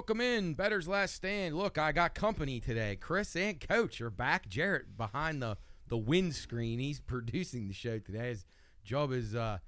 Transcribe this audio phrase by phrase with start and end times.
[0.00, 0.54] Welcome in.
[0.54, 1.54] Bettor's Last Stand.
[1.54, 2.96] Look, I got company today.
[2.98, 4.48] Chris and Coach are back.
[4.48, 5.58] Jarrett behind the,
[5.88, 6.78] the windscreen.
[6.78, 8.30] He's producing the show today.
[8.30, 8.46] His
[8.82, 9.58] job is uh,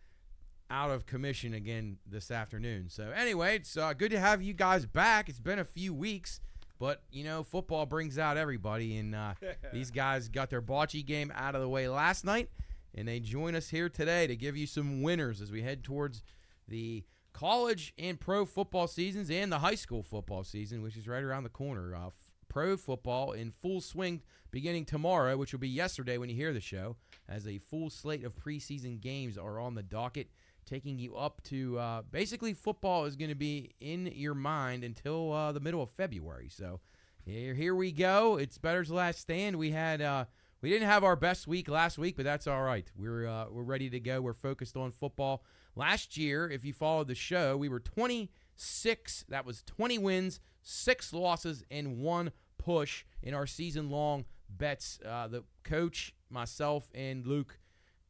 [0.70, 2.88] out of commission again this afternoon.
[2.88, 5.28] So, anyway, it's uh, good to have you guys back.
[5.28, 6.40] It's been a few weeks,
[6.78, 8.96] but, you know, football brings out everybody.
[8.96, 9.34] And uh,
[9.74, 12.48] these guys got their bocce game out of the way last night,
[12.95, 16.23] and they join us here today to give you some winners as we head towards
[16.68, 21.23] the– college and pro football seasons and the high school football season, which is right
[21.23, 21.95] around the corner.
[21.95, 22.10] Uh,
[22.48, 24.20] pro football in full swing
[24.51, 26.96] beginning tomorrow, which will be yesterday when you hear the show,
[27.29, 30.29] as a full slate of preseason games are on the docket,
[30.66, 35.32] taking you up to uh, basically football is going to be in your mind until
[35.32, 36.51] uh, the middle of February.
[36.51, 36.80] So
[37.24, 38.37] here, here we go.
[38.37, 39.57] It's Bettor's last stand.
[39.57, 40.02] We had.
[40.02, 40.26] Uh,
[40.60, 42.88] we didn't have our best week last week, but that's all right.
[42.96, 44.20] We're uh, we're ready to go.
[44.20, 45.42] We're focused on football.
[45.74, 49.24] Last year, if you followed the show, we were 26.
[49.28, 54.98] That was 20 wins, six losses, and one push in our season long bets.
[55.06, 57.59] Uh, the coach, myself, and Luke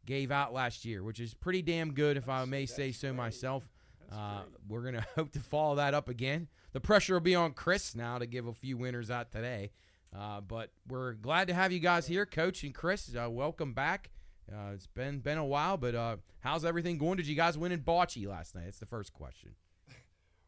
[0.05, 3.69] gave out last year, which is pretty damn good, if I may say so myself.
[4.11, 6.49] Uh, we're going to hope to follow that up again.
[6.73, 9.71] The pressure will be on Chris now to give a few winners out today.
[10.15, 13.15] Uh, but we're glad to have you guys here, Coach and Chris.
[13.15, 14.11] Uh, welcome back.
[14.51, 17.17] Uh, it's been been a while, but uh, how's everything going?
[17.17, 18.65] Did you guys win in bocce last night?
[18.67, 19.51] It's the first question.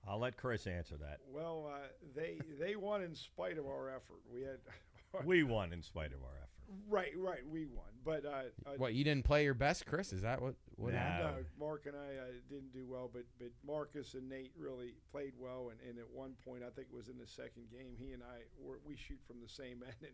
[0.08, 1.20] I'll let Chris answer that.
[1.32, 4.20] Well, uh, they they won in spite of our effort.
[4.32, 4.58] We had
[5.24, 6.50] we won in spite of our effort.
[6.88, 7.84] Right, right, we won.
[8.04, 10.12] But uh, what you didn't play your best, Chris?
[10.12, 10.54] Is that what?
[10.77, 10.98] what no.
[10.98, 15.70] no, Mark and I didn't do well, but but Marcus and Nate really played well.
[15.70, 18.22] And, and at one point, I think it was in the second game, he and
[18.22, 20.12] I were we shoot from the same end and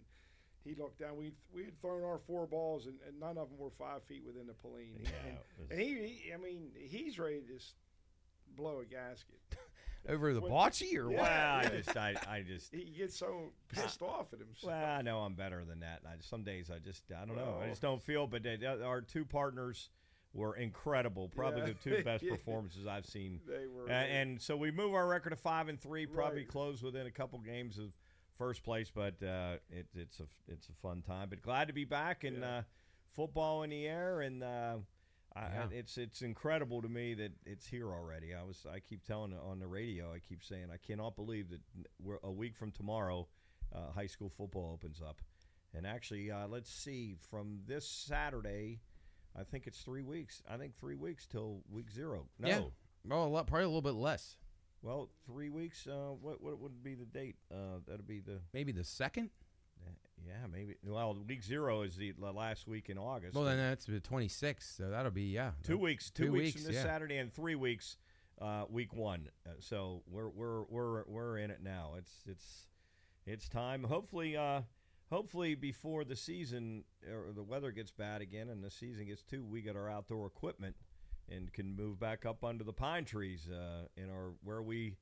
[0.65, 1.16] he looked down.
[1.16, 4.22] We we had thrown our four balls, and, and none of them were five feet
[4.26, 5.03] within the pallino.
[5.03, 5.10] Yeah,
[5.60, 7.75] and, and he, he, I mean, he's ready to just
[8.56, 9.38] blow a gasket.
[10.09, 11.28] Over the bocce or yeah, what?
[11.28, 12.75] Well, I just, I, I just.
[12.75, 14.72] He gets so pissed off at himself.
[14.72, 16.00] Well, I know I'm better than that.
[16.06, 17.59] I, some days I just, I don't know.
[17.62, 18.26] I just don't feel.
[18.26, 19.91] But they, our two partners
[20.32, 21.28] were incredible.
[21.28, 21.66] Probably Yeah.
[21.66, 23.41] the two best performances I've seen.
[23.47, 23.91] They were.
[23.91, 26.06] Uh, and so we move our record to five and three.
[26.06, 26.49] Probably Right.
[26.49, 27.94] close within a couple games of
[28.40, 31.28] first place, but uh, it, it's a it's a fun time.
[31.28, 32.56] But glad to be back and Yeah.
[32.58, 32.62] uh,
[33.14, 34.78] football in the air, and uh,
[35.36, 35.66] Yeah.
[35.70, 38.34] I, it's it's incredible to me that it's here already.
[38.34, 41.60] I was I keep telling on the radio, I keep saying I cannot believe that
[42.02, 43.28] we're a week from tomorrow,
[43.74, 45.20] uh, high school football opens up,
[45.74, 48.80] and actually uh, let's see from this Saturday.
[49.38, 50.42] I think it's three weeks.
[50.50, 52.26] I think three weeks till week zero.
[52.38, 52.60] No, Yeah.
[53.04, 54.36] Well, a lot, probably a little bit less.
[54.82, 55.86] Well, three weeks.
[55.86, 57.36] Uh, what what would be the date?
[57.52, 59.30] Uh, that'll be the Maybe the second.
[60.26, 60.76] yeah maybe.
[60.84, 63.34] Well, week zero is the the last week in August.
[63.34, 64.76] Well, then that's the 26th.
[64.76, 65.52] So that'll be yeah.
[65.62, 66.10] two weeks.
[66.10, 66.90] Two, two weeks, weeks, from this yeah.
[66.90, 67.96] Saturday and three weeks.
[68.40, 69.28] Uh, week one.
[69.46, 71.92] Uh, so we're we're we're we're in it now.
[71.98, 72.66] It's it's
[73.26, 73.84] it's time.
[73.84, 74.62] Hopefully, uh,
[75.10, 79.44] hopefully before the season or the weather gets bad again and the season gets too,
[79.44, 80.76] we get our outdoor equipment
[81.30, 84.96] and can move back up under the pine trees uh, in our where we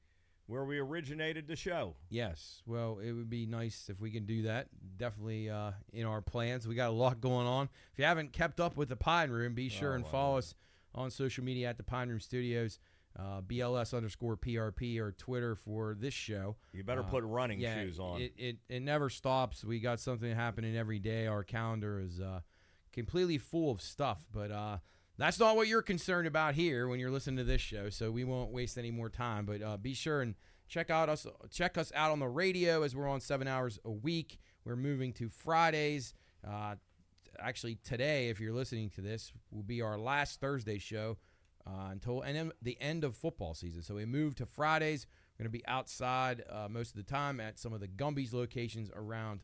[0.47, 1.94] where we originated the show.
[2.09, 2.62] Yes.
[2.66, 4.69] Well, it would be nice if we can do that.
[4.97, 6.67] Definitely uh, in our plans.
[6.67, 7.69] We got a lot going on.
[7.93, 10.55] If you haven't kept up with the Pine Room, be sure Oh, and follow us
[10.94, 12.78] on social media at the Pine Room Studios,
[13.19, 16.56] uh, BLS underscore PRP or Twitter for this show.
[16.72, 18.22] You better Uh, put running yeah, shoes on.
[18.22, 19.65] It, it it never stops.
[19.65, 21.27] We got something happening every day.
[21.27, 22.41] Our calendar is uh,
[22.93, 24.78] completely full of stuff, but uh,
[25.19, 27.91] that's not what you're concerned about here when you're listening to this show.
[27.91, 29.47] So we won't waste any more time.
[29.47, 30.34] But uh, be sure and
[30.69, 33.91] check out us check us out on the radio as we're on seven hours a
[33.91, 34.38] week.
[34.65, 36.15] We're moving to Fridays.
[36.47, 36.76] Uh,
[37.41, 41.19] actually, today, if you're listening to this, will be our last Thursday show
[41.67, 43.82] uh, until and the end of football season.
[43.82, 45.06] So we moved to Fridays.
[45.37, 48.32] We're going to be outside uh, most of the time at some of the Gumby's
[48.32, 49.41] locations around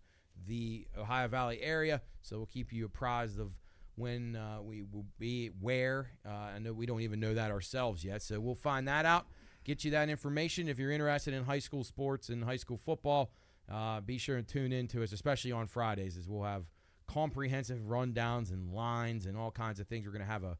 [0.46, 2.02] the Ohio Valley area.
[2.22, 3.52] So we'll keep you apprised of
[3.96, 6.10] when uh, we will be where.
[6.26, 8.22] Uh, I know we don't even know that ourselves yet.
[8.22, 9.26] So we'll find that out.
[9.64, 13.30] Get you that information if you're interested in high school sports and high school football.
[13.70, 16.64] Uh, be sure and tune in to us, especially on Fridays, as we'll have
[17.06, 20.04] comprehensive rundowns and lines and all kinds of things.
[20.04, 20.58] We're going to have a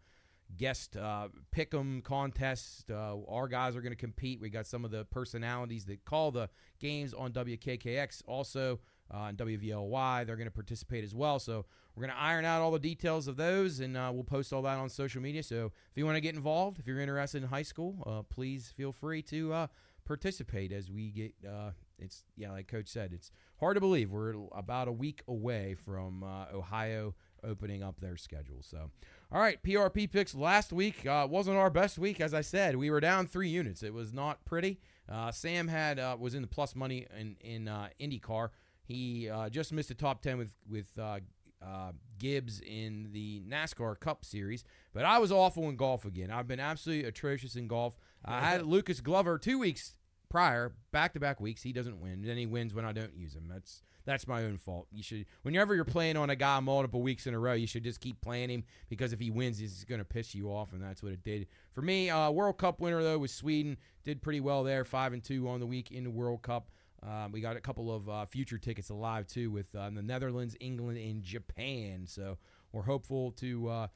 [0.57, 2.91] guest uh, pick 'em contest.
[2.91, 4.41] Uh, our guys are going to compete.
[4.41, 6.49] We got some of the personalities that call the
[6.81, 8.81] games on WKKX also
[9.13, 10.27] uh, and WVLY.
[10.27, 11.39] They're going to participate as well.
[11.39, 11.65] So
[11.95, 14.63] we're going to iron out all the details of those, and uh, we'll post all
[14.63, 15.43] that on social media.
[15.43, 18.73] So if you want to get involved, if you're interested in high school, uh, please
[18.75, 19.67] feel free to uh,
[20.05, 21.35] participate as we get.
[21.49, 23.31] Uh, it's yeah, like Coach said, it's
[23.61, 27.15] hard to believe we're about a week away from uh, Ohio
[27.45, 28.63] opening up their schedule.
[28.63, 28.91] So,
[29.31, 32.77] all right, PRP picks last week uh, wasn't our best week, as I said.
[32.77, 33.83] We were down three units.
[33.83, 34.81] It was not pretty.
[35.09, 37.67] Uh, Sam had uh, was in the plus money in in
[38.01, 38.49] IndyCar.
[38.85, 41.21] He uh, just missed the top ten with with uh,
[41.65, 46.31] uh, Gibbs in the NASCAR Cup Series, but I was awful in golf again.
[46.31, 47.97] I've been absolutely atrocious in golf.
[48.25, 49.97] I had Lucas Glover two weeks
[50.35, 51.63] prior, back to back weeks.
[51.63, 52.23] He doesn't win.
[52.23, 53.49] Then he wins when I don't use him.
[53.49, 54.87] That's that's my own fault.
[54.91, 57.85] You should whenever you're playing on a guy multiple weeks in a row, you should
[57.85, 60.83] just keep playing him because if he wins, he's going to piss you off, and
[60.83, 62.11] that's what it did for me.
[62.11, 63.77] Uh, World Cup winner though was Sweden.
[64.03, 66.69] Did pretty well there, five and two on the week in the World Cup.
[67.07, 70.57] Um, we got a couple of uh, future tickets alive too with uh, the Netherlands,
[70.61, 72.07] England, and Japan.
[72.07, 72.39] So
[72.73, 73.87] we're hopeful to uh,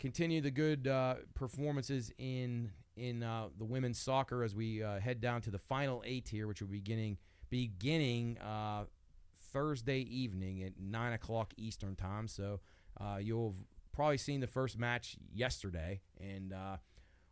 [0.00, 5.20] continue the good uh, performances in in uh, the women's soccer as we uh, head
[5.20, 7.18] down to the final eight here, which will be beginning
[7.50, 8.38] beginning
[9.52, 12.26] Thursday evening at nine o'clock Eastern time.
[12.28, 12.60] So
[13.20, 16.54] you'll have probably seen the first match yesterday, and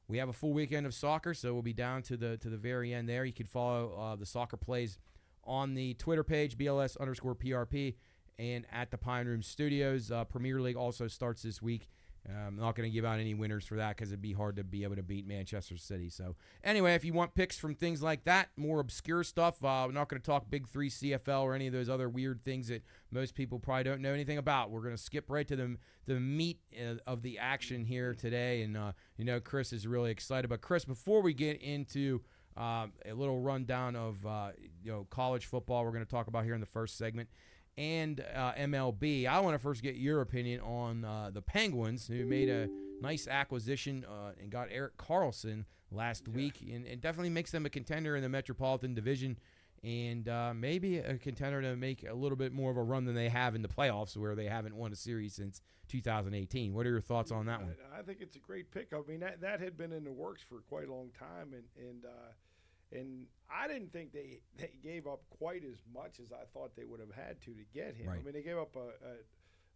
[0.08, 1.32] we have a full weekend of soccer.
[1.32, 3.24] So we'll be down to the to the very end there.
[3.24, 4.98] You can follow the soccer plays
[5.44, 7.94] on the Twitter page BLS underscore PRP
[8.38, 10.10] and at the Pine Room Studios.
[10.10, 11.88] Uh, Premier League also starts this week.
[12.28, 14.64] I'm not going to give out any winners for that because it'd be hard to
[14.64, 16.08] be able to beat Manchester City.
[16.08, 19.92] So, anyway, if you want picks from things like that, more obscure stuff, uh, we're
[19.92, 22.84] not going to talk Big Three CFL or any of those other weird things that
[23.10, 24.70] most people probably don't know anything about.
[24.70, 28.62] We're going to skip right to the the meat uh, of the action here today,
[28.62, 30.48] and uh, you know Chris is really excited.
[30.48, 32.20] But Chris, before we get into
[32.56, 34.50] um, a little rundown of uh,
[34.82, 37.28] you know college football, we're going to talk about here in the first segment
[37.76, 39.26] and uh, MLB.
[39.26, 42.68] I want to first get your opinion on uh, the Penguins, who made a
[43.00, 47.70] nice acquisition uh, and got Erik Karlsson last week, and it definitely makes them a
[47.70, 49.38] contender in the Metropolitan Division,
[49.84, 53.14] and uh, maybe a contender to make a little bit more of a run than
[53.14, 56.72] they have in the playoffs, where they haven't won a series since 2018.
[56.72, 57.74] What are your thoughts on that one?
[57.96, 58.92] I, think it's a great pick.
[58.92, 61.64] I mean, that, that had been in the works for quite a long time, and
[61.76, 66.44] and uh, and I didn't think they, they gave up quite as much as I
[66.52, 68.08] thought they would have had to to get him.
[68.08, 68.20] Right.
[68.20, 69.14] I mean, they gave up a, a,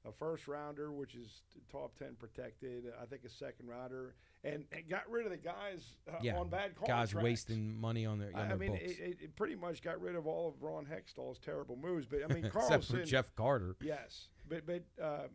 [0.06, 4.14] a first rounder, which is top 10 protected, I think a second rounder,
[4.44, 7.12] and, and got rid of the guys uh, Yeah, on bad contracts.
[7.12, 10.00] Guys wasting money on their, on I, I their mean, it, it, pretty much got
[10.00, 12.06] rid of all of Ron Hextall's terrible moves.
[12.06, 13.76] But I mean, Except for Jeff Carter.
[13.80, 15.26] Yes, but but uh,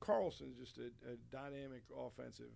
[0.00, 2.52] Karlsson's just a, a dynamic offensive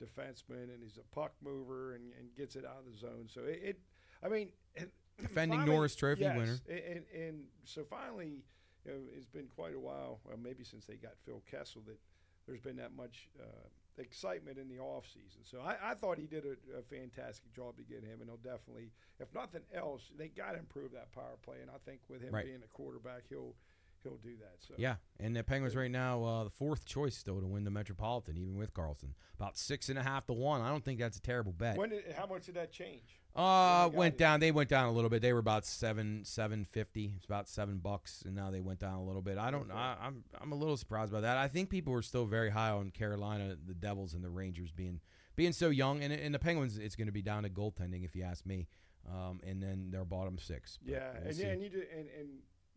[0.00, 3.28] defenseman, and he's a puck mover and, and gets it out of the zone.
[3.28, 3.80] So it, it
[4.24, 4.48] I mean,
[5.20, 6.58] Defending finally- Norris Trophy yes, winner.
[6.68, 8.44] and, and and so finally,
[8.84, 11.98] you know, it's been quite a while, well, maybe since they got Phil Kessel, that
[12.46, 13.68] there's been that much uh,
[13.98, 15.42] excitement in the off season.
[15.44, 18.36] So I, I thought he did a, a fantastic job to get him, and he'll
[18.36, 18.90] definitely,
[19.20, 21.56] if nothing else, they got to improve that power play.
[21.60, 22.46] And I think with him Right.
[22.46, 23.54] being a quarterback, he'll
[24.02, 24.56] he'll do that.
[24.58, 27.70] So Yeah, and the Penguins right now, uh, the fourth choice still to win the
[27.70, 30.60] Metropolitan, even with Karlsson, about six and a half to one.
[30.60, 31.76] I don't think that's a terrible bet.
[31.76, 33.20] When did, how much did that change?
[33.34, 34.40] Uh, When they got went down.
[34.40, 35.22] They went down a little bit.
[35.22, 37.12] They were about seven, seven fifty.
[37.16, 39.38] It's about seven bucks, and now they went down a little bit.
[39.38, 39.70] I don't.
[39.70, 40.24] I, I'm.
[40.40, 41.36] I'm a little surprised by that.
[41.38, 45.00] I think people were still very high on Carolina, the Devils, and the Rangers being
[45.34, 46.76] being so young, and, and the Penguins.
[46.78, 48.68] It's going to be down to goaltending, if you ask me.
[49.10, 50.78] Um, and then their bottom six.
[50.84, 51.42] But Yeah, we'll and see.
[51.42, 52.28] yeah, and you do, and, and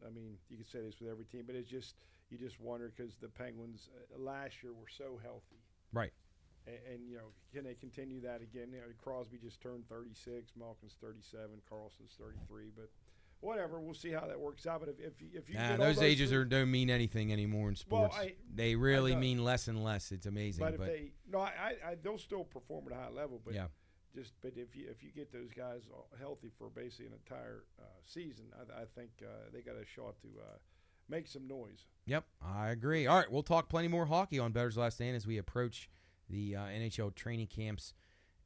[0.06, 1.96] I mean, you could say this with every team, but it's just
[2.32, 5.62] you just wonder because the Penguins uh, last year were so healthy,
[5.94, 6.12] right.
[6.68, 8.70] And, and you know, can they continue that again?
[8.72, 12.90] You know, Crosby just turned 36, Malkin's 37, Karlsson's 33, but
[13.42, 14.80] whatever, we'll see how that works out.
[14.80, 17.32] But if if you, if you Nah, all those ages three- are don't mean anything
[17.32, 18.18] anymore in Well, sports.
[18.18, 20.12] I- they really mean less and less.
[20.12, 20.64] It's amazing.
[20.64, 21.52] but if but they no, I,
[21.86, 23.68] I, I they'll still perform at a high level, but yeah.
[24.16, 25.82] just but if you if you get those guys
[26.20, 30.16] healthy for basically an entire uh, season, I, I think uh, they got a shot
[30.22, 30.58] to uh,
[31.10, 31.86] make some noise.
[32.08, 33.06] Yep, I agree.
[33.08, 35.90] All right, we'll talk plenty more hockey on Bettor's Last Stand as we approach
[36.30, 37.94] the uh, NHL training camps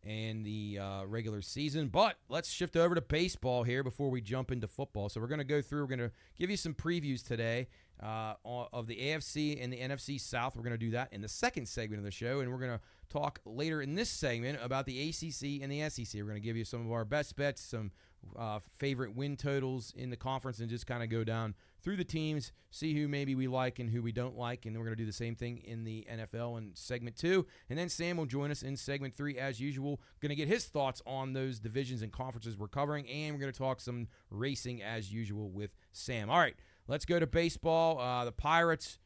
[0.05, 1.87] and the uh, regular season.
[1.87, 5.09] But let's shift over to baseball here before we jump into football.
[5.09, 5.81] So we're going to go through.
[5.81, 7.67] We're going to give you some previews today
[8.01, 10.55] uh, of the AFC and the NFC South.
[10.55, 12.77] We're going to do that in the second segment of the show, and we're going
[12.77, 16.21] to talk later in this segment about the ACC and the SEC.
[16.21, 17.91] We're going to give you some of our best bets, some
[18.37, 22.03] uh, favorite win totals in the conference, and just kind of go down through the
[22.03, 24.97] teams, see who maybe we like and who we don't like, and then we're going
[24.97, 27.45] to do the same thing in the NFL in segment two.
[27.69, 30.01] And then Sam will join us in segment three as usual.
[30.21, 33.53] Going to get his thoughts on those divisions and conferences we're covering, and we're going
[33.53, 36.29] to talk some racing as usual with Sam.
[36.29, 36.55] All right,
[36.87, 37.99] let's go to baseball.
[37.99, 38.99] Uh, the Pirates.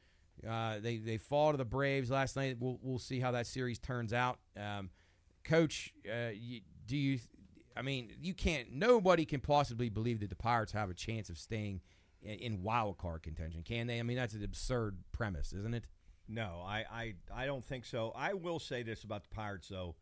[0.48, 2.58] Uh, they they fall to the Braves last night.
[2.60, 4.40] We'll we'll see how that series turns out.
[4.58, 4.90] Um,
[5.44, 7.20] Coach, uh, you, do you?
[7.78, 8.72] I mean, you can't.
[8.74, 11.82] Nobody can possibly believe that the Pirates have a chance of staying
[12.24, 14.00] in, in wild card contention, can they?
[14.00, 15.86] I mean, that's an absurd premise, isn't it?
[16.28, 18.14] No, I, I, I don't think so.
[18.16, 19.96] I will say this about the Pirates, though,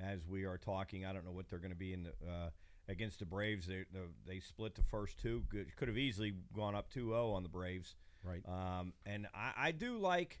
[0.00, 1.04] as we are talking.
[1.04, 2.50] I don't know what they're going to be in the uh,
[2.88, 3.66] against the Braves.
[3.66, 5.44] They the, they split the first two.
[5.48, 7.94] Good, could have easily gone up 2-0 on the Braves.
[8.24, 8.42] Right.
[8.48, 10.40] Um, and I, I do like,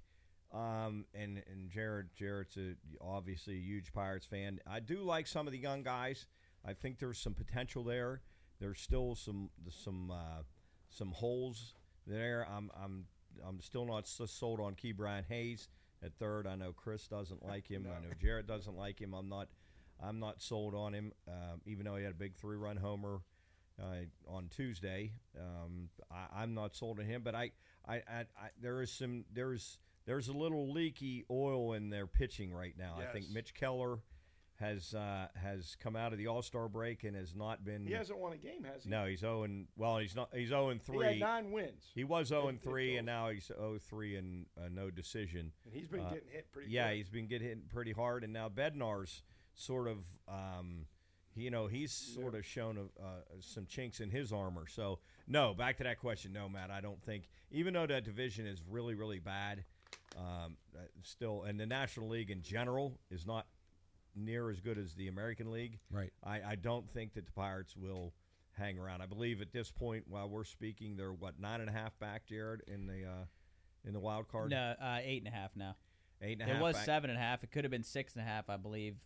[0.52, 4.60] um, and and Jarrett Jarrett's a, obviously a huge Pirates fan.
[4.66, 6.26] I do like some of the young guys.
[6.64, 8.22] I think there's some potential there.
[8.58, 10.42] There's still some some uh,
[10.96, 11.74] some holes
[12.06, 12.46] there.
[12.50, 13.04] I'm I'm
[13.46, 15.68] I'm still not s- sold on Ke'Bryan Hayes
[16.02, 16.46] at third.
[16.46, 17.86] I know Chris doesn't like him.
[17.86, 19.14] I know Jarrett doesn't like him.
[19.14, 19.48] I'm not
[20.02, 23.20] I'm not sold on him, um, even though he had a big three run homer
[23.80, 25.12] uh, on Tuesday.
[25.38, 27.52] Um, I, I'm not sold on him, but I,
[27.86, 32.52] I, I, I there is some there's there's a little leaky oil in their pitching
[32.52, 32.94] right now.
[32.98, 33.98] I think Mitch Keller
[34.58, 37.86] has uh, has come out of the All Star break and has not been.
[37.86, 38.90] He hasn't won a game, has he?
[38.90, 40.30] No, he's 0 and well, he's not.
[40.34, 41.06] He's 0 and He three.
[41.06, 44.16] had nine wins, He was 0 and It- it 3, and now he's zero three
[44.16, 45.52] and uh, no decision.
[45.64, 46.70] and he's been Uh, getting hit pretty.
[46.70, 46.96] Yeah, good.
[46.96, 49.22] he's been getting hit pretty hard, and now Bednar's
[49.54, 50.86] sort of, um,
[51.34, 53.04] you know, he's sort of shown uh,
[53.40, 54.66] some chinks in his armor.
[54.66, 56.32] So, no, back to that question.
[56.32, 59.64] No, Matt, I don't think, even though that division is really, really bad,
[60.16, 63.46] um, uh, still, and the National League in general is not
[64.16, 65.78] near as good as the American League.
[65.90, 66.12] Right.
[66.24, 68.12] I, I don't think that the Pirates will
[68.58, 69.02] hang around.
[69.02, 72.26] I believe at this point, while we're speaking, they're what nine and a half back,
[72.26, 73.24] Jarrett, in the uh,
[73.84, 74.50] in the wild card.
[74.50, 75.76] No, uh, eight and a half now.
[76.22, 76.84] eight and a It half was back.
[76.86, 77.44] seven and a half.
[77.44, 78.96] It could have been six and a half, I believe.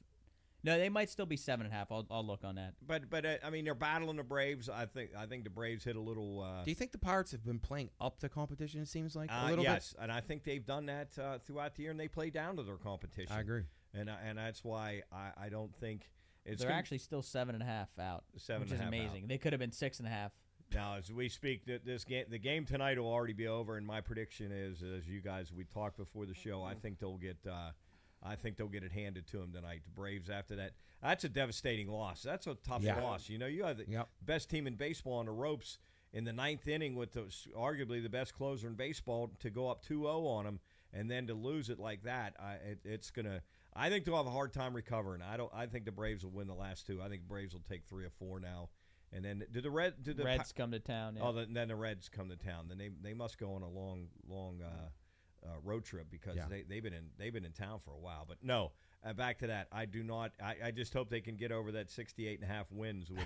[0.62, 1.90] No, they might still be seven and a half.
[1.90, 2.74] I'll, I'll look on that.
[2.86, 4.68] But but uh, I mean they're battling the Braves.
[4.68, 6.42] I think I think the Braves hit a little.
[6.42, 8.82] Uh, Do you think the Pirates have been playing up to competition?
[8.82, 9.70] It seems like uh, a little bit?
[9.72, 12.56] yes, and I think they've done that uh, throughout the year, and they play down
[12.56, 13.32] to their competition.
[13.34, 13.62] I agree.
[13.94, 16.10] And I- and that's why I, I don't think
[16.44, 18.84] it's They're gonna- actually still seven and a half out, Seven which and is a
[18.84, 19.26] half amazing.
[19.28, 20.32] They could have been six and a half.
[20.72, 21.64] now as we speak.
[21.66, 25.08] th- This game, the game tonight will already be over, and my prediction is, as
[25.08, 27.38] you guys we talked before the show, I think they'll get.
[27.46, 27.72] Uh,
[28.22, 29.80] I think they'll get it handed to them tonight.
[29.84, 30.72] The Braves after that.
[31.02, 32.22] That's a devastating loss.
[32.22, 33.00] That's a tough Yeah.
[33.00, 33.30] loss.
[33.30, 34.08] You know, you have the Yep.
[34.20, 35.78] best team in baseball on the ropes
[36.12, 37.22] in the ninth inning with the,
[37.56, 40.60] arguably the best closer in baseball to go up 2-0 on them
[40.92, 42.34] and then to lose it like that.
[42.40, 43.42] I, it, it's gonna.
[43.74, 45.22] I think they'll have a hard time recovering.
[45.22, 45.50] I don't.
[45.54, 47.00] I think the Braves will win the last two.
[47.02, 48.68] I think Braves will take three or four now.
[49.12, 50.02] And then did the red?
[50.02, 51.16] Did the Pi- Reds come to town.
[51.16, 51.22] Yeah.
[51.24, 52.66] Oh, then, then the Reds come to town.
[52.68, 56.46] Then they they must go on a long long uh, uh, road trip because Yeah.
[56.48, 58.24] they they've been in they've been in town for a while.
[58.28, 58.72] But no,
[59.04, 59.68] uh, back to that.
[59.72, 60.32] I do not.
[60.42, 63.20] I, I just hope they can get over that 68 and a half wins, which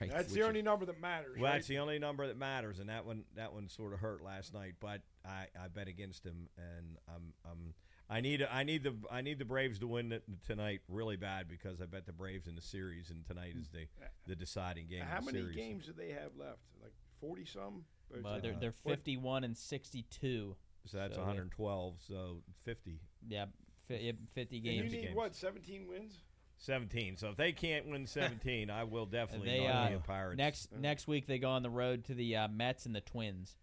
[0.00, 0.10] Right.
[0.10, 1.36] That's which the only number that matters.
[1.38, 1.56] well, right?
[1.58, 4.54] that's the only number that matters, and that one that one sort of hurt last
[4.54, 4.74] night.
[4.80, 7.74] But I, I bet against him, and I'm I'm
[8.10, 11.46] I need I need the I need the Braves to win it tonight really bad
[11.48, 13.86] because I bet the Braves in the series, and tonight is the
[14.26, 15.02] the deciding game.
[15.02, 15.56] How of the many series.
[15.56, 16.60] games do they have left?
[16.82, 17.84] Like forty some.
[18.10, 20.56] Or is But it- they're they're 51 and 62.
[20.86, 21.26] So that's So, yeah.
[21.26, 21.96] 112.
[22.08, 23.44] So 50, Yeah, yeah,
[23.88, 25.16] 50 and you need games.
[25.16, 25.34] what?
[25.34, 26.18] Seventeen wins.
[26.60, 27.16] 17.
[27.16, 30.38] So if they can't win 17, I will definitely They, not be uh, a Pirates.
[30.38, 33.56] Next next week they go on the road to the uh, Mets and the Twins.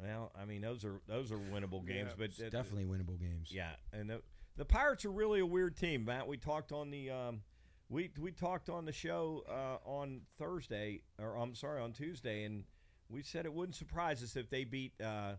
[0.00, 3.18] well, I mean those are those are winnable games, Yeah, but It's uh, definitely winnable
[3.18, 3.50] games.
[3.50, 4.22] Yeah, and the,
[4.56, 6.26] the Pirates are really a weird team, Matt.
[6.28, 7.40] We talked on the um,
[7.88, 12.64] we we talked on the show uh, on Thursday, or I'm sorry, on Tuesday, and
[13.08, 15.34] we said it wouldn't surprise us if they beat uh,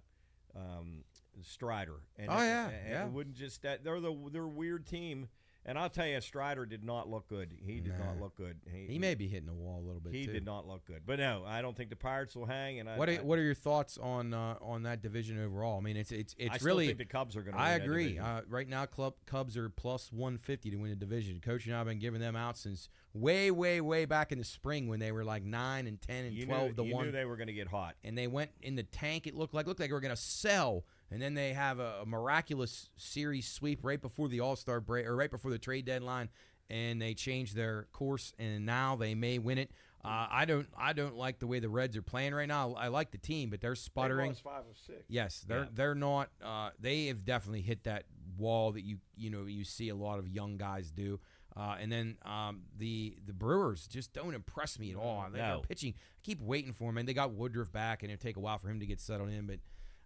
[0.56, 1.04] um,
[1.44, 2.01] Strider.
[2.17, 3.06] And Oh, it- yeah, and yeah.
[3.06, 5.27] It wouldn't just that they're the they're a weird team,
[5.65, 7.51] and I'll tell you, Strider did not look good.
[7.62, 8.58] He did not look good.
[8.88, 10.13] He may be hitting the wall a little bit.
[10.13, 10.32] He too.
[10.32, 11.01] did not look good.
[11.06, 12.79] But no, I don't think the Pirates will hang.
[12.79, 15.77] And I, What are, I, what are your thoughts on uh, on that division overall?
[15.77, 16.86] I mean, it's it's it's I really.
[16.88, 17.60] think the Cubs are going to.
[17.60, 18.17] I agree.
[18.17, 21.41] Uh, right now, club Cubs are plus one fifty to win the division.
[21.41, 24.46] Coach and I have been giving them out since way, way, way back in the
[24.46, 27.06] spring when they were like nine and ten and you twelve knew, to you one,
[27.08, 27.96] knew they were going to get hot.
[28.06, 29.27] and they went in the tank.
[29.27, 31.99] It looked like looked like they were going to sell, and then they have a,
[32.01, 35.85] a miraculous series sweep right before the All Star break or right before the trade
[35.85, 36.29] deadline,
[36.69, 39.71] and they change their course, and now they may win it.
[40.05, 42.73] Uh, I don't I don't like the way the Reds are playing right now.
[42.73, 44.29] I like the team, but they're sputtering.
[44.29, 45.03] lost five of six.
[45.09, 45.69] Yes, they're Yeah.
[45.73, 46.29] they're not.
[46.41, 48.03] Uh, they have definitely hit that
[48.37, 51.19] wall that you you know you see a lot of young guys do.
[51.57, 55.25] Uh, and then um, the the Brewers just don't impress me at all.
[55.31, 55.57] They No.
[55.57, 55.95] are pitching.
[55.97, 58.59] I keep waiting for him, and they got Woodruff back, and it'll take a while
[58.59, 59.47] for him to get settled in.
[59.47, 59.59] But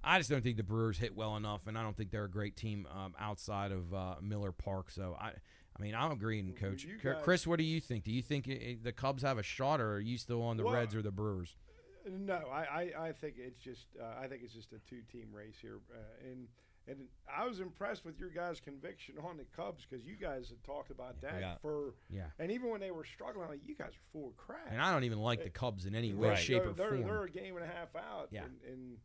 [0.03, 2.29] I just don't think the Brewers hit well enough, and I don't think they're a
[2.29, 4.91] great team um, outside of uh, Miller Park.
[4.91, 5.31] So I.
[5.73, 6.85] I mean, I'm agreeing, Coach.
[7.01, 8.03] guys- Chris, what do you think?
[8.03, 10.57] Do you think it, it- the Cubs have a shot, or are you still on
[10.57, 11.55] the Well, Reds or the Brewers?
[12.07, 15.27] No, I, I, I think it's just uh, I think it's just a two team
[15.33, 16.47] race here, uh, and
[16.89, 16.97] and
[17.33, 20.91] I was impressed with your guys' conviction on the Cubs because you guys had talked
[20.91, 21.55] about that Yeah.
[21.61, 22.25] for Yeah.
[22.37, 24.67] and even when they were struggling, like, you guys are full of crap.
[24.69, 26.37] And I don't even like the Cubs in any way, Right.
[26.37, 27.03] shape, they're, or form.
[27.03, 28.27] they're a game and a half out.
[28.31, 28.43] Yeah.
[28.43, 28.97] And, and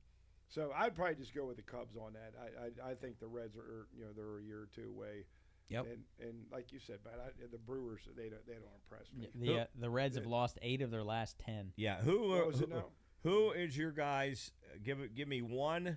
[0.48, 2.34] so I'd probably just go with the Cubs on that.
[2.40, 5.24] I, I, I think the Reds are, you know, they're a year or two away.
[5.68, 5.86] Yep.
[5.86, 9.28] And and like you said, but I, the Brewers they don't they don't impress me.
[9.34, 11.72] The Who- uh, the Reds have lost eight of their last ten.
[11.76, 12.84] Yeah, who What are- was it who, now?
[13.24, 14.52] who is your guys?
[14.72, 14.98] uh, Give.
[15.16, 15.96] Give me one,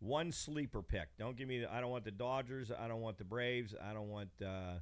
[0.00, 1.10] one sleeper pick.
[1.16, 1.60] Don't give me.
[1.60, 2.72] The, I don't want the Dodgers.
[2.76, 3.72] I don't want the Braves.
[3.80, 4.30] I don't want.
[4.44, 4.78] Uh,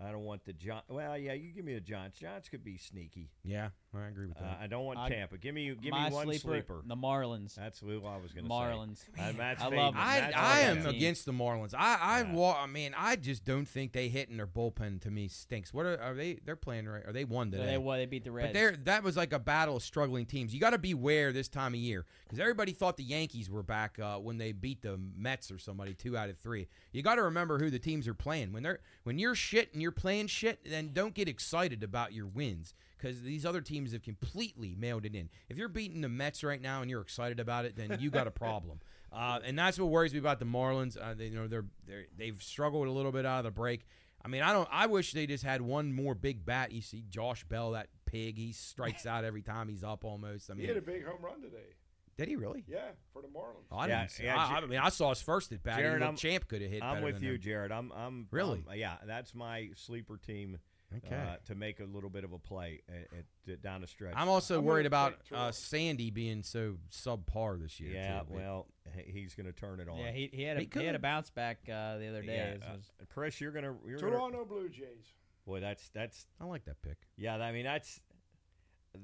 [0.00, 0.82] I don't want the John.
[0.88, 2.16] Well, yeah, you give me the Giants.
[2.20, 3.30] Giants could be sneaky.
[3.42, 4.58] Yeah, I agree with Uh, that.
[4.60, 5.38] I don't want I- Tampa.
[5.38, 5.74] Give me.
[5.74, 6.82] Give My me one sleeper, sleeper.
[6.84, 7.54] the Marlins.
[7.54, 8.98] That's who I was going to Marlins.
[9.16, 9.22] say.
[9.22, 9.78] Uh, Matt's I fading.
[9.78, 10.70] love I, Matt's I fading.
[10.78, 10.94] am team.
[10.96, 11.74] against the Marlins.
[11.76, 12.32] I I Yeah.
[12.32, 15.72] wa- I mean I just don't think they hit and their bullpen to me stinks.
[15.72, 16.34] What are, are they?
[16.44, 17.04] They're playing right?
[17.06, 17.72] Are they won So today?
[17.72, 18.48] they well, they beat the Reds.
[18.48, 20.52] But there, that was like a battle of struggling teams.
[20.54, 23.98] You got to beware this time of year because everybody thought the Yankees were back
[23.98, 26.68] uh, when they beat the Mets or somebody two out of three.
[26.92, 29.80] You got to remember who the teams are playing when they're when you're shit and
[29.82, 30.60] you're playing shit.
[30.64, 35.14] Then don't get excited about your wins because these other teams have completely mailed it
[35.14, 35.28] in.
[35.50, 38.26] If you're beating the Mets right now and you're excited about it, then you got
[38.26, 38.80] a problem.
[39.12, 40.96] Uh, and that's what worries me about the Marlins.
[41.00, 43.86] Uh, they, you know, they're, they're they've struggled a little bit out of the break.
[44.24, 44.68] I mean, I don't.
[44.72, 46.72] I wish they just had one more big bat.
[46.72, 50.02] You see, Josh Bell, that pig, he strikes out every time he's up.
[50.04, 50.50] Almost.
[50.50, 51.74] I mean, he hit a big home run today.
[52.16, 52.64] did he really?
[52.66, 52.78] Yeah,
[53.12, 53.66] for the Marlins.
[53.70, 54.10] Oh, I Yeah, didn't.
[54.12, 55.76] See, yeah, I, I mean, I saw his first at bat.
[55.76, 56.82] Jarrett, Jarrett, I'm- Champ could have hit.
[56.82, 57.40] I'm with than you, him.
[57.40, 57.70] Jarrett.
[57.70, 57.92] I'm.
[57.92, 58.64] I'm Really?
[58.66, 60.58] um, yeah, that's my sleeper team.
[60.96, 61.14] Okay.
[61.14, 63.08] Uh, to make a little bit of a play at,
[63.48, 64.14] at, down the stretch.
[64.16, 67.92] I'm also I'm worried about uh, Sandy being so subpar this year.
[67.92, 68.66] yeah, too, well,
[69.06, 69.98] he's going to turn it on.
[69.98, 72.36] yeah, he, he had a He he, had a bounce back uh, the other day.
[72.36, 75.14] Yeah, It uh, was- Chris, you're gonna, you're gonna, Toronto Blue Jays.
[75.46, 76.98] boy, that's that's I like that pick.
[77.16, 77.36] yeah.
[77.36, 78.00] I mean, that's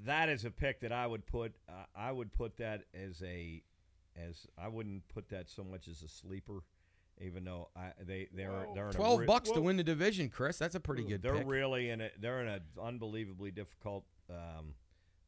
[0.05, 1.55] that is a pick that I would put.
[1.69, 3.63] Uh, I would put that as a
[4.17, 6.61] as I wouldn't put that so much as a sleeper,
[7.21, 9.85] even though I they they're Well, they're in Twelve a re- bucks to win the
[9.85, 10.59] division, Chris.
[10.59, 11.47] That's a pretty good They're pick.
[11.47, 14.75] really in a they're in an unbelievably difficult um,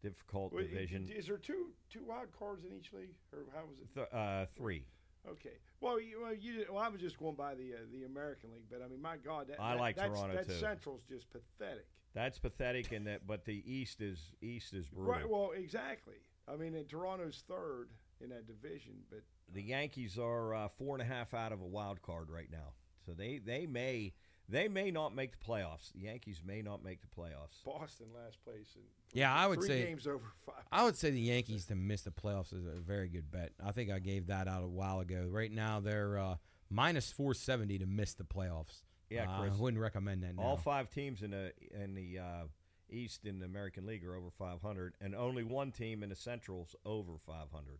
[0.02, 1.09] difficult Wait, division.
[1.14, 3.94] Is there two two wild cards in each league, or how was it?
[3.94, 4.85] Th- uh, three.
[5.28, 5.59] Okay.
[5.81, 8.66] Well, you, well, you, well, I was just going by the uh, the American League,
[8.70, 10.55] but I mean, my God, that, I that- like that's, Toronto, that too.
[10.55, 11.87] Central's just pathetic.
[12.14, 15.12] That's pathetic, and that but the East is East is brutal.
[15.12, 15.28] Right.
[15.28, 16.16] Well, exactly.
[16.48, 17.88] I mean, and Toronto's third
[18.20, 21.66] in that division, but the Yankees are uh, four and a half out of a
[21.66, 22.72] wild card right now,
[23.06, 24.12] so they they may
[24.48, 25.92] they may not make the playoffs.
[25.92, 27.62] The Yankees may not make the playoffs.
[27.64, 28.74] Boston last place.
[28.74, 30.64] And Yeah, I would three say- games over five.
[30.72, 33.52] I would say the Yankees to miss the playoffs is a very good bet.
[33.64, 35.26] I think I gave that out a while ago.
[35.30, 36.36] Right now they're uh,
[36.70, 38.82] minus four seventy to miss the playoffs.
[39.10, 40.36] Yeah, Uh, I wouldn't recommend that.
[40.36, 40.42] Now.
[40.42, 42.42] All five teams in the in the uh,
[42.90, 46.74] East in the American League are over 500, and only one team in the Central's
[46.84, 47.78] over 500.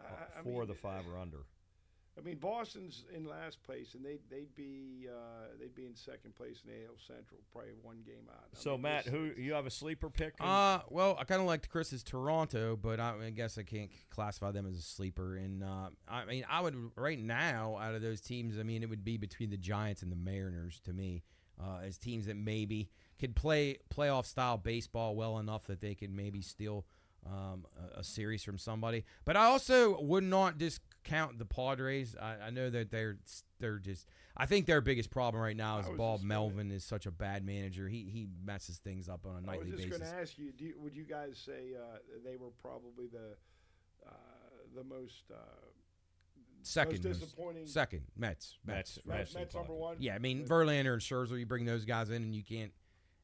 [0.00, 1.38] I- I Four of the five are under.
[2.18, 6.34] I mean, Boston's in last place, and they'd they'd be uh, they'd be in second
[6.34, 8.44] place in the AL Central, probably one game out.
[8.54, 10.34] I So mean, Matt, who you have a sleeper pick?
[10.40, 14.50] Uh, well, I kind of liked Chris's Toronto, but I, I guess I can't classify
[14.50, 15.36] them as a sleeper.
[15.36, 18.90] And uh, I mean, I would right now out of those teams, I mean, it
[18.90, 21.22] would be between the Giants and the Mariners to me,
[21.58, 26.10] uh, as teams that maybe could play playoff style baseball well enough that they could
[26.10, 26.84] maybe steal
[27.26, 27.64] um,
[27.96, 29.04] a, a series from somebody.
[29.24, 32.16] But I also would not discount the Padres.
[32.20, 33.18] I, I know that they're
[33.58, 34.06] they're just.
[34.36, 37.10] I think their biggest problem right now is Bob just gonna- Melvin is such a
[37.10, 37.88] bad manager.
[37.88, 39.72] He he messes things up on a nightly basis.
[39.72, 42.36] I was just going to ask you, do you, would you guys say uh, they
[42.36, 43.36] were probably the
[44.06, 44.12] uh,
[44.74, 45.36] the most uh,
[46.62, 47.66] Second, most most- disappointing?
[47.66, 48.58] second Mets.
[48.64, 48.98] Mets.
[48.98, 49.06] Mets.
[49.06, 49.96] Mets, Mets Mets number one.
[49.98, 51.38] Yeah, I mean Verlander and Scherzer.
[51.38, 52.72] You bring those guys in, and you can't.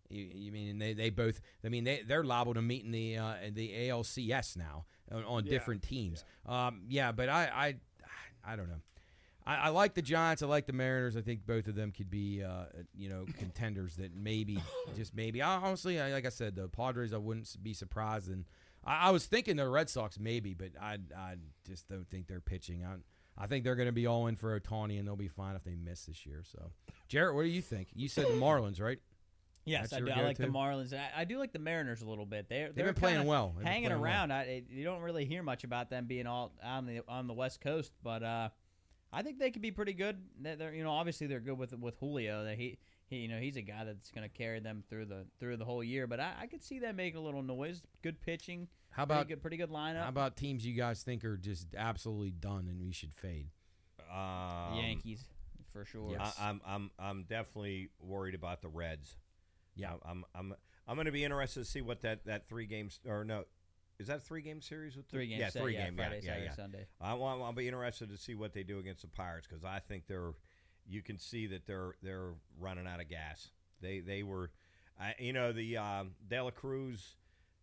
[0.09, 1.41] You, you mean they, they both?
[1.65, 5.45] I mean they they're liable to meet in the uh, the ALCS now on, on
[5.45, 6.25] Yeah, different teams.
[6.49, 6.67] Yeah.
[6.67, 7.77] Um, yeah, but I
[8.45, 8.81] I, I don't know.
[9.47, 10.43] I, I like the Giants.
[10.43, 11.17] I like the Mariners.
[11.17, 12.65] I think both of them could be uh,
[12.95, 14.59] you know contenders that maybe
[14.97, 15.41] just maybe.
[15.41, 17.13] I, honestly, I, like I said, the Padres.
[17.13, 18.29] I wouldn't be surprised.
[18.29, 18.45] And
[18.85, 22.41] I, I was thinking the Red Sox maybe, but I I just don't think they're
[22.41, 22.85] pitching.
[22.85, 22.97] I,
[23.39, 25.65] I think they're going to be all in for Ohtani, and they'll be fine if
[25.65, 26.43] they miss this year.
[26.43, 26.71] So,
[27.09, 27.89] Jarrett, what do you think?
[27.93, 28.99] You said the Marlins, right?
[29.67, 30.11] Yes, I do.
[30.11, 30.57] I like the go-to?
[30.57, 30.95] Marlins.
[30.95, 32.49] I, I do like the Mariners a little bit.
[32.49, 33.55] They're They've they're been playing well.
[33.57, 34.11] They've hanging playing well.
[34.11, 34.33] around.
[34.33, 37.61] I, you don't really hear much about them being all on the on the West
[37.61, 38.49] Coast, but uh,
[39.13, 40.19] I think they could be pretty good.
[40.41, 42.45] They're, they're you know obviously they're good with with Julio.
[42.45, 45.27] That he, he you know he's a guy that's going to carry them through the
[45.41, 46.07] through the whole year.
[46.07, 47.83] But I, I could see them making a little noise.
[48.03, 48.69] Good pitching.
[48.91, 50.03] How pretty about good, pretty good lineup.
[50.03, 53.49] how about teams you guys think are just absolutely done and we should fade?
[54.11, 55.25] Um, Yankees
[55.73, 56.13] for sure.
[56.13, 56.37] Yes.
[56.41, 59.17] I, I'm I'm I'm definitely worried about the Reds.
[59.77, 59.93] Yeah.
[60.05, 60.55] I'm I'm
[60.89, 63.45] I'm going to be interested to see what that that three games or no,
[63.99, 65.41] is that a three game series with the, Three games.
[65.41, 65.97] Yeah, set, three yeah, game.
[65.97, 66.55] Friday, yeah, Saturday, yeah, yeah.
[66.57, 66.87] Sunday.
[67.01, 69.79] I want I'll be interested to see what they do against the Pirates because I
[69.81, 70.33] think they're
[70.89, 73.51] you can see that they're they're running out of gas.
[73.81, 74.51] They they were,
[75.01, 77.17] I, you know, the um, De La Cruz,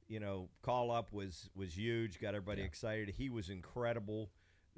[0.08, 2.20] you know, call up was was huge.
[2.20, 2.68] Got everybody Yeah.
[2.68, 3.10] excited.
[3.18, 4.30] He was incredible,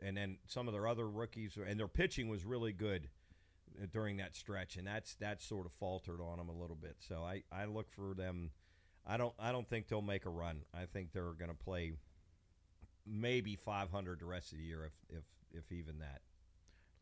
[0.01, 3.09] and then some of their other rookies and their pitching was really good.
[3.91, 6.95] During that stretch, and that's that's sort of faltered on them a little bit.
[6.99, 8.51] So I, I look for them.
[9.05, 10.61] I don't I don't think they'll make a run.
[10.73, 11.93] I think they're going to play
[13.05, 16.21] maybe 500 the rest of the year, if if if even that.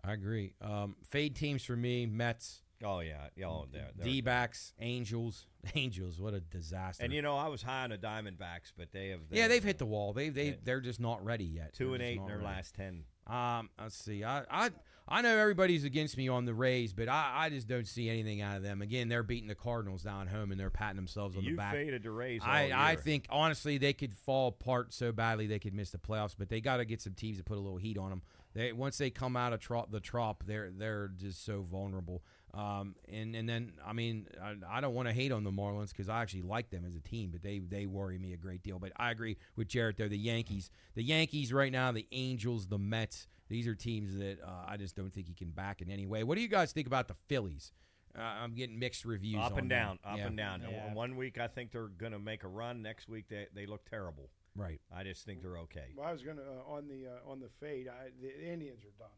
[0.04, 0.54] I agree.
[0.62, 3.48] Um, fade teams for me: Mets, Oh yeah, yeah.
[3.48, 3.66] Oh,
[4.04, 5.46] D backs, Angels.
[5.76, 7.04] Angels, what a disaster.
[7.04, 9.78] And you know, I was high on the Diamondbacks, but they have yeah, they've hit
[9.78, 10.12] the wall.
[10.12, 10.56] They they Yeah.
[10.64, 11.74] they're just not ready yet.
[11.74, 12.48] 2 They're and eight in their ready.
[12.48, 13.06] last ten.
[13.28, 14.24] Um, let's see.
[14.26, 14.70] I I
[15.08, 18.42] I know everybody's against me on the Rays, but I, I just don't see anything
[18.42, 18.82] out of them.
[18.82, 21.74] Again, they're beating the Cardinals down home and they're patting themselves on You the back.
[21.74, 22.42] faded the Rays.
[22.42, 25.98] all I, I think honestly they could fall apart so badly they could miss the
[25.98, 28.22] playoffs, but they got to get some teams to put a little heat on them.
[28.54, 29.60] They once they come out of
[29.92, 32.24] the trop, they're they're just so vulnerable.
[32.54, 35.90] Um, and and then I mean I, I don't want to hate on the Marlins
[35.90, 38.62] because I actually like them as a team, but they they worry me a great
[38.62, 38.78] deal.
[38.80, 40.08] But I agree with Jarrett though.
[40.08, 43.28] The Yankees, the Yankees right now, the Angels, the Mets.
[43.50, 46.24] These are teams that uh, I just don't think you can back in any way.
[46.24, 47.72] What do you guys think about the Phillies?
[48.16, 49.40] Uh, I'm getting mixed reviews.
[49.44, 49.80] up on and them.
[49.80, 50.28] down, up Yeah.
[50.28, 50.62] and down.
[50.62, 50.94] Yeah.
[50.94, 52.84] One week I think they're going to make a run.
[52.84, 54.30] Next week they they look terrible.
[54.56, 54.80] Right.
[54.96, 55.88] I just think they're okay.
[55.98, 57.88] Well, I was gonna uh, on the uh, on the fade.
[57.88, 59.10] I, the Indians are done.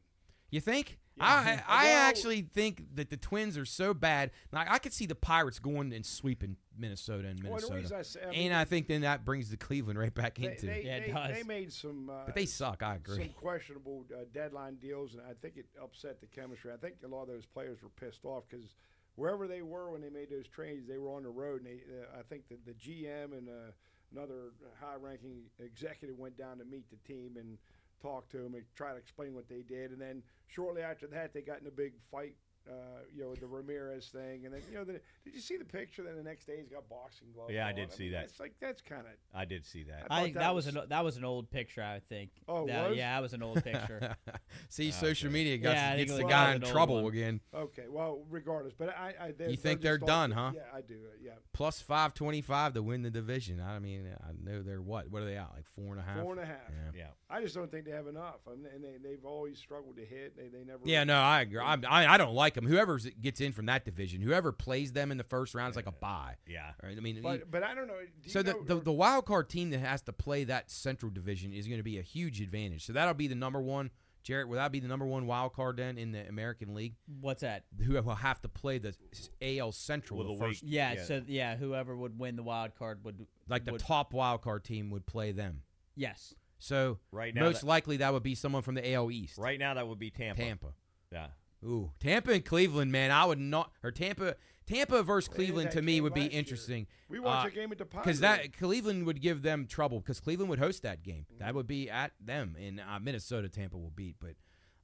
[0.51, 0.97] You think?
[1.17, 1.23] Yeah.
[1.25, 4.31] I I Well- actually think that the Twins are so bad.
[4.51, 7.75] Like I could see the Pirates going and sweeping Minnesota and Minnesota.
[7.75, 10.35] reason I say, I mean, and I think then that brings the Cleveland right back
[10.37, 10.65] they, into.
[10.65, 11.35] they, Yeah, it they, does.
[11.37, 12.09] they made some.
[12.09, 12.83] Uh, but they suck.
[12.83, 13.17] I agree.
[13.17, 16.71] Some questionable uh, deadline deals, and I think it upset the chemistry.
[16.73, 18.75] I think a lot of those players were pissed off because
[19.15, 21.61] wherever they were when they made those trades, they were on the road.
[21.63, 23.71] And they, uh, I think that the GM and uh,
[24.11, 27.57] another high-ranking executive went down to meet the team and
[28.05, 29.91] talk to them and try to explain what they did.
[29.91, 32.35] And then shortly after that, they got in a big fight.
[32.67, 32.73] Uh,
[33.15, 36.01] you know, the Ramirez thing, and then you know, the, did you see the picture?
[36.01, 37.53] Then the next day he's got boxing gloves.
[37.53, 37.75] Yeah, I on.
[37.75, 38.23] did see mean, that.
[38.23, 40.07] It's like that's kind of I did see that.
[40.09, 41.83] I I think that that was was- an that was an old picture.
[41.83, 42.31] I think.
[42.47, 42.97] Oh, That- was?
[42.97, 44.15] Yeah, that was an old picture.
[44.69, 44.91] see, Okay.
[44.91, 47.13] social media got, Yeah, I gets the was guy in trouble one.
[47.13, 47.39] again.
[47.53, 47.85] okay.
[47.87, 50.51] Well, regardless, but I, I they're, You think they're they're done, huh?
[50.55, 50.95] Yeah, I do.
[50.95, 53.61] uh, Yeah, Plus five twenty five to win the division.
[53.61, 55.11] I mean, I know they're what?
[55.11, 55.51] What are they out?
[55.55, 56.19] Like four and a half.
[56.23, 56.57] four and a half.
[56.95, 56.99] Yeah.
[57.01, 57.07] yeah.
[57.29, 60.35] I just don't think they have enough, and, and they, they've always struggled to hit.
[60.35, 60.79] They, they never.
[60.83, 61.59] Yeah, no, I agree.
[61.59, 62.65] I, I, I don't like them.
[62.65, 65.87] Whoever gets in from that division, whoever plays them in the first round is like
[65.87, 66.35] a bye.
[66.47, 66.71] Yeah.
[66.81, 66.97] Right?
[66.97, 67.99] I mean, you- But but I don't know.
[68.23, 71.11] Do So the, know, the the wild card team that has to play that Central
[71.11, 72.85] Division is going to be a huge advantage.
[72.85, 73.91] So that'll be the number one.
[74.23, 76.95] Jarrett, will that be the number one wild card then in the American League?
[77.21, 77.65] What's that?
[77.85, 78.95] Who will have to play the
[79.39, 80.63] AL Central With the first.
[80.63, 81.03] Yeah, Yeah.
[81.03, 84.63] So yeah, whoever would win the wild card would like the would, top wild card
[84.63, 85.61] team would play them.
[85.95, 86.33] Yes.
[86.57, 89.37] So Right now, most that, likely that would be someone from the AL East.
[89.37, 90.41] right now that would be Tampa.
[90.41, 90.73] Tampa.
[91.11, 91.27] Yeah.
[91.65, 93.11] Ooh, Tampa and Cleveland, man.
[93.11, 96.39] I would not or Tampa Tampa versus Cleveland to me would be last year.
[96.39, 96.87] interesting.
[97.09, 100.19] we watched uh, a game at the because that Cleveland would give them trouble because
[100.19, 101.25] Cleveland would host that game.
[101.31, 101.43] Mm-hmm.
[101.43, 104.15] That would be at them, in uh, Minnesota Tampa will beat.
[104.19, 104.35] But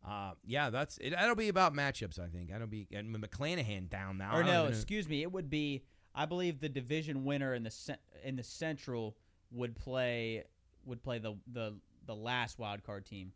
[0.07, 1.11] uh, yeah, that's it.
[1.11, 2.19] That'll be about matchups.
[2.19, 4.35] I think that'll be and McClanahan down now.
[4.35, 5.21] or no, know- excuse me.
[5.21, 5.83] It would be.
[6.13, 9.15] I believe the division winner in the in the Central
[9.51, 10.43] would play
[10.85, 13.31] would play the the the last wild card team.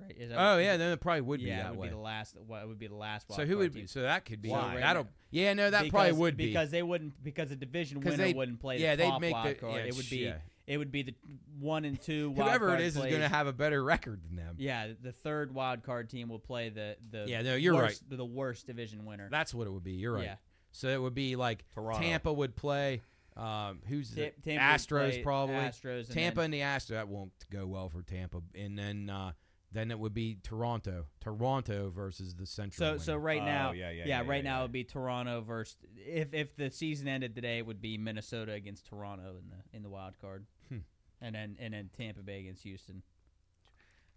[0.00, 0.16] Right?
[0.18, 1.88] Is that Oh is yeah, then it probably would be yeah, that it would way.
[1.88, 2.36] be the last.
[2.46, 3.28] What it would be the last.
[3.28, 3.82] Wild so who card would team.
[3.82, 3.86] be?
[3.88, 4.50] So that could be.
[4.50, 4.76] Why?
[4.78, 5.08] That'll.
[5.30, 8.36] Yeah, no, that probably would be because they wouldn't because the division 'Cause winner they'd-
[8.36, 9.74] wouldn't play yeah, the they'd top make wild the- card.
[9.74, 10.36] yeah, it would sh- be yeah.
[10.66, 11.14] it would be the
[11.58, 12.30] one and two.
[12.30, 14.54] wild whoever card it is is going to have a better record than them.
[14.58, 18.24] Yeah, the third wild card team will play the the Yeah, no, you're worst, The
[18.24, 19.28] worst division winner.
[19.30, 19.92] That's what it would be.
[19.92, 20.24] You're right.
[20.24, 20.36] Yeah.
[20.70, 22.00] So it would be like Toronto.
[22.00, 23.00] Tampa would play.
[23.36, 25.54] Um, who's the Ta- Tampa would Astros play probably.
[25.54, 29.08] Astros and Tampa then- and the Astros that won't go well for Tampa, and then
[29.08, 29.30] uh,
[29.72, 32.98] then it would be Toronto, Toronto versus the Central.
[32.98, 33.24] So so winner.
[33.24, 34.58] right Oh, now, yeah, yeah, yeah, right yeah, now yeah.
[34.60, 38.52] it would be Toronto versus if if the season ended today, it would be Minnesota
[38.52, 40.78] against Toronto in the in the wild card, Hmm.
[41.20, 43.02] and then and then Tampa Bay against Houston.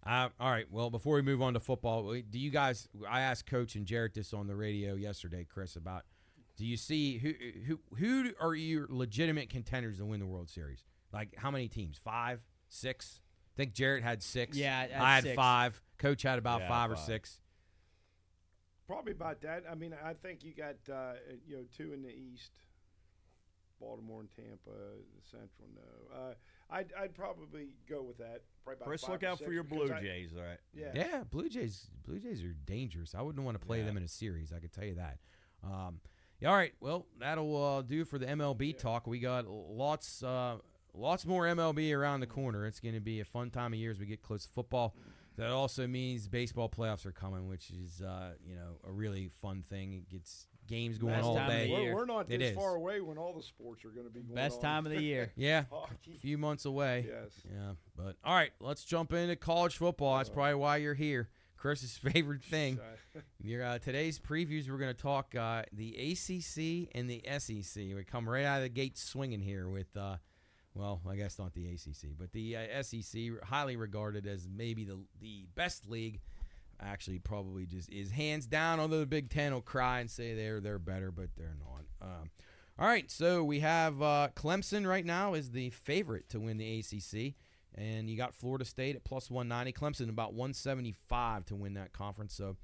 [0.04, 0.66] Uh, all right.
[0.70, 2.88] Well, before we move on to football, do you guys?
[3.08, 6.04] I asked Coach and Jarrett this on the radio yesterday, Chris, about
[6.56, 7.32] do you see who
[7.66, 10.82] who who are your legitimate contenders to win the World Series?
[11.12, 11.98] Like how many teams?
[12.02, 13.20] Five, six?
[13.52, 14.56] I think Jarrett had six.
[14.56, 15.36] Yeah, I had I had six.
[15.36, 15.80] five.
[15.98, 17.38] Coach had about Yeah, five or six.
[18.86, 19.64] probably about that.
[19.70, 21.14] I mean, I think you got uh,
[21.46, 22.50] you know two in the East,
[23.80, 24.70] Baltimore and Tampa,
[25.30, 25.68] Central.
[25.74, 26.34] No, uh,
[26.70, 28.42] I'd I'd probably go with that.
[28.64, 30.58] Probably Chris, look out for your because Blue I- Jays, all right?
[30.72, 30.92] Yeah.
[30.94, 31.88] Yeah, Blue Jays.
[32.06, 33.14] Blue Jays are dangerous.
[33.14, 33.86] I wouldn't want to play Yeah.
[33.86, 34.52] them in a series.
[34.52, 35.18] I could tell you that.
[35.64, 36.00] Um,
[36.40, 36.72] yeah, all right.
[36.80, 38.78] Well, that'll uh, do for the MLB Yeah.
[38.78, 39.06] talk.
[39.06, 40.58] We got lots, uh,
[40.94, 42.66] lots more MLB around the corner.
[42.66, 44.94] It's going to be a fun time of year as we get close to football.
[45.36, 49.64] That also means baseball playoffs are coming, which is uh, you know a really fun
[49.68, 49.94] thing.
[49.94, 51.62] It gets games going Best all time of day.
[51.64, 51.94] the year.
[51.94, 52.56] We're, we're not It this is.
[52.56, 54.62] far away when all the sports are going to be going Best on.
[54.62, 55.32] time of the year.
[55.36, 57.06] Yeah, a few months away.
[57.08, 57.30] Yes.
[57.50, 60.18] Yeah, but all right, let's jump into college football.
[60.18, 61.30] That's probably why you're here.
[61.56, 62.78] Chris's favorite thing.
[63.42, 67.76] Your uh, today's previews, we're going to talk uh, the ACC and the SEC.
[67.94, 70.16] We come right out of the gate swinging here with, uh,
[70.74, 74.98] well, I guess not the ACC, but the uh, SEC, highly regarded as maybe the
[75.20, 76.20] the best league.
[76.80, 78.80] Actually, probably just is hands down.
[78.80, 82.08] Although the Big Ten will cry and say they're they're better, but they're not.
[82.08, 82.30] Um,
[82.78, 86.78] all right, so we have uh, Clemson right now is the favorite to win the
[86.80, 87.34] ACC,
[87.74, 89.72] and you got Florida State at plus 190.
[89.78, 92.34] Clemson about 175 to win that conference.
[92.34, 92.56] So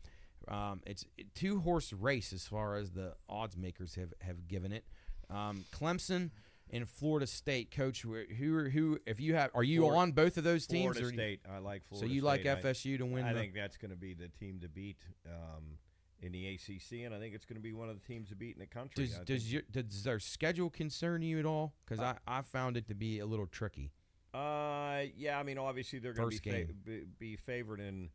[0.48, 4.72] um, it's a two horse race as far as the odds makers have, have given
[4.72, 4.84] it.
[5.30, 6.30] Um, Clemson
[6.70, 8.02] and Florida State, coach.
[8.02, 10.96] Who who, if you have are you Florida- on both of those teams?
[10.96, 11.40] Florida or do you- State.
[11.50, 12.50] I like Florida so you like State.
[12.50, 13.24] I- FSU to win?
[13.24, 15.78] I the, think that's going to be the team to beat um,
[16.20, 18.34] in the ACC, and I think it's going to be one of the teams to
[18.36, 19.06] beat in the country.
[19.06, 21.74] does does, your, does their schedule concern you at all?
[21.86, 23.92] Because Uh, I, I found it to be a little tricky.
[24.34, 25.38] Uh, yeah.
[25.38, 28.10] I mean, obviously they're going to be, fa- be be favored in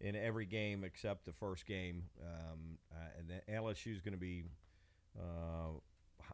[0.00, 2.04] in every game except the first game.
[2.22, 4.44] Um, uh, and then LSU is going to be.
[5.18, 5.78] Uh,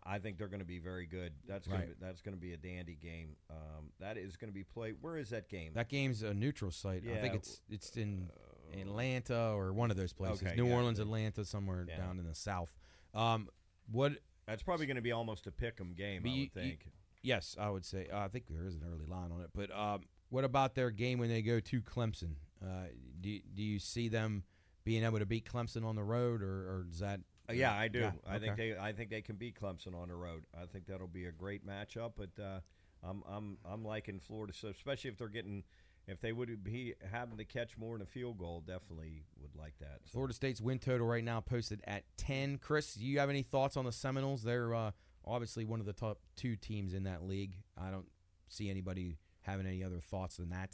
[0.04, 1.32] I think they're going to be very good.
[1.46, 1.88] That's going Right.
[1.90, 3.36] to be, that's going to be a dandy game.
[3.50, 4.96] Um, that is going to be played.
[5.00, 5.72] Where is that game?
[5.74, 7.02] That game's a neutral site.
[7.10, 10.42] I think it's it's in Uh, Atlanta or one of those places.
[10.42, 10.74] Okay, New yeah.
[10.74, 11.96] Orleans, Atlanta, somewhere Yeah.
[11.96, 12.74] down in the south.
[13.14, 13.48] Um,
[13.90, 14.12] what?
[14.46, 16.22] That's probably going to be almost a pick 'em game.
[16.26, 16.90] I would think.
[17.22, 18.08] Yes, I would say.
[18.08, 19.50] Uh, I think there is an early line on it.
[19.52, 22.36] But um, what about their game when they go to Clemson?
[22.64, 22.86] Uh,
[23.20, 24.44] do do you see them
[24.84, 27.20] being able to beat Clemson on the road, or, or does that?
[27.48, 28.00] Uh, yeah, I do.
[28.00, 28.76] Yeah, I think they.
[28.76, 30.44] I think they can beat Clemson on the road.
[30.54, 32.12] I think that'll be a great matchup.
[32.16, 32.60] But uh,
[33.02, 35.62] I'm I'm I'm liking Florida, so especially if they're getting,
[36.08, 39.74] if they would be having to catch more than a field goal, definitely would like
[39.80, 40.00] that.
[40.04, 42.58] So, Florida State's win total right now posted at ten.
[42.58, 44.42] Chris, do you have any thoughts on the Seminoles?
[44.42, 44.90] They're uh,
[45.24, 47.56] obviously one of the top two teams in that league.
[47.80, 48.08] I don't
[48.48, 50.70] see anybody having any other thoughts than that.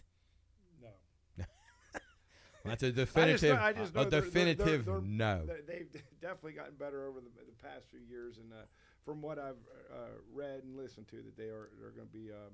[2.65, 2.71] No.
[2.71, 3.57] That's a I just definitive.
[3.57, 5.47] know- I just a they're- they're- definitive they're- no.
[5.47, 8.57] They- They've definitely gotten better over the, the past few years, and uh,
[9.05, 9.57] from what I've
[9.93, 9.97] uh,
[10.33, 12.53] read and listened to, that they are they're going to be um,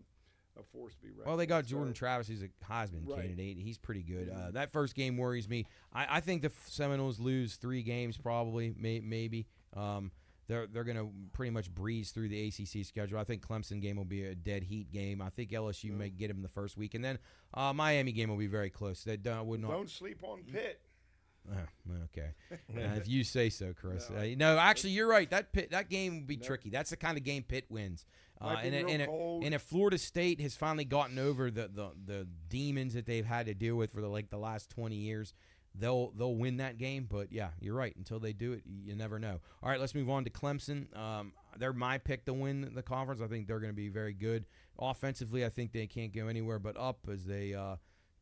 [0.59, 1.27] a force to be reckoned.
[1.27, 1.67] Well, they got.
[1.67, 3.21] Jordan So, Travis, He's a Heisman Right.
[3.23, 3.59] candidate.
[3.59, 4.29] He's pretty good.
[4.31, 4.53] Uh, Mhm.
[4.55, 5.67] that first game worries me.
[5.93, 9.47] I, I think the Seminoles lose three games, probably, may, maybe.
[9.75, 10.11] Um,
[10.49, 13.19] they're they're going to pretty much breeze through the ACC schedule.
[13.19, 15.23] I think Clemson game will be a dead heat game.
[15.23, 17.19] I think LSU may get him the first week, and then
[17.55, 19.05] uh, Miami game will be very close.
[19.05, 19.71] They don't, would not.
[19.71, 20.81] Don't sleep on Pitt.
[21.51, 22.31] Uh, okay,
[22.77, 24.11] Uh, if you say so, Chris.
[24.11, 24.19] No.
[24.19, 25.29] Uh, no, actually, you're right.
[25.31, 26.47] That Pitt, that game will be Nope.
[26.47, 26.71] tricky.
[26.71, 28.07] That's the kind of game Pitt wins.
[28.41, 29.45] Uh, and, and, cold.
[29.45, 33.47] and if Florida State has finally gotten over the, the, the demons that they've had
[33.47, 35.35] to deal with for the like the last 20 years,
[35.79, 37.07] they'll they'll win that game.
[37.09, 37.95] But yeah, you're right.
[37.97, 39.41] Until they do it, you never know.
[39.63, 40.97] All right, let's move on to Clemson.
[40.97, 43.21] Um, they're my pick to win the conference.
[43.21, 44.47] I think they're going to be very good
[44.79, 45.45] offensively.
[45.45, 47.77] I think they can't go anywhere but up as they uh,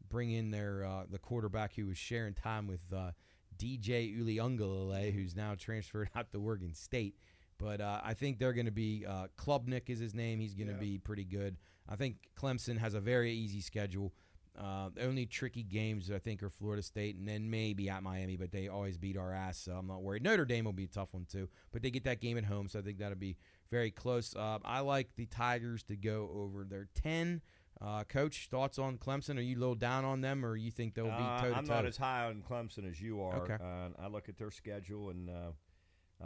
[0.09, 3.11] bring in their uh, the quarterback who was sharing time with uh,
[3.59, 7.16] DJ Uiagalelei, who's now transferred out to Oregon State.
[7.59, 10.40] But uh, I think they're going to be uh, Klubnik is his name.
[10.40, 10.79] He's going to Yeah.
[10.81, 11.57] be pretty good.
[11.88, 14.12] I think Clemson has a very easy schedule.
[14.59, 18.37] Uh, the only tricky games I think are Florida State and then maybe at Miami,
[18.38, 20.23] but they always beat our ass, so I'm not worried.
[20.23, 22.69] Notre Dame will be a tough one too, but they get that game at home,
[22.69, 23.37] so I think that'll be
[23.71, 24.35] very close.
[24.35, 27.42] Uh, I like the Tigers to go over their ten.
[27.79, 29.37] Uh, Coach, thoughts on Clemson?
[29.37, 31.57] Are you a little down on them, or you think they'll be Uh, toe to
[31.57, 33.37] I'm not as high on Clemson as you are.
[33.42, 33.59] Okay.
[33.62, 35.53] Uh, I look at their schedule, and uh,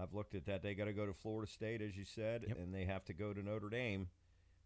[0.00, 0.62] I've looked at that.
[0.62, 2.58] They got to go to Florida State, as you said, Yep.
[2.58, 4.06] and they have to go to Notre Dame.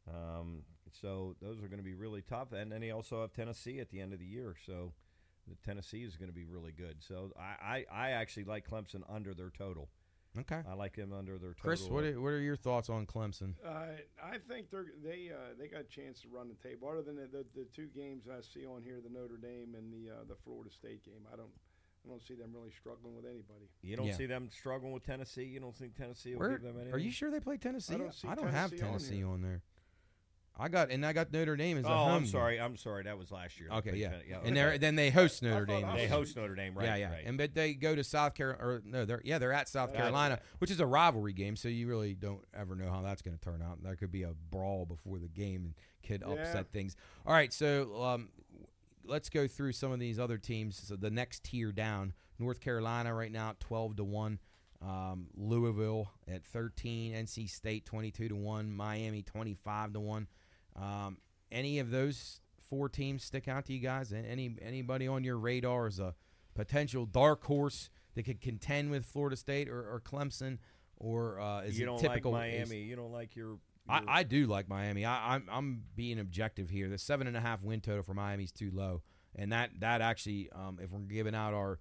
[0.06, 0.64] Um,
[1.00, 2.52] so those are going to be really tough.
[2.52, 4.54] And then they also have Tennessee at the end of the year.
[4.66, 4.92] So
[5.48, 6.96] the Tennessee is going to be really good.
[7.00, 9.88] So I, I, I actually like Clemson under their total.
[10.36, 11.62] Okay, I like them under their total.
[11.62, 13.54] Chris, what are, what are your thoughts on Clemson?
[13.64, 16.88] Uh, I think they're they uh, they got a chance to run the table.
[16.88, 19.92] Other than the, the, the two games I see on here, the Notre Dame and
[19.92, 21.52] the uh, the Florida State game, I don't
[22.04, 23.70] I don't see them really struggling with anybody.
[23.82, 24.16] you don't Yeah.
[24.16, 25.44] see them struggling with Tennessee.
[25.44, 26.94] You don't think Tennessee will Where, give them anything?
[26.94, 27.94] are you sure they play Tennessee?
[27.94, 29.28] I don't see have Tennessee on Tennessee here.
[29.28, 29.62] on there.
[30.56, 32.12] I got and I got Notre Dame as Oh, a home.
[32.12, 32.60] I'm sorry.
[32.60, 33.02] I'm sorry.
[33.04, 33.68] That was last year.
[33.70, 34.78] They Okay, played yeah, and okay.
[34.78, 35.96] then they host I Notre thought Dame.
[35.96, 36.86] They host Notre Dame, right?
[36.86, 37.22] yeah, yeah, right.
[37.26, 38.64] and but they go to South Carolina.
[38.64, 40.42] Or no, they're yeah, they're at South That's Carolina, right.
[40.60, 41.56] which is a rivalry game.
[41.56, 43.82] So you really don't ever know how that's going to turn out.
[43.82, 45.74] There could be a brawl before the game and
[46.06, 46.40] could Yeah.
[46.40, 46.94] upset things.
[47.26, 48.28] All right, so um,
[49.04, 50.76] let's go through some of these other teams.
[50.86, 54.38] So the next tier down, North Carolina right now at twelve to one.
[54.82, 60.26] Um, Louisville at 13, NC State 22 to 1, Miami 25 to 1.
[60.80, 61.18] Um,
[61.52, 64.12] any of those four teams stick out to you guys?
[64.12, 66.14] Any anybody on your radar as a
[66.54, 70.58] potential dark horse that could contend with Florida State or, or Clemson,
[70.96, 72.32] or uh, is you it don't typical?
[72.32, 72.82] like is- Miami.
[72.84, 73.46] You don't like your.
[73.48, 73.58] your
[73.88, 75.04] I, I do like Miami.
[75.04, 76.88] I, I'm I'm being objective here.
[76.88, 79.02] The seven and a half win total for Miami is too low.
[79.36, 81.78] and that that actually, um, if we're giving out our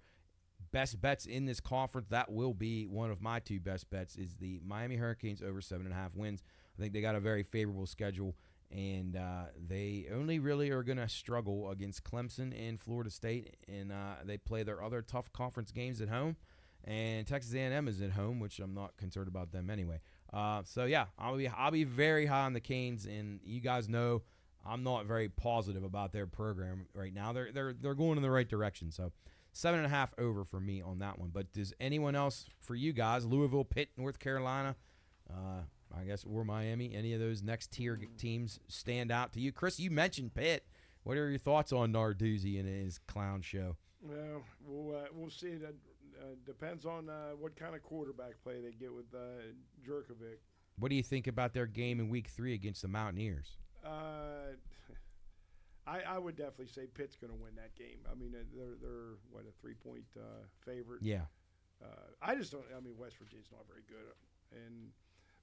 [0.72, 4.16] best bets in this conference, that will be one of my two best bets.
[4.16, 6.42] Is the Miami Hurricanes over seven and a half wins.
[6.76, 8.34] I think they got a very favorable schedule,
[8.74, 13.92] and uh, they only really are going to struggle against Clemson and Florida State, and
[13.92, 16.36] uh, they play their other tough conference games at home.
[16.82, 20.00] And Texas A&M is at home, which I'm not concerned about them anyway.
[20.32, 23.88] Uh, so yeah, I'll be I'll be very high on the Canes, and you guys
[23.88, 24.22] know
[24.66, 27.32] I'm not very positive about their program right now.
[27.32, 28.90] They're they're they're going in the right direction.
[28.90, 29.12] So
[29.52, 31.30] seven and a half over for me on that one.
[31.32, 33.24] But does anyone else for you guys?
[33.24, 34.76] Louisville, Pitt, North Carolina,
[35.30, 35.62] uh,
[35.98, 36.94] I guess, or Miami?
[36.94, 39.52] Any of those next tier teams stand out to you?
[39.52, 40.66] Chris, you mentioned Pitt.
[41.02, 43.76] What are your thoughts on Narduzzi and his clown show?
[44.00, 45.54] Well, we'll uh, we'll see.
[45.56, 45.74] That
[46.20, 49.42] uh, depends on uh, what kind of quarterback play they get with uh,
[49.86, 50.36] Jurkovec.
[50.78, 53.56] What do you think about their game in Week Three against the Mountaineers?
[53.84, 54.56] Uh,
[55.86, 57.98] I, I would definitely say Pitt's going to win that game.
[58.10, 61.02] I mean, uh, they're they're what a three point uh, favorite.
[61.02, 61.26] Yeah,
[61.82, 61.86] Uh,
[62.22, 62.64] I just don't.
[62.76, 64.16] I mean, West Virginia's not very good,
[64.64, 64.88] and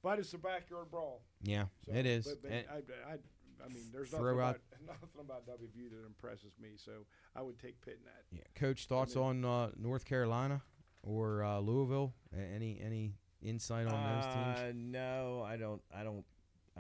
[0.04, 1.22] but it's a backyard brawl.
[1.44, 2.26] yeah, So, it is.
[2.28, 3.18] But, but And- I, I,
[3.64, 6.70] I mean, there's nothing about, nothing about WVU that impresses me.
[6.78, 6.92] So
[7.36, 8.24] I would take Pitt in that.
[8.32, 10.62] Yeah, coach, thoughts on uh, North Carolina
[11.04, 12.14] or uh, Louisville?
[12.36, 14.60] Any any insight on those teams?
[14.60, 15.82] Uh, no, I don't.
[15.96, 16.26] I don't.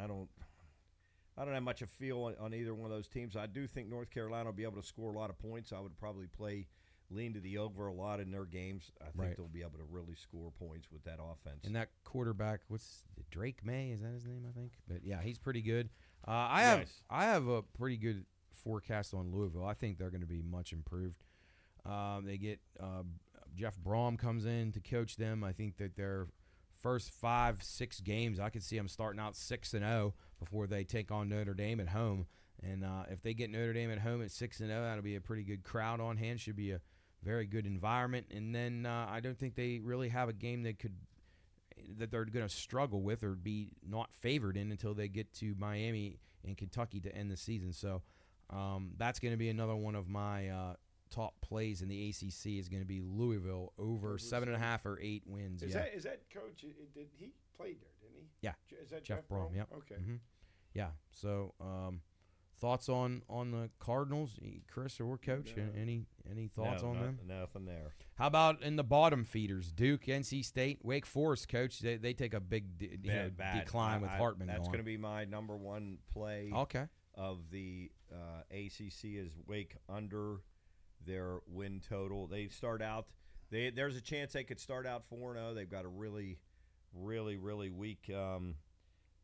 [0.02, 0.30] I don't.
[1.38, 3.36] I don't have much of a feel on, on either one of those teams.
[3.36, 5.72] I do think North Carolina will be able to score a lot of points.
[5.72, 6.68] I would probably play
[7.12, 8.92] lean to the over a lot in their games.
[9.02, 9.38] I think Right.
[9.38, 11.66] they'll be able to really score points with that offense.
[11.66, 13.92] And that quarterback, what's Drake Maye?
[13.92, 14.46] Is that his name?
[14.50, 14.74] I think.
[14.88, 15.90] But yeah, he's pretty good.
[16.28, 17.04] Uh, I have Yes.
[17.10, 19.66] I have a pretty good forecast on Louisville.
[19.66, 21.24] I think they're going to be much improved.
[21.86, 23.04] Um, they get uh,
[23.56, 25.44] Jeff Brohm comes in to coach them.
[25.44, 26.28] I think that their
[26.76, 30.84] first five six games, I could see them starting out six and zero before they
[30.84, 32.28] take on Notre Dame at home.
[32.64, 35.16] And uh, if they get Notre Dame at home at six and zero, that'll be
[35.16, 36.40] a pretty good crowd on hand.
[36.40, 36.82] Should be a
[37.24, 38.28] very good environment.
[38.32, 40.96] And then uh, I don't think they really have a game that could
[41.98, 45.56] that they're going to struggle with or be not favored in until they get to
[45.58, 47.74] Miami and Kentucky to end the season.
[47.74, 48.04] So
[48.50, 50.74] um, that's going to be another one of my uh,
[51.10, 54.86] top plays in the ACC is going to be Louisville over seven and a half
[54.86, 55.64] or eight wins.
[55.64, 56.62] Is yeah, that is that coach?
[56.62, 57.90] Did he played there?
[58.02, 58.28] Didn't he?
[58.42, 58.54] Yeah.
[58.84, 59.68] Is that Jeff Jeff, Brohm, yep.
[59.76, 60.02] Okay.
[60.02, 60.16] hmm
[60.74, 60.88] yeah.
[61.12, 62.02] So um,
[62.62, 64.40] thoughts on on the Cardinals,
[64.72, 65.54] Chris or coach?
[65.58, 65.64] No.
[65.76, 67.20] Any any thoughts No, on not- them?
[67.28, 67.96] Nothing there.
[68.16, 69.72] How about in the bottom feeders?
[69.72, 71.80] Duke, NC State, Wake Forest, coach.
[71.80, 73.66] They, they take a big de- you know, Bad, bad.
[73.66, 74.68] decline I- with Hartman That's gone.
[74.68, 76.86] going to be my number one play okay.
[77.16, 80.38] of the uh, ACC is Wake under
[81.06, 82.28] their win total.
[82.28, 83.08] They start out.
[83.50, 85.54] They there's a chance they could start out four zero.
[85.56, 86.38] They've got a really,
[86.94, 88.56] really, really weak um,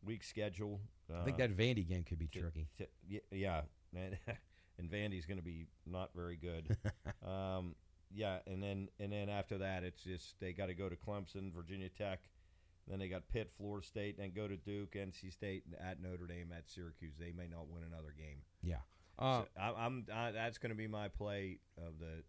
[0.04, 0.82] weak schedule.
[1.13, 2.67] I think Uh, that Vandy game could be tricky.
[2.78, 3.62] t- yeah,
[3.96, 4.17] and,
[4.78, 6.76] and Vandy's going to be not very good.
[7.26, 7.76] um,
[8.13, 11.54] yeah, and then and then after that, it's just they got to go to Clemson,
[11.54, 12.20] Virginia Tech,
[12.88, 16.54] then they got Pitt, Florida State, and go to Duke, NC State, at Notre Dame,
[16.56, 17.15] at Syracuse.
[17.20, 18.39] They may not win another game.
[18.63, 18.78] Yeah.
[19.20, 22.24] Uh, So I, I'm I, that's going to be my play of the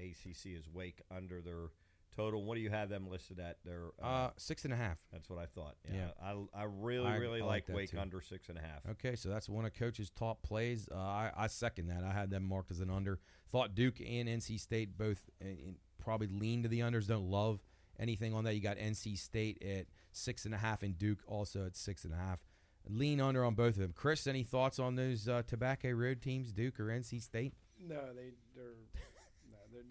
[0.00, 1.68] ACC is Wake under their
[2.16, 2.44] total.
[2.44, 3.56] What do you have them listed at?
[3.64, 4.98] Their uh, six and a half.
[5.12, 5.74] that's what I thought.
[5.92, 6.08] yeah.
[6.22, 7.98] Yeah, I, I really I- really I like like Wake too.
[7.98, 8.86] under six and a half.
[8.92, 10.88] Okay, so that's one of Coach's top plays.
[10.90, 12.04] Uh, I, I second that.
[12.04, 13.18] I had them marked as an under.
[13.50, 17.06] Thought Duke and NC State both uh, in- probably lean to the unders.
[17.06, 17.60] Don't love
[17.98, 18.54] anything on that.
[18.54, 22.12] You got NC State at six and a half and Duke also at six and
[22.12, 22.40] a half.
[22.86, 23.92] Lean under on both of them.
[23.94, 27.54] Chris, any thoughts on those uh, Tobacco Road teams, Duke or NC State?
[27.80, 28.74] No, they they're.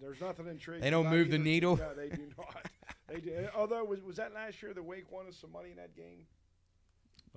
[0.00, 0.82] there- there's nothing intriguing.
[0.82, 1.44] They don't move the either team.
[1.44, 1.76] needle?
[1.76, 2.70] No, they do not.
[3.08, 3.48] they do.
[3.56, 6.26] Although was was that last year that Wake won us some money in that game?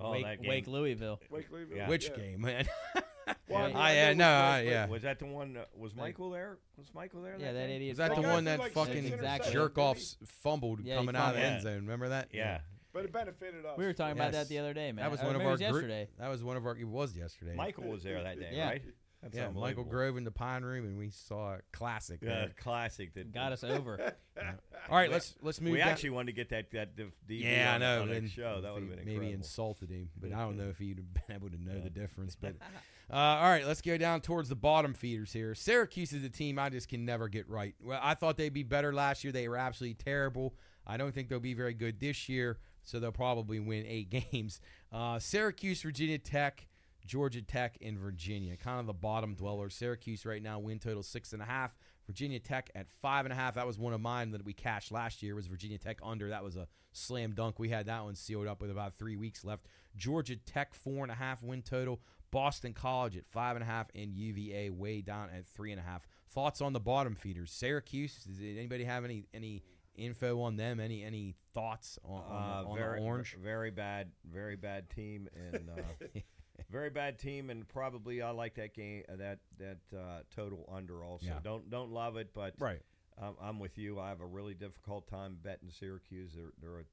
[0.00, 0.48] Oh, Wake, that game.
[0.48, 1.20] Wake Louisville.
[1.30, 1.76] Wake Louisville.
[1.76, 1.88] Yeah.
[1.88, 2.16] Which Yeah.
[2.16, 2.66] game, man?
[2.94, 3.66] Well, I, Yeah.
[3.66, 4.86] mean, I, I yeah, know no, was I, yeah.
[4.86, 5.56] Was that the one?
[5.56, 6.58] Uh, was Michael there?
[6.76, 7.36] Was Michael there?
[7.38, 7.76] Yeah, that game?
[7.76, 7.90] idiot.
[7.92, 9.52] Was that the one that like fucking six Exactly.
[9.52, 11.74] jerk didn't off fumbled Yeah, coming out of the end zone?
[11.80, 12.28] Remember that?
[12.32, 12.60] Yeah.
[12.92, 13.76] But it benefited us.
[13.76, 15.04] We were talking about that the other day, man.
[15.04, 16.08] That was Or one of our group- yesterday.
[16.18, 16.76] That was one of our.
[16.76, 17.54] It was yesterday.
[17.54, 18.68] Michael was there that day, Yeah.
[18.68, 18.82] right?
[19.22, 19.82] That's yeah, Michael.
[19.82, 22.20] Grove in the Pine Room, and we saw a classic.
[22.22, 22.50] Yeah, there.
[22.56, 23.14] classic.
[23.14, 23.98] That Got us over.
[24.88, 25.70] All right, let's let's move.
[25.70, 25.72] On.
[25.72, 28.02] We down- actually wanted to get that that div- DVD Yeah, I know.
[28.02, 28.60] on and that show.
[28.60, 29.34] That would have he been maybe incredible.
[29.38, 31.82] insulted him, but I don't know if he'd have been able to know Yeah.
[31.84, 32.36] the difference.
[32.36, 32.54] But
[33.12, 35.52] uh, all right, let's go down towards the bottom feeders here.
[35.56, 37.74] Syracuse is a team I just can never get right.
[37.82, 39.32] Well, I thought they'd be better last year.
[39.32, 40.54] They were absolutely terrible.
[40.86, 44.60] I don't think they'll be very good this year, so they'll probably win eight games.
[44.92, 46.68] Uh, Syracuse, Virginia Tech.
[47.08, 49.70] Georgia Tech and Virginia, kind of the bottom dweller.
[49.70, 51.74] Syracuse right now win total six and a half.
[52.06, 53.54] Virginia Tech at five and a half.
[53.54, 55.34] That was one of mine that we cashed last year.
[55.34, 56.28] Was Virginia Tech under?
[56.28, 57.58] That was a slam dunk.
[57.58, 59.66] We had that one sealed up with about three weeks left.
[59.96, 62.00] Georgia Tech four and a half win total.
[62.30, 65.84] Boston College at five and a half, and UVA way down at three and a
[65.84, 66.06] half.
[66.30, 67.50] Thoughts on the bottom feeders?
[67.50, 68.22] Syracuse.
[68.24, 69.62] Does anybody have any any
[69.96, 70.78] info on them?
[70.78, 73.34] Any any thoughts on, on, Uh, on very the orange?
[73.42, 76.18] very bad, very bad team, and uh,
[76.70, 81.04] very bad team, and probably I like that game, uh, that that uh, total under
[81.04, 81.26] also.
[81.26, 81.38] Yeah.
[81.42, 82.80] Don't don't love it, but Right.
[83.20, 83.98] I'm, I'm with you.
[83.98, 86.32] I have a really difficult time betting Syracuse.
[86.34, 86.84] They're they're a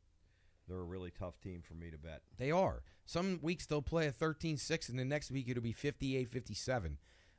[0.68, 2.22] they're a really tough team for me to bet.
[2.38, 2.82] They are.
[3.06, 6.98] Some weeks they'll play a 13-6, and the next week it'll be 58-57.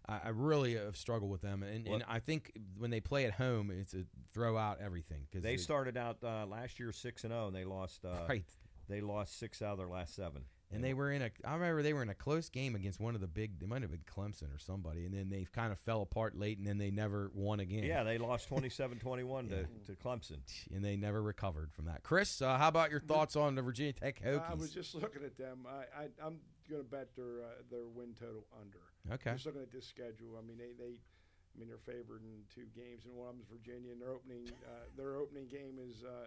[0.09, 3.33] I, I really have struggled with them, and, and I think when they play at
[3.33, 7.33] home, it's a throw out everything because They started out uh, last year six and
[7.33, 8.05] zero, and they lost.
[8.05, 8.45] Uh, right.
[8.89, 10.43] They lost six out of their last seven.
[10.73, 11.31] And they were in a.
[11.45, 13.61] I remember they were in a close game against one of the big.
[13.61, 16.59] They might have been Clemson or somebody, and then they kind of fell apart late,
[16.59, 17.85] and then they never won again.
[17.85, 20.39] Yeah, they lost 27-21 to, to Clemson.
[20.75, 22.03] and they never recovered from that.
[22.03, 24.51] Chris, uh, how about your thoughts on the Virginia Tech Hokies?
[24.51, 25.67] I was just looking at them.
[25.69, 26.39] I, I I'm
[26.69, 29.15] going to bet their uh, their win total under.
[29.15, 29.35] okay.
[29.35, 32.67] Just looking at this schedule, I mean they, they I mean they're favored in two
[32.75, 36.27] games, and one of them's Virginia, and their opening uh, their opening game is uh,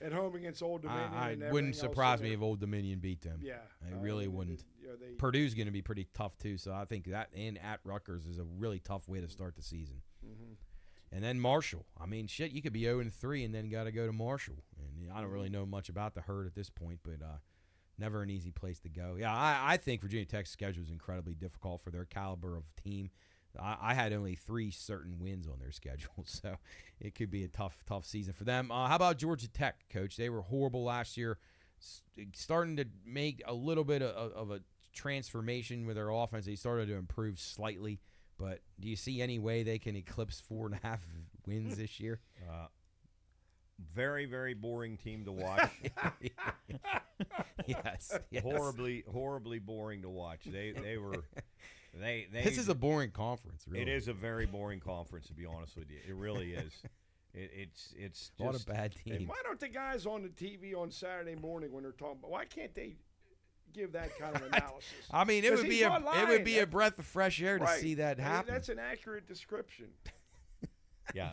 [0.00, 1.12] at home against Old Dominion.
[1.12, 3.40] I, I wouldn't surprise me if Old Dominion beat them.
[3.42, 4.64] Yeah, I really wouldn't.
[4.80, 7.58] You know, they, Purdue's going to be pretty tough too, so I think that and
[7.58, 10.02] at Rutgers is a really tough way to start the season.
[10.24, 10.56] mhm.
[11.10, 11.86] And then Marshall.
[11.98, 14.12] I mean, shit, you could be 0 and 3 and then got to go to
[14.12, 14.62] Marshall.
[14.78, 17.38] And I don't really know much about the herd at this point, but uh,
[17.98, 19.16] never an easy place to go.
[19.18, 23.10] Yeah, I, I think Virginia Tech's schedule is incredibly difficult for their caliber of team.
[23.58, 26.56] I, I had only three certain wins on their schedule, so
[27.00, 28.70] it could be a tough, tough season for them.
[28.70, 30.16] Uh, how about Georgia Tech, coach?
[30.16, 31.38] They were horrible last year,
[31.80, 32.02] s-
[32.34, 34.60] starting to make a little bit of, of a
[34.92, 36.46] transformation with their offense.
[36.46, 38.00] They started to improve slightly.
[38.38, 41.04] But do you see any way they can eclipse four and a half
[41.46, 42.20] wins this year?
[42.48, 42.66] Uh,
[43.92, 45.70] very very boring team to watch.
[47.66, 48.42] yes, yes.
[48.42, 50.40] horribly horribly boring to watch.
[50.44, 51.24] They they were
[51.94, 52.42] they they.
[52.42, 53.64] This is a boring conference.
[53.68, 55.98] Really, It is a very boring conference, to be honest with you.
[56.06, 56.72] It really is.
[57.34, 59.28] It, it's it's a lot of bad teams.
[59.28, 62.18] why don't the guys on the TV on Saturday morning when they're talking?
[62.22, 62.96] Why can't they
[63.72, 64.88] give that kind of analysis?
[65.10, 67.64] I mean, it would be a it would be a breath of fresh air to
[67.64, 67.80] Right.
[67.80, 68.54] see that I mean, happen.
[68.54, 69.88] that's an accurate description.
[71.14, 71.32] yeah.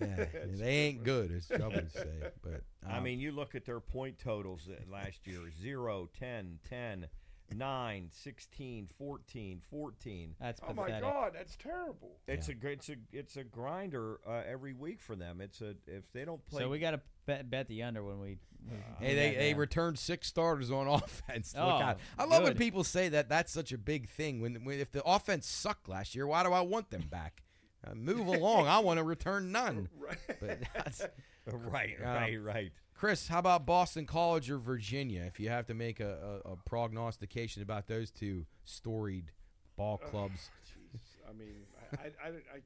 [0.00, 2.30] yeah, they ain't good, as would say.
[2.42, 6.58] But I um, mean, you look at their point totals uh, last year 0, 10,
[6.68, 7.08] 10,
[7.54, 10.34] 9, 16, 14, 14.
[10.40, 11.00] That's Oh my.
[11.00, 12.18] God, that's terrible.
[12.26, 15.40] It's a it's a it's a grinder uh, every week for them.
[15.40, 18.20] It's a if they don't play So we got to bet, bet the under when
[18.20, 18.38] we.
[18.68, 21.54] we Hey, they, they returned six starters on offense.
[21.54, 21.98] Look Oh, out.
[22.18, 24.40] I love when people say that that's such a big thing.
[24.40, 27.42] When, when if the offense sucked last year, why do I want them back?
[27.86, 28.68] Uh, move along.
[28.68, 29.88] I want to return none.
[29.98, 30.18] Right.
[30.40, 31.02] But that's,
[31.46, 32.72] right Um, right right.
[33.00, 35.22] Chris, how about Boston College or Virginia?
[35.26, 39.32] If you have to make a, a, a prognostication about those two storied
[39.74, 41.06] ball clubs, Jesus.
[41.26, 41.54] I mean,
[41.92, 42.56] I, I, I, I,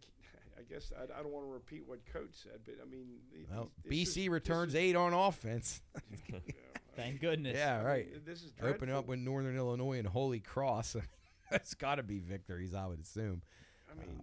[0.59, 3.11] I guess I, I don't want to repeat what Coach said, but I mean,
[3.49, 5.81] well, this is- BC returns is- eight on offense.
[6.33, 6.39] yeah,
[6.97, 7.57] Thank goodness.
[7.57, 8.11] yeah, I right.
[8.11, 9.03] mean, This is Open up dreadful.
[9.11, 10.97] with Northern Illinois and Holy Cross.
[11.53, 13.41] That's got to be victories, I would assume.
[13.89, 14.21] I mean,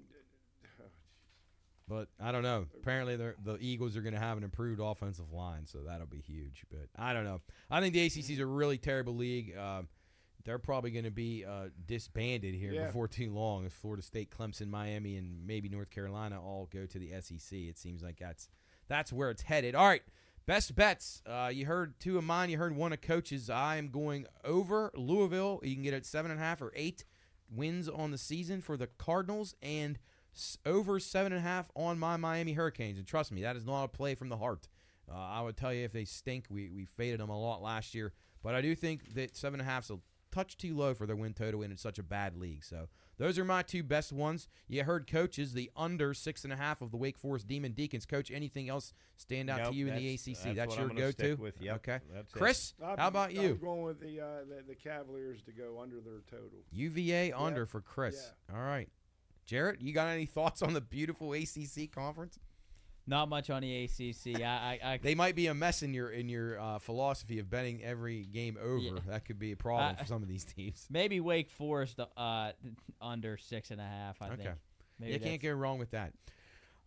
[1.92, 2.68] But I don't know.
[2.82, 6.64] Apparently, the Eagles are going to have an improved offensive line, so that'll be huge.
[6.72, 7.42] But I don't know.
[7.70, 9.58] I think the ACC is a really terrible league.
[9.58, 9.90] Um,
[10.46, 12.86] they're probably going to be uh, disbanded here Yeah.
[12.86, 13.66] before too long.
[13.66, 17.78] If Florida State, Clemson, Miami, and maybe North Carolina all go to the SEC, it
[17.78, 18.48] seems like that's
[18.88, 19.76] that's where it's headed.
[19.76, 20.02] All right,
[20.46, 21.22] best bets.
[21.26, 22.50] Uh, you heard two of mine.
[22.50, 23.50] You heard one of coaches.
[23.50, 25.60] I am going over Louisville.
[25.62, 27.04] You can get it seven and a half or eight
[27.54, 30.00] wins on the season for the Cardinals and
[30.66, 32.98] over seven and a half on my Miami Hurricanes.
[32.98, 34.68] And trust me, that is not a play from the heart.
[35.12, 37.94] Uh, I would tell you if they stink, we, we faded them a lot last
[37.94, 38.14] year.
[38.44, 40.00] But I do think that seven and a half is a
[40.32, 42.64] touch too low for their win total in such a bad league.
[42.64, 44.48] So those are my two best ones.
[44.70, 48.06] You heard coaches, the under six and a half of the Wake Forest Demon Deacons.
[48.06, 50.56] Coach, anything else stand out Nope, to you in the ACC?
[50.56, 51.36] that's That's, your go-to.
[51.36, 51.62] with.
[51.62, 52.00] Yep, okay.
[52.14, 52.38] that's it.
[52.38, 53.54] Chris, I'm- how about I'm you?
[53.56, 56.60] going with the, uh, the the Cavaliers to go under their total.
[56.72, 58.32] UVA under for Chris.
[58.54, 58.88] All right.
[59.52, 62.40] Jarrett, you got any thoughts on the beautiful ACC conference?
[63.06, 64.40] Not much on the ACC.
[64.42, 67.50] I, I, I They might be a mess in your in your uh, philosophy of
[67.50, 68.80] betting every game over.
[68.80, 68.92] Yeah.
[69.08, 70.88] That could be a problem Uh, for some of these teams.
[70.90, 72.52] maybe Wake Forest uh,
[73.02, 74.22] under six and a half.
[74.22, 74.36] I Okay.
[74.44, 74.56] think.
[75.00, 76.14] Maybe you can't go wrong with that.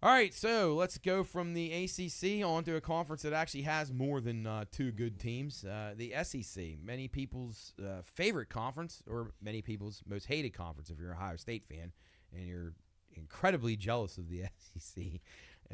[0.02, 4.20] All right, so let's go from the ACC onto a conference that actually has more
[4.22, 5.64] than uh, two good teams.
[5.64, 10.98] Uh, the SEC, many people's uh, favorite conference, or many people's most hated conference if
[10.98, 11.92] you're a Ohio State fan
[12.36, 12.72] and you're
[13.12, 14.42] incredibly jealous of the
[14.78, 15.04] SEC.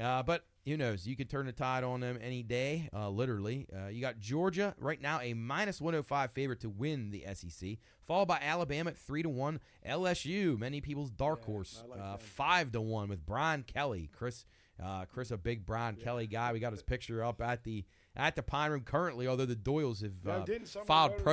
[0.00, 1.06] Uh, but who knows?
[1.06, 3.66] You could turn the tide on them any day, uh, literally.
[3.74, 7.70] Uh, you got Georgia right now a minus 105 favorite to win the SEC,
[8.06, 9.58] followed by Alabama at three to one.
[9.86, 14.11] LSU, many people's dark Yeah, horse, like uh, five to one with Brian Kelly.
[14.12, 14.44] Chris,
[14.82, 16.52] uh, Chris, a big Brian Kelly guy.
[16.52, 17.84] We got his picture up at the
[18.20, 19.26] at the Pine Room currently.
[19.26, 21.24] Although the Doyles have uh, didn't some of the filed Dame-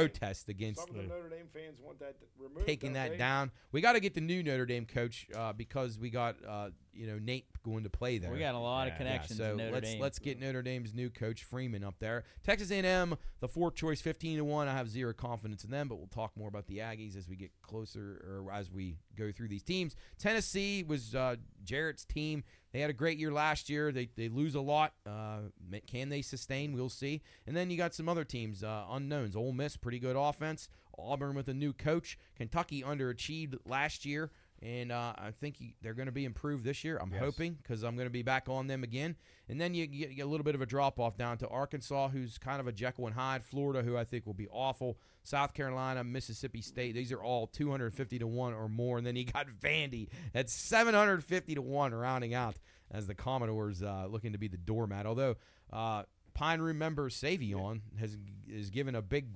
[0.48, 2.66] against Some of the the Notre Dame fans want that removed.
[2.66, 3.52] taking that down.
[3.72, 7.08] We got to get the new Notre Dame coach uh, because we got uh, you
[7.08, 8.32] know Nate going to play there.
[8.32, 10.02] We got a lot Yeah, of yeah, Yeah, connections so to Notre let's Dame.
[10.02, 12.24] let's get Notre Dame's new coach Freeman up there.
[12.44, 14.68] Texas A&M, the fourth choice, fifteen to one.
[14.68, 17.36] I have zero confidence in them, but we'll talk more about the Aggies as we
[17.36, 19.96] get closer or as we go through these teams.
[20.18, 22.44] Tennessee was uh, Jarrett's team.
[22.74, 23.92] They had a great year last year.
[23.92, 24.94] They, they lose a lot.
[25.06, 25.40] Uh,
[25.88, 26.74] can they sustain?
[26.74, 27.22] We'll see.
[27.48, 29.36] And then you got some other teams, uh, unknowns.
[29.36, 30.68] Ole Miss, pretty good offense.
[31.00, 32.18] Auburn with a new coach.
[32.36, 34.32] Kentucky underachieved last year.
[34.62, 36.98] And uh, I think they're going to be improved this year.
[37.00, 37.20] I'm Yes.
[37.22, 39.16] hoping because I'm going to be back on them again.
[39.50, 41.48] And then you get, you get a little bit of a drop off down to
[41.48, 43.44] Arkansas, who's kind of a Jekyll and Hyde.
[43.44, 44.98] Florida, who I think will be awful.
[45.24, 46.96] South Carolina, Mississippi State.
[46.96, 48.98] These are all 250 to one or more.
[48.98, 52.56] And then you got Vandy at 750 to one, rounding out
[52.90, 55.06] as the Commodores uh, looking to be the doormat.
[55.06, 55.36] Although
[55.72, 56.04] uh,
[56.34, 59.28] Pine Room member Savion has is given a big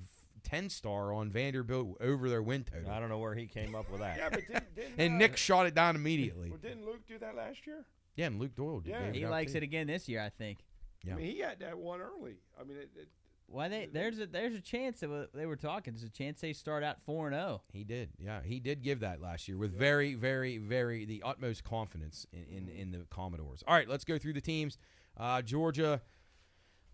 [0.44, 2.92] 10 star on Vanderbilt over their win total.
[2.92, 4.18] I don't know where he came up with that.
[4.18, 6.50] Yeah, but didn't, didn't And uh, Nick shot it down immediately.
[6.50, 7.86] well, didn't Luke do that last year?
[8.16, 8.92] Yeah, and Luke Doyle did.
[8.92, 9.12] Yeah.
[9.12, 9.58] he likes too.
[9.58, 10.60] it again this year, I think.
[11.04, 11.14] Yeah.
[11.14, 12.36] I mean, he had that one early.
[12.60, 13.08] I mean, it, it,
[13.48, 15.94] Why they there's a there's a chance that they were talking.
[15.94, 17.40] There's a chance they start out four and oh.
[17.40, 17.62] zero.
[17.72, 18.42] He did, yeah.
[18.44, 22.70] He did give that last year with very, very, very the utmost confidence in, in,
[22.70, 23.64] in the Commodores.
[23.68, 24.78] All right, let's go through the teams.
[25.18, 26.02] Uh, Georgia,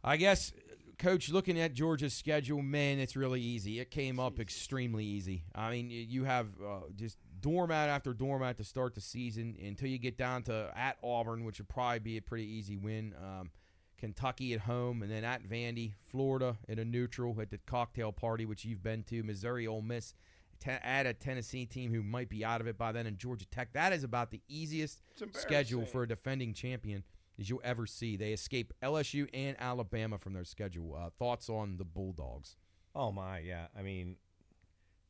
[0.03, 0.53] I guess,
[0.97, 3.79] Coach, looking at Georgia's schedule, man, it's really easy.
[3.79, 5.43] It came up extremely easy.
[5.53, 9.99] I mean, you have uh, just doormat after doormat to start the season until you
[9.99, 13.13] get down to at Auburn, which would probably be a pretty easy win.
[13.23, 13.51] Um,
[13.97, 18.45] Kentucky at home, and then at Vandy, Florida at a neutral at the cocktail party,
[18.45, 19.23] which you've been to.
[19.23, 20.13] Missouri, Ole Miss,
[20.59, 23.45] te- at a Tennessee team who might be out of it by then, and Georgia
[23.47, 23.73] Tech.
[23.73, 25.01] That is about the easiest
[25.33, 27.03] schedule for a defending champion
[27.39, 28.15] as you'll ever see.
[28.17, 30.95] They escape LSU and Alabama from their schedule.
[30.95, 32.55] Uh, thoughts on the Bulldogs?
[32.95, 33.67] Oh my, yeah.
[33.77, 34.15] I mean,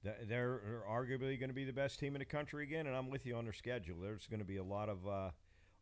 [0.03, 3.09] th- they're arguably going to be the best team in the country again, and I'm
[3.09, 3.97] with you on their schedule.
[4.01, 5.30] There's going to be a lot of, uh,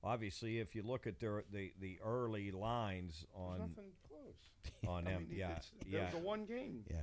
[0.04, 4.52] obviously, if you look at their the the early lines There's on nothing close.
[4.88, 6.84] on I them, mean, yeah, yeah, There's a one game.
[6.90, 6.98] Yeah,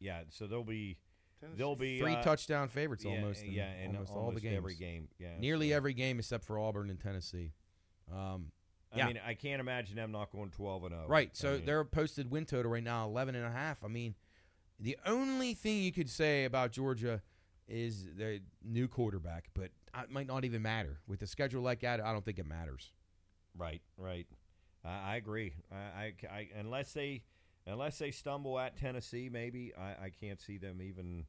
[0.00, 0.20] yeah.
[0.30, 0.98] So they'll be
[1.40, 1.58] Tennessee.
[1.58, 3.44] they'll be three uh, touchdown favorites yeah, almost.
[3.44, 4.56] In yeah, in almost, all the games.
[4.56, 7.52] every game, yeah, Nearly so- every game except for Auburn and Tennessee.
[8.12, 8.50] Um,
[8.92, 9.06] I yeah.
[9.06, 11.04] mean, I can't imagine them not going 12 and 0.
[11.08, 11.28] Right.
[11.28, 13.84] I So they're posted win total right now 11 and a half.
[13.84, 14.14] I mean,
[14.80, 17.22] the only thing you could say about Georgia
[17.66, 22.00] is the new quarterback, but it might not even matter with a schedule like that.
[22.00, 22.92] I don't think it matters.
[23.56, 24.26] Right, right.
[24.84, 25.52] I, I agree.
[25.70, 27.24] I, I, I- unless they
[27.66, 31.26] unless they stumble at Tennessee, maybe I, I can't see them even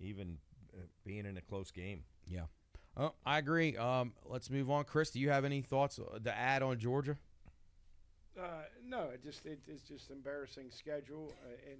[0.00, 0.38] even
[0.74, 2.02] uh, being in a close game.
[2.26, 2.46] Yeah.
[2.98, 3.76] Oh, I agree.
[3.76, 4.84] Um, let's move on.
[4.84, 7.16] Chris, do you have any thoughts uh, to add on Georgia?
[8.38, 11.78] Uh, no, it just it, it's just embarrassing schedule, uh, and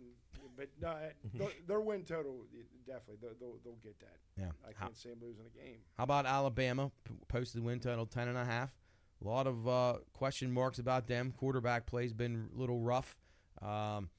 [0.57, 0.99] but no, uh,
[1.35, 2.45] their, their win total
[2.87, 4.17] definitely they'll, they'll, they'll get that.
[4.37, 4.51] Yeah.
[4.65, 5.79] I How, can't see them losing a game.
[5.97, 6.91] how about Alabama?
[7.05, 8.73] P- posted win total 10 and a half.
[9.25, 11.33] A lot of uh, question marks about them.
[11.37, 13.17] Quarterback play's been a little rough.
[13.61, 14.11] Um,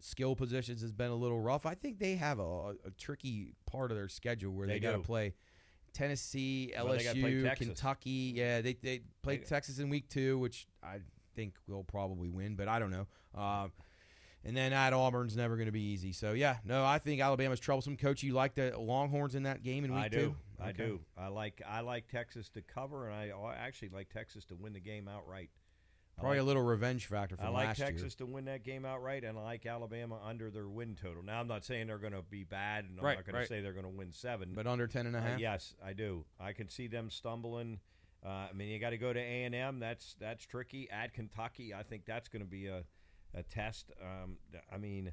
[0.00, 1.64] skill positions has been a little rough.
[1.64, 4.80] I think they have a, a, a tricky part of their schedule where they, They
[4.80, 5.34] got to play
[5.92, 7.66] Tennessee, Well, they gotta play LSU, Texas.
[7.66, 8.32] Kentucky.
[8.36, 11.00] Yeah, they they play They- Texas in week two, which I
[11.34, 13.06] think we'll probably win, but I don't know.
[13.34, 13.68] Uh,
[14.44, 16.12] and then at Auburn's never going to be easy.
[16.12, 17.96] So yeah, no, I think Alabama's troublesome.
[17.96, 20.16] Coach, you like the Longhorns in that game in week I two?
[20.16, 20.36] do.
[20.60, 20.86] I Okay.
[20.86, 21.00] do.
[21.16, 24.72] I like I like Texas to cover, and I I actually like Texas to win
[24.72, 25.50] the game outright.
[26.18, 29.24] Probably like, a little revenge factor from I like Texas to win that game outright,
[29.24, 31.22] and I like Alabama under their win total.
[31.22, 33.46] Now I'm not saying they're going to be bad, and I'm Right, not going to
[33.48, 34.52] say they're going to win seven.
[34.54, 36.24] but under ten and a Uh, yes, I do.
[36.40, 37.80] I can see them stumbling.
[38.24, 39.78] Uh, I mean, you got to go to A and M.
[39.78, 40.90] That's that's tricky.
[40.90, 42.84] At Kentucky, I think that's going to be a
[43.34, 43.92] a test.
[44.02, 44.38] Um,
[44.72, 45.10] I mean, uh,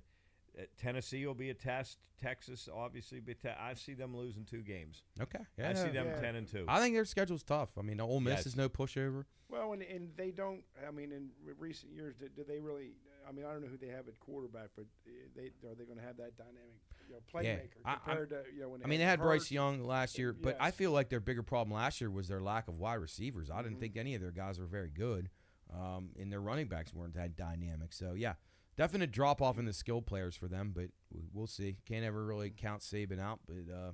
[0.77, 1.99] Tennessee will be a test.
[2.17, 5.03] Texas, obviously, be te- I see them losing two games.
[5.21, 5.39] Okay.
[5.61, 6.19] I see them Yeah.
[6.19, 6.63] ten and two.
[6.67, 7.77] I think their schedule's tough.
[7.77, 8.45] I mean, Ole Miss Yes.
[8.47, 9.25] is no pushover.
[9.49, 10.63] Well, and, and they don't.
[10.87, 11.29] I mean, in
[11.59, 12.91] recent years, do, do they really?
[13.27, 15.83] I mean, I don't know who they have at quarterback, but uh, they are they
[15.83, 16.79] going to have that dynamic
[17.09, 17.55] you know, Yeah.
[17.57, 19.25] playmaker I- I'm- to you know when I mean, they had Hurts.
[19.43, 22.41] Bryce Young last year, but I feel like their bigger problem last year was their
[22.41, 23.49] lack of wide receivers.
[23.51, 23.81] I didn't Mhm.
[23.81, 25.29] think any of their guys were very good,
[25.73, 27.91] um, and their running backs weren't that dynamic.
[27.93, 28.35] So yeah,
[28.77, 31.77] definite drop off in the skill players for them, but we- we'll see.
[31.85, 33.91] Can't ever really count Saban out, but uh,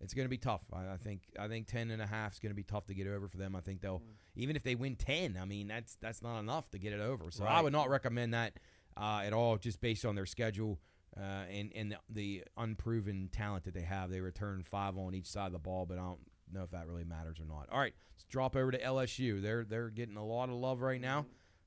[0.00, 0.62] it's going to be tough.
[0.72, 2.94] I, I think I think ten and a half is going to be tough to
[2.94, 3.56] get over for them.
[3.56, 4.14] I think they'll Mm.
[4.36, 5.36] even if they win ten.
[5.40, 7.30] I mean that's that's not enough to get it over.
[7.30, 8.58] So I would not recommend that
[8.96, 10.78] uh, at all, just based on their schedule
[11.16, 14.10] uh, and and the, the unproven talent that they have.
[14.10, 16.20] They return five on each side of the ball, but I don't
[16.52, 17.68] know if that really matters or not.
[17.72, 19.42] All right, let's drop over to LSU.
[19.42, 21.26] They're they're getting a lot of love right now.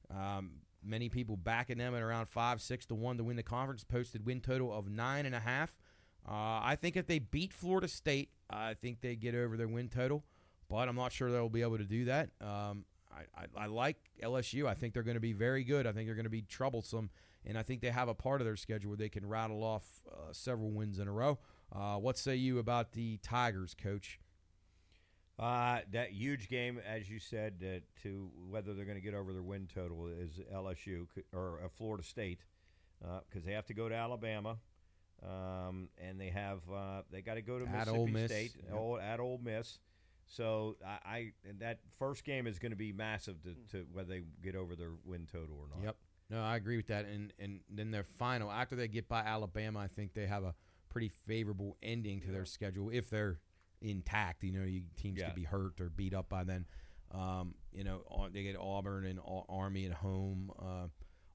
[0.10, 0.52] Um,
[0.84, 3.84] many people backing them at around five, six to one to win the conference.
[3.84, 5.76] Posted win total of nine and a half.
[6.28, 9.90] Uh, I think if they beat Florida State, I think they get over their win
[9.90, 10.24] total,
[10.70, 12.30] but I'm not sure they'll be able to do that.
[12.40, 14.68] Um, I, I, I like LSU.
[14.68, 15.88] I think they're going to be very good.
[15.88, 17.10] I think they're going to be troublesome,
[17.46, 19.84] and I think they have a part of their schedule where they can rattle off
[20.12, 21.40] uh, several wins in a row.
[21.74, 24.20] Uh, what say you about the Tigers, Coach?
[25.42, 29.34] Uh, that huge game, as you said, uh, to whether they're going to get over
[29.34, 32.46] their win total is LSU or uh, Florida State
[33.28, 34.58] because they have to go to Alabama,
[35.24, 38.52] um, and they have uh, they got to go to At Mississippi Ole Miss, State
[38.64, 38.76] yep.
[38.76, 39.80] Ole- at Ole Miss.
[40.28, 44.22] So I, I that first game is going to be massive to, to whether they
[44.44, 45.84] get over their win total or not.
[45.84, 45.96] Yep.
[46.30, 47.06] No, I agree with that.
[47.06, 50.54] And and then their final after they get by Alabama, I think they have a
[50.90, 53.40] pretty favorable ending to their schedule if they're
[53.82, 54.44] intact.
[54.44, 55.28] You know, you, teams Yeah.
[55.28, 56.66] could be hurt or beat up by then.
[57.12, 58.02] Um, you know,
[58.32, 59.20] they get Auburn and
[59.50, 60.88] Army at home, uh,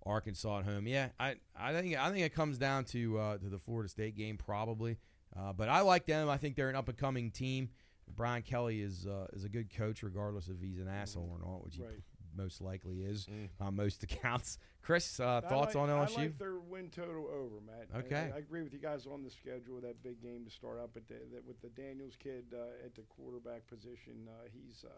[0.04, 0.86] Arkansas at home.
[0.86, 4.16] Yeah, I, I think I think it comes down to uh, to the Florida State
[4.16, 4.96] game probably.
[5.36, 6.30] Uh, but I like them.
[6.30, 7.68] I think they're an up and coming team.
[8.14, 11.64] Brian Kelly is uh, is a good coach, regardless if he's an asshole or not,
[11.64, 12.00] which he Right.
[12.36, 13.48] Most likely is Mm.
[13.60, 14.58] on most accounts.
[14.82, 16.18] Chris, uh, thoughts like- on LSU?
[16.18, 18.04] I like their win total over, Matt.
[18.04, 18.30] Okay.
[18.32, 19.76] I, I agree with you guys on the schedule.
[19.76, 22.84] Of that big game to start up at the, that with the Daniels kid uh,
[22.84, 24.28] at the quarterback position.
[24.28, 24.88] Uh, he's, uh,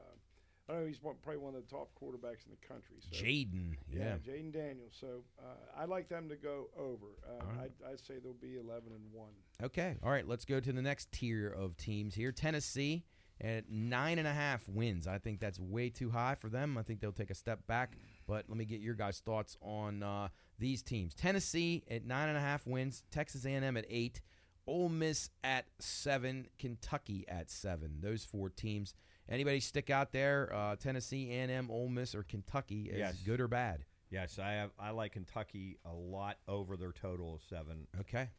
[0.68, 2.96] I don't know, he's probably one of the top quarterbacks in the country.
[3.00, 3.16] So.
[3.24, 4.16] Jayden, yeah.
[4.18, 4.92] Jayden Daniels.
[5.00, 7.06] So uh, I like them to go over.
[7.26, 7.70] Uh, right.
[7.86, 9.32] I'd, I'd say they'll be 11 and one.
[9.62, 10.28] Okay, all right.
[10.28, 12.30] Let's go to the next tier of teams here.
[12.32, 13.04] Tennessee
[13.40, 15.06] at nine and a half wins.
[15.06, 16.76] I think that's way too high for them.
[16.76, 17.96] I think they'll take a step back.
[18.26, 20.28] But let me get your guys' thoughts on uh,
[20.58, 21.14] these teams.
[21.14, 23.04] Tennessee at nine and a half wins.
[23.10, 24.20] Texas A&M at eight.
[24.66, 26.48] Ole Miss at seven.
[26.58, 28.00] Kentucky at seven.
[28.00, 28.94] Those four teams.
[29.30, 30.50] Anybody stick out there?
[30.54, 33.16] Uh, Tennessee, A&M, Ole Miss, or Kentucky as Yes.
[33.24, 33.84] good or bad?
[34.10, 34.70] Yes, I have.
[34.78, 37.86] I like Kentucky a lot over their total of seven.
[38.00, 38.30] Okay.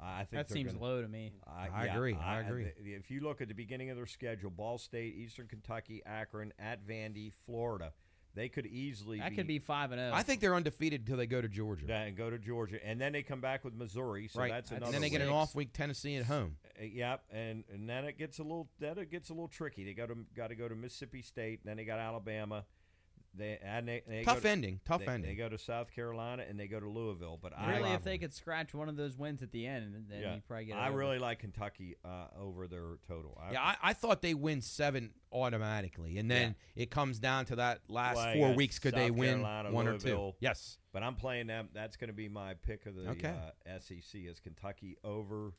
[0.00, 1.32] I I think That seems gonna- low to me.
[1.46, 2.64] I agree, I agree.
[2.64, 6.52] th- If you look at the beginning of their schedule, Ball State, Eastern Kentucky, Akron,
[6.58, 7.92] at Vandy, Florida,
[8.34, 10.12] they could easily That could be five and zero.
[10.12, 11.86] I think they're undefeated until they go to Georgia.
[11.88, 14.28] Yeah, and go to Georgia, and then they come back with Missouri.
[14.28, 14.50] So right.
[14.50, 16.56] that's and then they get an off week Tennessee at home.
[16.78, 19.84] Uh, Yep, and, and then it gets a little then it gets a little tricky.
[19.84, 22.66] They got to got to go to Mississippi State, then they got Alabama.
[23.36, 24.80] They and they, they Tough go to, ending.
[24.84, 25.30] Tough they, ending.
[25.30, 27.38] They go to South Carolina and they go to Louisville.
[27.40, 27.94] But I really, rivalry.
[27.96, 30.66] if they could scratch one of those wins at the end, then yeah, you probably
[30.66, 30.76] get.
[30.76, 30.98] it I over.
[30.98, 33.38] really like Kentucky uh, over their total.
[33.42, 37.56] I, yeah, I, I thought they win seven automatically, and then it comes down to
[37.56, 38.78] that last Well, four weeks.
[38.78, 40.08] Could they win Carolina, one or two?
[40.08, 40.36] Louisville.
[40.40, 40.78] Yes.
[40.92, 41.68] but I'm playing them.
[41.74, 43.28] That's going to be my pick of the Okay.
[43.66, 45.52] uh, SEC is Kentucky over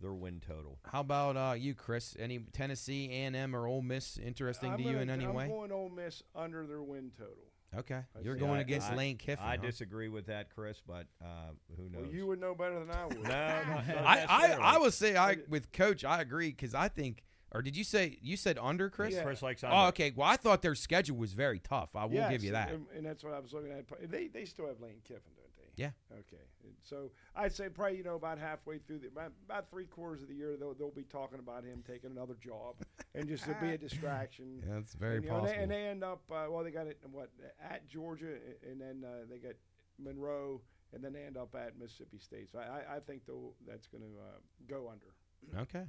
[0.00, 0.78] their win total.
[0.90, 2.16] How about uh, you, Chris?
[2.18, 5.24] Any Tennessee, A and M, or Ole Miss interesting I'm to you gonna- in any
[5.26, 5.48] I'm way?
[5.48, 7.34] going Ole Miss under their win total.
[7.76, 8.40] Okay, I you're see.
[8.40, 9.44] going I- against I- Lane Kiffin.
[9.44, 9.62] I huh?
[9.62, 12.02] disagree with that, Chris, but uh, who knows?
[12.06, 13.16] Well, you would know better than I would.
[13.22, 14.58] no, not, not I, I.
[14.74, 16.04] I would say I with Coach.
[16.04, 17.24] I agree because I think.
[17.52, 19.14] Or did you say you said under, Chris?
[19.14, 19.22] Yeah.
[19.22, 19.88] Chris likes Oh, under.
[19.90, 20.12] okay.
[20.14, 21.94] Well, I thought their schedule was very tough.
[21.94, 22.70] I will Yes, give you that.
[22.72, 23.86] And, and that's what I was looking at.
[24.10, 25.43] They they still have Lane Kiffin, don't they?
[25.76, 25.90] Yeah.
[26.12, 26.42] Okay.
[26.62, 30.22] And So I'd say probably you know about halfway through the about, about three quarters
[30.22, 32.76] of the year they'll they'll be talking about him taking another job
[33.14, 34.62] and just to be a distraction.
[34.66, 35.56] Yeah, that's very and, you know, and possible.
[35.56, 37.30] they, and they end up uh, well they got it what
[37.62, 38.34] at Georgia
[38.68, 39.58] and then uh, they get
[39.98, 40.60] Monroe
[40.92, 42.50] and then they end up at Mississippi State.
[42.52, 45.60] So I I, I think they'll, that's going to uh, go under.
[45.62, 45.84] Okay.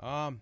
[0.00, 0.40] Um,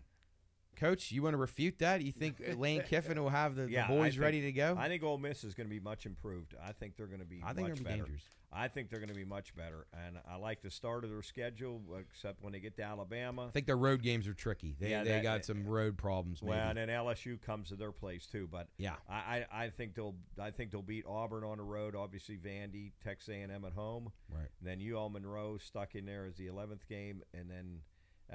[0.76, 2.02] Coach, you want to refute that?
[2.02, 4.76] You think Lane Kiffin will have the, Yeah, the boys think- ready to go?
[4.78, 6.54] I think Ole Miss is going to be much improved.
[6.62, 7.40] I think they're going to be.
[7.44, 7.96] I think much they'll be better.
[8.04, 8.22] dangerous.
[8.56, 11.22] I think they're going to be much better, and I like the start of their
[11.22, 13.46] schedule, except when they get to Alabama.
[13.48, 14.76] I think their road games are tricky.
[14.78, 16.40] They, Yeah, they that- got some road problems.
[16.40, 16.50] Maybe.
[16.52, 18.94] Well, and then LSU comes to their place too, but yeah.
[19.10, 21.96] I, I, think they'll I think they'll beat Auburn on the road.
[21.96, 24.12] Obviously, Vandy, Texas A&M at home.
[24.30, 24.46] Right.
[24.64, 27.78] And then UL Monroe stuck in there as the eleventh game, and then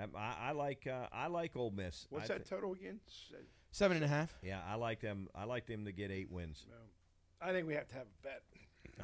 [0.03, 2.07] um, I, I like uh, I like Ole Miss.
[2.09, 2.99] What's I that thi- total again?
[3.71, 4.33] Seven and a half.
[4.41, 5.27] yeah, I like them.
[5.35, 6.65] I like them to get eight wins.
[6.67, 6.75] no.
[7.41, 8.41] I think we have to have a bet.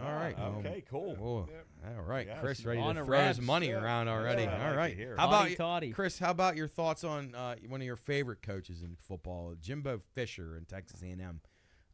[0.04, 0.38] All right.
[0.38, 0.84] Uh, okay.
[0.90, 1.16] Cool.
[1.22, 1.96] Oh, Yep.
[1.98, 2.40] all right, Yes.
[2.42, 3.82] Chris, ready On to the throw his money Yeah.
[3.82, 4.44] around already.
[4.46, 4.98] what I All like right.
[4.98, 5.16] to.
[5.18, 5.92] How about Toddy, toddy.
[5.92, 6.20] Chris?
[6.20, 10.58] How about your thoughts on uh, one of your favorite coaches in football, Jimbo Fisher
[10.58, 11.40] in Texas A&M?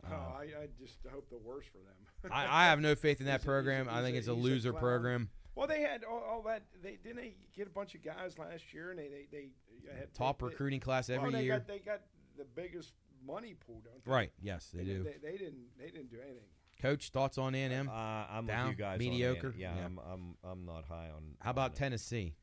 [0.04, 2.32] Oh, Uh, I, I just hope the worst for them.
[2.34, 3.88] I, I have no faith in that He's a- he's a- program.
[3.90, 5.30] I think a- it's a he's a loser program.
[5.62, 6.64] Well, they had all, all that.
[6.82, 9.50] They didn't they get a bunch of guys last year, and they they, they
[9.96, 11.60] had Top they, recruiting class every well, they year.
[11.60, 12.02] Got, they got
[12.36, 12.94] the biggest
[13.24, 14.12] money pool, don't they?
[14.12, 14.32] Right.
[14.42, 15.04] Yes, they They, do.
[15.04, 15.66] They, they didn't.
[15.78, 16.48] They didn't do anything.
[16.82, 17.88] Coach, thoughts on A&M?
[17.88, 18.70] Uh, I'm Down?
[18.70, 18.98] with you guys.
[18.98, 19.52] Mediocre?
[19.52, 19.60] that.
[19.60, 19.86] Yeah, Yeah.
[19.86, 21.36] I'm, I'm I'm not high on.
[21.42, 21.78] How about it.
[21.78, 22.34] Tennessee?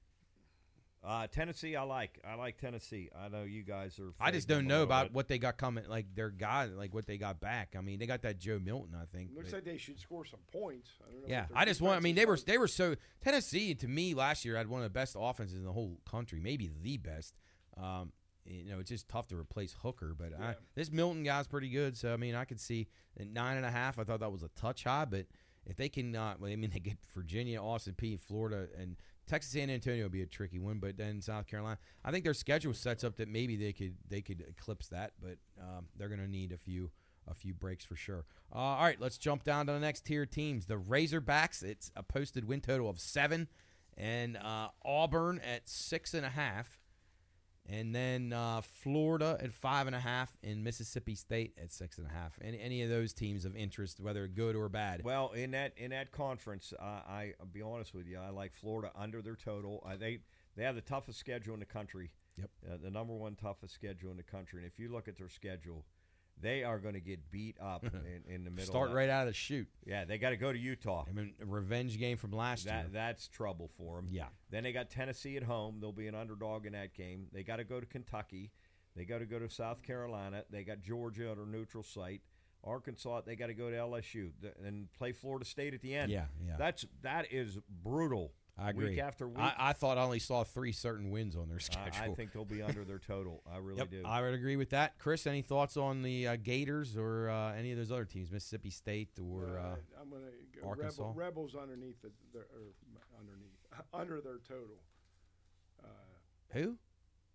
[1.05, 2.19] Uh, Tennessee, I like.
[2.29, 3.09] I like Tennessee.
[3.17, 4.13] I know you guys are.
[4.21, 5.15] I just don't know about bit.
[5.15, 7.75] what they got coming, like their guy, like what they got back.
[7.79, 9.31] I mean, they got that Joe Milton, I think.
[9.35, 10.91] Looks like they should score some points.
[11.01, 11.29] I don't know.
[11.29, 11.97] yeah, I just want.
[11.97, 14.85] I mean, they were they were so Tennessee to me last year had one of
[14.85, 17.37] the best offenses in the whole country, maybe the best.
[17.81, 18.13] Um,
[18.45, 21.97] you know, it's just tough to replace Hooker, but I, this Milton guy's pretty good.
[21.97, 22.89] So I mean, I could see
[23.19, 23.99] at nine and a half.
[23.99, 25.27] I thought that was a touch high, but
[25.65, 28.97] if they can, uh, well, I mean, they get Virginia, Austin Peay, Florida, and
[29.29, 31.79] Texas, San Antonio would be a tricky one, but then South Carolina.
[32.05, 35.37] I think their schedule sets up that maybe they could they could eclipse that, but
[35.61, 36.91] um, they're going to need a few
[37.29, 38.25] a few breaks for sure.
[38.53, 40.67] Uh, all right, let's jump down to the next tier teams.
[40.67, 41.63] The Razorbacks.
[41.63, 43.49] It's a posted win total of seven,
[43.97, 46.79] and uh, Auburn at six and a half,
[47.69, 52.07] and then uh, Florida at five and a half, and Mississippi State at six and
[52.07, 52.39] a half.
[52.43, 55.05] Any any of those teams of interest, whether good or bad?
[55.05, 58.53] Well, in that in that conference, uh, I I'll be honest with you, I like
[58.53, 59.85] Florida under their total.
[59.87, 60.21] Uh, they
[60.57, 62.11] they have the toughest schedule in the country.
[62.39, 62.51] Yep.
[62.67, 64.63] Uh, the number one toughest schedule in the country.
[64.63, 65.85] And if you look at their schedule,
[66.41, 68.67] they are going to get beat up in, in the middle.
[68.71, 69.69] Start right out of the chute.
[69.87, 71.05] Yeah, they got to go to Utah.
[71.09, 72.87] I mean, a revenge game from last year.
[72.93, 74.09] That's trouble for them.
[74.11, 74.27] Yeah.
[74.51, 75.79] Then they got Tennessee at home.
[75.81, 77.27] They'll be an underdog in that game.
[77.33, 78.53] They got to go to Kentucky.
[78.97, 80.45] They got to go to South Carolina.
[80.51, 82.23] They got Georgia at a neutral site.
[82.65, 83.23] Arkansas.
[83.25, 84.31] They got to go to LSU
[84.65, 86.11] and play Florida State at the end.
[86.11, 86.57] Yeah, yeah.
[86.59, 88.33] That's that is brutal.
[88.61, 88.91] I agree.
[88.91, 89.39] Week after week.
[89.39, 92.03] I, I thought I only saw three certain wins on their schedule.
[92.03, 93.43] I, I think they'll be under their total.
[93.49, 94.03] I really Yep, do.
[94.05, 94.99] I would agree with that.
[94.99, 98.71] Chris, any thoughts on the uh, Gators or uh, any of those other teams, Mississippi
[98.71, 99.59] State or?
[99.59, 101.03] Uh, Uh, I'm going to go Arkansas?
[101.03, 102.75] Rebel, Rebels underneath the, the or
[103.17, 103.55] underneath
[103.95, 104.83] under their total.
[105.83, 105.87] Uh,
[106.53, 106.77] who?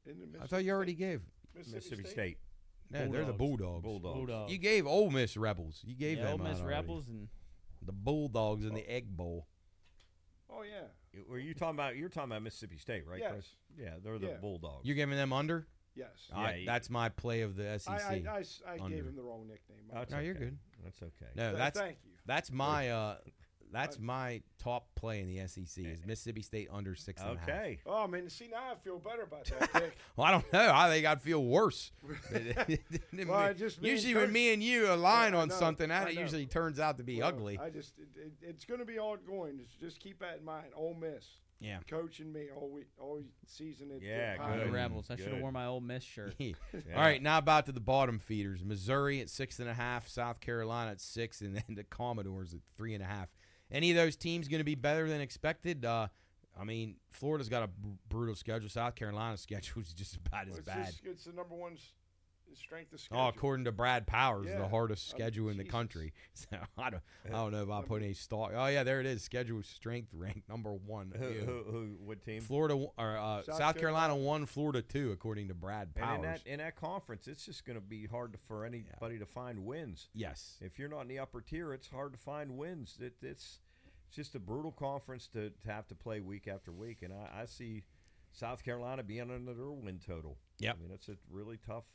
[0.05, 1.21] in the I thought you already State- gave.
[1.55, 2.37] Mississippi State.
[2.91, 3.81] No, they're the Bulldogs.
[3.83, 4.17] Bulldogs.
[4.17, 4.51] Bulldogs.
[4.51, 5.81] You gave Ole Miss Rebels.
[5.85, 6.75] You gave yeah, them Ole Miss out already.
[6.81, 7.27] Rebels and
[7.81, 9.47] The Bulldogs in the Egg Bowl.
[10.49, 10.87] Oh yeah.
[11.27, 11.95] Were you talking about?
[11.95, 13.31] You're talking about Mississippi State, right, Yes.
[13.31, 13.45] Chris?
[13.77, 14.37] Yeah, they're the Yeah.
[14.41, 14.85] Bulldogs.
[14.85, 15.67] You're giving them under?
[15.95, 16.09] Yes.
[16.31, 17.93] Yeah, I, that's my play of the SEC.
[17.93, 18.95] I, I, I s- I Under.
[18.95, 19.77] gave him the wrong nickname.
[19.93, 20.57] That's no, you're good.
[20.83, 21.31] That's okay.
[21.35, 22.11] No, that's thank you.
[22.25, 23.15] that's my uh,
[23.73, 25.95] that's my top play in the SEC is eh, eh.
[26.05, 27.49] Mississippi State under six and a half.
[27.49, 27.79] Okay.
[27.85, 29.97] Oh man, see now I feel better about that pick.
[30.15, 30.71] Well, I don't know.
[30.73, 31.91] I think I'd feel worse.
[33.27, 36.09] Well, I just- usually, when me and you align Yeah, on know, something, that I
[36.11, 37.59] usually turns out to be Well, ugly.
[37.59, 39.57] I just it, it, it's going to be ongoing.
[39.59, 40.67] Just, just keep that in mind.
[40.75, 41.25] Ole Miss
[41.63, 41.77] yeah.
[41.89, 43.91] coaching me all week, all season.
[43.95, 44.73] At Yeah, at the Pine good.
[44.73, 45.09] Rebels.
[45.09, 46.35] I should have worn my Ole Miss shirt.
[46.37, 46.53] Yeah.
[46.95, 48.63] All right, now about to the bottom feeders.
[48.63, 52.59] Missouri at six and a half, South Carolina at six, and then the Commodores at
[52.75, 53.29] three and a half.
[53.73, 55.83] Any of those teams going to be better than expected?
[55.83, 56.07] Uh,
[56.59, 57.69] I mean, Florida's got a
[58.07, 58.69] brutal schedule.
[58.69, 60.85] South Carolina's schedule is just about Well, as bad.
[60.85, 61.75] just, it's the number one
[62.55, 63.23] strength of schedule.
[63.25, 64.69] Oh, according to Brad Powers, the Yeah.
[64.69, 65.71] hardest Oh, schedule in the Jesus.
[65.71, 66.13] country.
[66.33, 68.51] So I don't, I don't know if I put any stock.
[68.55, 69.21] Oh yeah, there it is.
[69.23, 71.13] Schedule strength ranked number one.
[71.17, 71.39] Who, Ew.
[71.41, 72.41] who, who, what team?
[72.41, 74.15] Florida or uh, South, South Carolina Carolina.
[74.15, 76.15] one, Florida two, according to Brad Powers.
[76.15, 79.19] And in that in that conference, it's just going to be hard to, for anybody
[79.19, 80.09] to find wins.
[80.13, 80.57] yes.
[80.61, 82.97] If you're not in the upper tier, it's hard to find wins.
[82.99, 83.59] It, it's
[84.07, 87.41] it's just a brutal conference to, to have to play week after week, and I,
[87.41, 87.83] I see
[88.31, 90.37] South Carolina being under their win total.
[90.59, 91.85] Yeah, I mean it's a really tough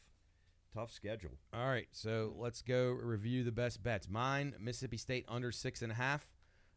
[0.75, 1.39] tough schedule.
[1.53, 4.09] All right, so let's go review the best bets.
[4.09, 6.27] Mine, Mississippi State under six and a half.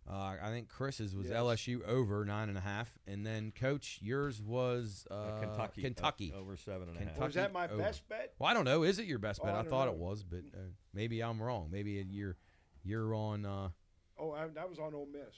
[0.10, 1.38] Uh, I think Chris's was Yes.
[1.38, 6.34] LSU over nine and a half, and then Coach, yours was uh, Uh, Kentucky, Kentucky.
[6.36, 7.22] uh, over seven and a half.
[7.22, 7.78] Oh, is that my over.
[7.78, 8.34] best bet?
[8.39, 8.82] Well, I don't know.
[8.82, 9.54] Is it your best Oh, bet?
[9.54, 10.58] I I, don't thought it was, but uh,
[10.92, 11.70] maybe I'm wrong.
[11.72, 12.36] Maybe you're
[12.84, 13.46] you're on.
[13.46, 13.70] Uh,
[14.18, 15.36] Oh, I, that was on Ole Miss.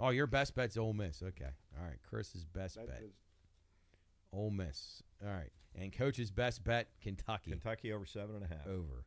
[0.00, 1.22] oh, your best bet's Ole Miss.
[1.22, 1.50] Okay.
[1.78, 1.98] All right.
[2.08, 3.12] Chris's best That bet, is-
[4.32, 5.02] Ole Miss.
[5.24, 5.50] All right.
[5.74, 8.66] And Coach's best bet, Kentucky, Kentucky over seven and a half.
[8.66, 9.04] over.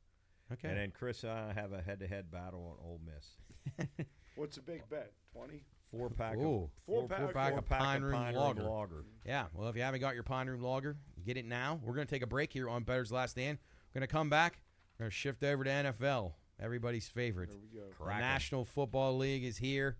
[0.54, 0.70] Okay.
[0.70, 3.88] And then Chris and I have a head-to-head battle on Ole Miss.
[4.36, 5.12] what's a big bet?
[5.34, 5.64] Twenty.
[5.90, 6.64] Four pack Ooh.
[6.64, 8.64] of Four four, pack- pack four of pack Pine Room Pine Lager.
[8.64, 9.06] lager.
[9.26, 10.96] Yeah, well, if you haven't got your Pine Room Lager,
[11.26, 11.80] get it now.
[11.84, 13.58] We're going to take a break here on Bettor's Last Stand.
[13.94, 14.62] We're going to come back.
[14.98, 17.50] We're going to shift over to NFL, everybody's favorite.
[17.50, 17.86] There we go.
[18.06, 19.98] The National Football League is here.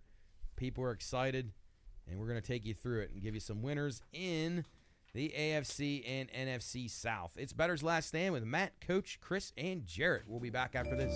[0.56, 1.52] People are excited,
[2.08, 4.64] and we're going to take you through it and give you some winners in
[5.14, 7.32] the AFC and NFC South.
[7.38, 10.24] It's Bettor's Last Stand with Matt, Coach, Chris, and Jarrett.
[10.28, 11.14] We'll be back after this.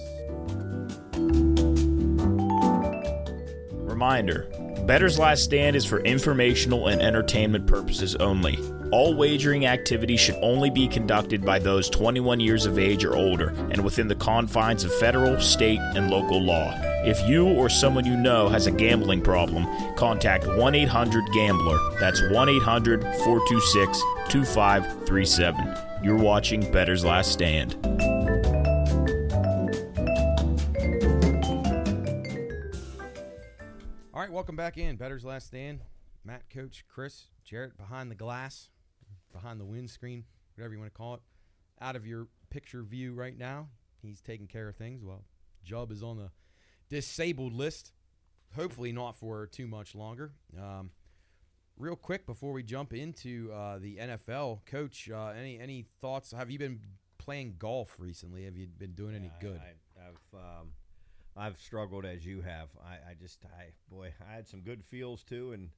[3.71, 4.49] Reminder
[4.85, 8.59] Bettor's Last Stand is for informational and entertainment purposes only.
[8.91, 13.49] All wagering activity should only be conducted by those 21 years of age or older
[13.71, 16.94] and within the confines of federal, state, and local law.
[17.06, 21.78] If you or someone you know has a gambling problem, contact 1 800 Gambler.
[21.99, 25.78] That's 1 800 426 2537.
[26.03, 27.76] You're watching Bettor's Last Stand.
[34.12, 34.95] All right, welcome back in.
[34.95, 35.82] Bettor's Last Stand.
[36.24, 38.70] Matt, Coach, Chris, Jarrett behind the glass,
[39.32, 40.24] behind the windscreen,
[40.56, 41.22] whatever you want to call it,
[41.80, 43.68] out of your picture view right now.
[44.01, 45.03] He's taking care of things.
[45.03, 45.24] Well,
[45.64, 46.32] Jubb is on the
[46.89, 47.91] disabled list.
[48.55, 50.31] Hopefully, not for too much longer.
[50.57, 50.91] Um,
[51.77, 56.31] real quick before we jump into uh, the NFL, Coach, uh, any any thoughts?
[56.31, 56.79] Have you been
[57.17, 58.45] playing golf recently?
[58.45, 59.59] Have you been doing any good?
[59.59, 60.71] I, I've um,
[61.36, 62.69] I've struggled as you have.
[62.83, 65.69] I, I just I boy I had some good feels too, and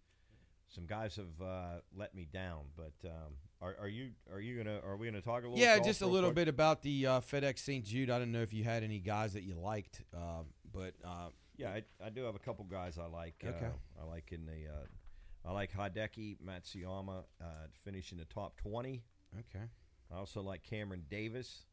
[0.67, 2.65] some guys have uh, let me down.
[2.75, 5.57] But um, are, are you are you gonna are we gonna talk a little?
[5.57, 6.45] Yeah, just a little quick?
[6.45, 7.83] bit about the uh, FedEx St.
[7.83, 8.09] Jude.
[8.09, 10.43] I don't know if you had any guys that you liked, uh,
[10.77, 13.43] but uh, Yeah, I, I do have a couple guys I like.
[13.43, 13.65] Okay.
[13.65, 18.25] Uh, I like in the uh, I like Hideki Matsuyama uh, to finish in the
[18.25, 19.03] top twenty.
[19.39, 19.65] okay,
[20.13, 21.65] I also like Cameron Davis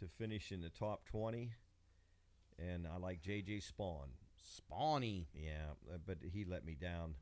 [0.00, 1.52] to finish in the top twenty,
[2.58, 3.60] and I like J.J.
[3.60, 4.08] Spaun.
[4.38, 5.26] Spawny.
[5.34, 7.14] Yeah, uh, but he let me down.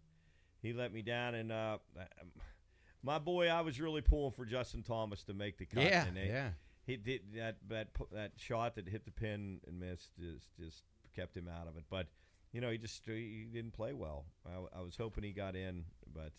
[0.62, 2.06] He let me down, and uh, um,
[3.02, 5.84] my boy, I was really pulling for Justin Thomas to make the cut.
[5.84, 6.50] Yeah, they, yeah.
[6.86, 10.82] He did that that that shot that hit the pin and missed just just
[11.16, 11.84] kept him out of it.
[11.90, 12.06] But
[12.52, 14.26] you know, he just he didn't play well.
[14.46, 16.32] I, I was hoping he got in, but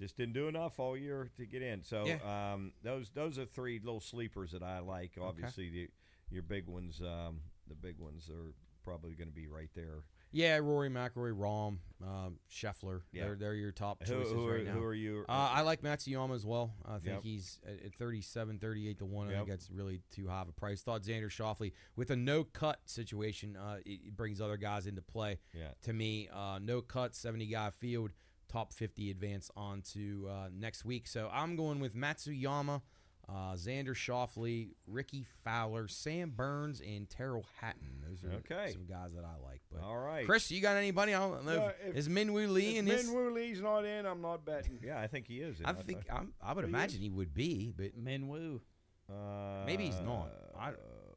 [0.00, 1.82] just didn't do enough all year to get in.
[1.82, 2.52] So Yeah.
[2.54, 5.12] um, those those are three little sleepers that I like.
[5.20, 5.88] Obviously, the,
[6.30, 8.52] your big ones, um, the big ones are
[8.84, 10.02] probably going to be right there.
[10.30, 13.00] Yeah, Rory McIlroy, Rahm, um, Scheffler.
[13.12, 13.24] Yeah.
[13.24, 14.72] They're they're your top choices who, are, right now.
[14.72, 15.24] who are you?
[15.28, 16.74] uh, I like Matsuyama as well.
[16.84, 17.22] I think Yep.
[17.22, 19.26] he's at at 37, 38 to 1.
[19.26, 19.38] I Yep.
[19.38, 20.82] think that's really too high of a price.
[20.82, 25.02] Thought Xander Schauffele, with a no cut situation, uh, it, it brings other guys into
[25.02, 25.38] play.
[25.54, 25.68] yeah.
[25.82, 28.10] To me, uh, no cut, 70 guy field,
[28.48, 31.06] top 50 advance on to uh, next week.
[31.06, 32.82] So I'm going with Matsuyama,
[33.28, 38.02] uh, Xander Schauffele, Rickie Fowler, Sam Burns, and Tyrrell Hatton.
[38.08, 38.72] Those are Okay.
[38.72, 39.60] some guys that I like.
[39.70, 40.24] But All right.
[40.24, 41.12] Chris, you got anybody?
[41.14, 41.56] I don't know.
[41.56, 43.04] No, if, if- is Min Woo Lee If in this?
[43.06, 44.78] Min Woo Lee's not in, I'm not betting.
[44.82, 45.58] Yeah, I think he is.
[45.64, 47.02] I think I'm, I would He imagine is?
[47.02, 48.62] he would be, but Min Woo.
[49.10, 50.30] uh, maybe he's not.
[50.58, 50.72] I-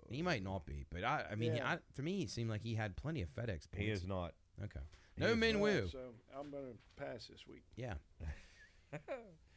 [0.09, 0.85] he might not be.
[0.91, 1.65] But I, I mean, Yeah.
[1.71, 3.77] I, to me, it seemed like he had plenty of FedEx points.
[3.77, 4.33] He is not.
[4.61, 4.81] Okay.
[5.15, 5.39] He No is not.
[5.39, 5.87] Min Woo.
[5.89, 5.99] So
[6.37, 7.63] I'm going to pass this week.
[7.77, 7.93] Yeah.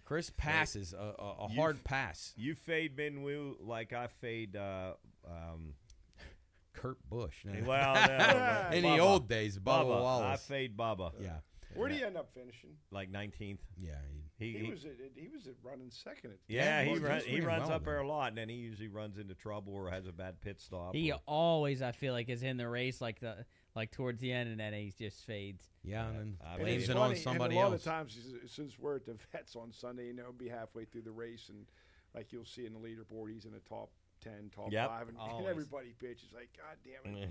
[0.05, 2.33] Chris passes a, a, a hard f- pass.
[2.37, 4.55] You fade Ben Min Woo like I fade.
[4.57, 4.93] Uh,
[5.27, 5.75] um,
[6.73, 7.45] Kurt Busch.
[7.45, 7.55] No.
[7.67, 10.23] well, no, in the old days, Bubba, Bubba.
[10.33, 11.13] I fade Bubba.
[11.21, 11.37] yeah,
[11.75, 12.71] Where do you end up finishing?
[12.91, 13.59] Like 19th.
[13.81, 13.93] yeah.
[14.39, 16.99] he- He, He, he- was at, he was at running second at yeah, he he
[16.99, 19.73] run, he runs well, up there a lot, and then he usually runs into trouble
[19.75, 20.95] or has a bad pit stop.
[20.95, 23.47] He or- always, I feel like, is in the race like the
[23.77, 25.65] like towards the end, and then he just fades.
[25.83, 27.87] yeah, and then I And blames it on funny, somebody and a lot else.
[27.87, 31.11] of times, since we're at the vets on Sunday, you know, be halfway through the
[31.11, 31.67] race, and
[32.15, 33.91] like you'll see in the leaderboard, he's in the top
[34.23, 34.89] ten, top Yep.
[34.89, 35.49] five, and, and Always.
[35.49, 37.29] everybody pitches like, God damn it,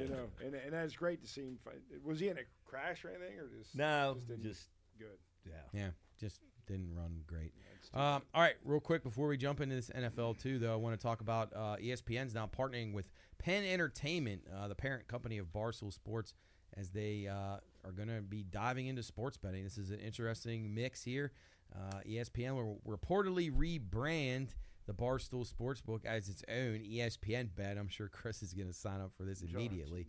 [0.00, 1.58] you know, and and that's great to see him.
[1.64, 1.80] Fight.
[2.04, 4.68] Was he in a crash or anything, or just no, just didn't- just
[4.98, 5.18] good?
[5.44, 5.52] yeah.
[5.80, 5.88] yeah,
[6.20, 7.52] just didn't run great.
[7.74, 10.72] That's too Um, all right, real quick before we jump into this NFL too, though,
[10.72, 13.10] I want to talk about uh, ESPN's now partnering with
[13.40, 16.34] Penn Entertainment, uh, the parent company of Barstool Sports,
[16.76, 19.64] as they uh, are going to be diving into sports betting.
[19.64, 21.32] This is an interesting mix here.
[21.74, 24.48] Uh, ESPN will reportedly rebrand
[24.86, 27.78] the Barstool Sportsbook as its own ESPN bet.
[27.78, 30.06] I'm sure Chris is going to sign up for this immediately.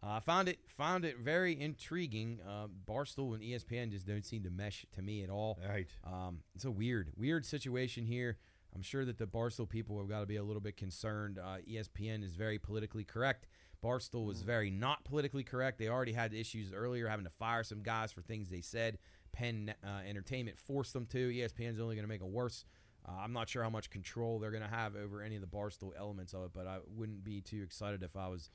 [0.00, 2.38] I uh, found it found it very intriguing.
[2.48, 5.58] Uh, Barstool and ESPN just don't seem to mesh to me at all.
[5.62, 5.88] All right.
[6.06, 8.38] Um, it's a weird, weird situation here.
[8.74, 11.38] I'm sure that the Barstool people have got to be a little bit concerned.
[11.38, 13.46] Uh, ESPN is very politically correct.
[13.82, 15.78] Barstool was very not politically correct.
[15.78, 18.98] They already had issues earlier, having to fire some guys for things they said.
[19.32, 21.30] Penn uh, Entertainment forced them to.
[21.30, 22.64] ESPN's only going to make it worse.
[23.06, 25.46] Uh, I'm not sure how much control they're going to have over any of the
[25.46, 28.50] Barstool elements of it, but I wouldn't be too excited if I was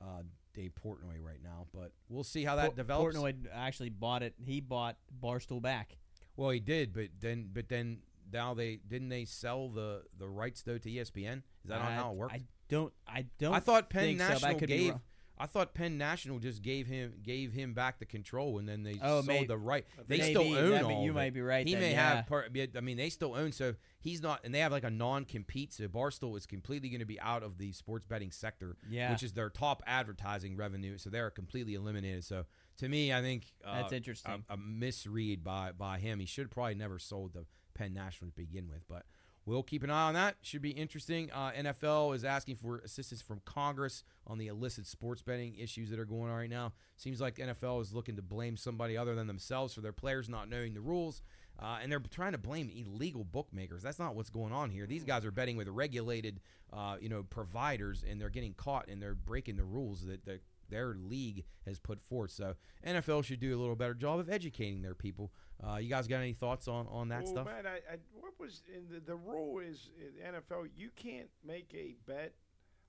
[0.00, 0.22] uh,
[0.54, 1.66] Dave Portnoy right now.
[1.74, 3.16] But we'll see how that develops.
[3.16, 4.34] Portnoy actually bought it.
[4.44, 5.96] He bought Barstool back.
[6.36, 7.98] Well, he did, but then, but then
[8.32, 11.38] now they didn't they sell the the rights though to ESPN?
[11.38, 12.34] Is that not I, how it works?
[12.34, 12.92] I don't.
[13.06, 13.54] I don't.
[13.54, 14.94] I thought Penn so, National could be gave.
[15.38, 18.94] I thought Penn National just gave him gave him back the control, and then they
[19.02, 19.84] Oh, sold may- the right.
[20.08, 21.04] They Maybe, still own all.
[21.04, 22.14] you might be right He then, may yeah.
[22.16, 22.56] have part.
[22.74, 23.52] I mean, they still own.
[23.52, 25.74] So he's not, and they have like a non-compete.
[25.74, 29.12] So Barstool is completely going to be out of the sports betting sector, Yeah.
[29.12, 30.96] which is their top advertising revenue.
[30.96, 32.24] So they're completely eliminated.
[32.24, 32.46] So
[32.78, 34.42] to me, I think uh, That's interesting.
[34.48, 36.18] A, a misread by by him.
[36.18, 37.44] He should probably never sold the
[37.76, 39.04] Penn National to begin with, but.
[39.46, 40.34] We'll keep an eye on that.
[40.42, 41.30] Should be interesting.
[41.30, 46.00] Uh, NFL is asking for assistance from Congress on the illicit sports betting issues that
[46.00, 46.72] are going on right now.
[46.96, 50.48] Seems like NFL is looking to blame somebody other than themselves for their players not
[50.48, 51.22] knowing the rules,
[51.60, 53.84] uh, and they're trying to blame illegal bookmakers.
[53.84, 54.84] That's not what's going on here.
[54.84, 56.40] These guys are betting with regulated,
[56.72, 60.40] uh, you know, providers, and they're getting caught and they're breaking the rules that the
[60.68, 62.30] their league has put forth.
[62.30, 62.54] So
[62.86, 65.32] NFL should do a little better job of educating their people.
[65.66, 67.46] Uh, you guys got any thoughts on on that well, stuff?
[67.46, 69.88] man, I, I, what was in the, the rule is
[70.26, 72.34] NFL you can't make a bet.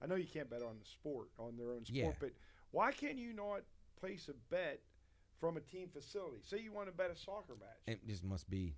[0.01, 2.11] I know you can't bet on the sport on their own sport, Yeah.
[2.19, 2.31] but
[2.71, 3.61] why can you not
[3.99, 4.81] place a bet
[5.39, 6.37] from a team facility?
[6.43, 8.75] Say you want to bet a soccer match, It just must be.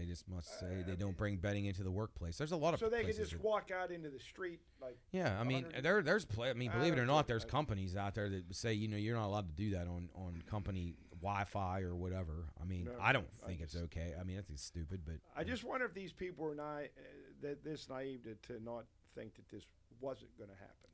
[0.00, 2.38] They just must say Uh, they don't bring betting into the workplace.
[2.38, 4.96] There's a lot of so they places just that- walk out into the street like.
[5.12, 6.48] Yeah, I mean, there there's play.
[6.48, 8.96] I mean, I believe it or don't there's companies out there that say you know
[8.96, 12.46] you're not allowed to do that on on company Wi-Fi or whatever.
[12.58, 14.14] I mean, No, I don't I think it's okay.
[14.18, 17.02] I mean, that's stupid, but I just wonder if these people are naive, uh,
[17.42, 19.66] that this naive to, to not think that this
[20.00, 20.88] wasn't going to happen.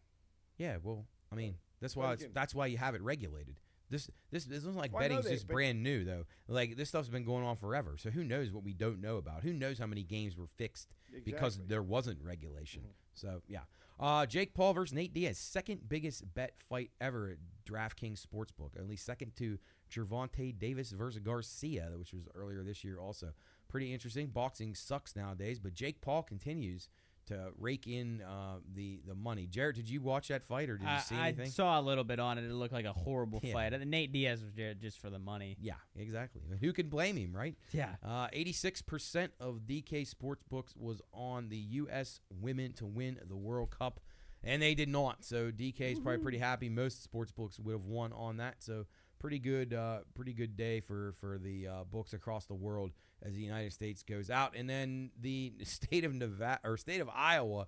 [0.58, 0.78] yeah.
[0.82, 3.60] Well, I mean, that's why it's, that's why you have it regulated.
[3.88, 6.24] This this this isn't like Well, I know betting's they- just but- brand new though.
[6.48, 7.96] Like this stuff's been going on forever.
[7.98, 9.42] So who knows what we don't know about?
[9.42, 10.88] Who knows how many games were fixed
[11.24, 11.64] because Exactly.
[11.68, 12.82] there wasn't regulation.
[12.82, 12.92] Mhm.
[13.14, 13.62] So yeah,
[14.00, 18.96] uh, Jake Paul versus Nate Diaz, second biggest bet fight ever at DraftKings Sportsbook, only
[18.96, 19.58] second to
[19.90, 22.98] Gervonta Davis versus Garcia, which was earlier this year.
[22.98, 23.32] Also,
[23.68, 24.28] pretty interesting.
[24.28, 26.88] Boxing sucks nowadays, but Jake Paul continues
[27.26, 29.46] to rake in uh, the the money.
[29.46, 31.46] Jarrett, did you watch that fight or did you I, see anything?
[31.46, 32.44] I saw a little bit on it.
[32.44, 33.52] It looked like a horrible Yeah.
[33.52, 33.86] fight.
[33.86, 35.56] Nate Diaz was there just for the money.
[35.60, 36.42] yeah, exactly.
[36.60, 37.56] Who can blame him, right?
[37.72, 37.96] Yeah.
[38.04, 42.20] Uh, 86% of DK Sportsbooks was on the U.S.
[42.30, 44.00] women to win the World Cup,
[44.44, 45.24] and they did not.
[45.24, 46.68] So DK is probably pretty happy.
[46.68, 48.56] Most sportsbooks would have won on that.
[48.62, 48.86] So
[49.18, 52.92] pretty good, uh, pretty good day for for the uh, books across the world
[53.22, 57.08] as the United States goes out, and then the state of Nevada or state of
[57.14, 57.66] Iowa.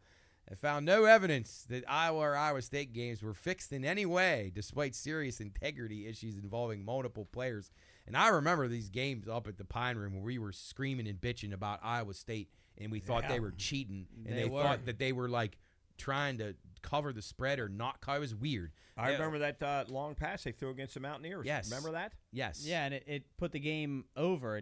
[0.56, 4.94] found no evidence that Iowa or Iowa State games were fixed in any way, despite
[4.94, 7.70] serious integrity issues involving multiple players.
[8.06, 11.20] And I remember these games up at the Pine Room where we were screaming and
[11.20, 14.98] bitching about Iowa State, and we thought they were cheating, and They they, thought that
[14.98, 15.58] they were like
[15.98, 17.98] trying to cover the spread or not.
[18.08, 18.72] It was weird.
[18.96, 19.14] I Yeah.
[19.16, 21.44] remember that uh, long pass they threw against the Mountaineers.
[21.44, 21.68] Yes.
[21.70, 22.12] Remember that?
[22.30, 22.62] Yes.
[22.66, 24.60] Yeah, and it, it put the game over,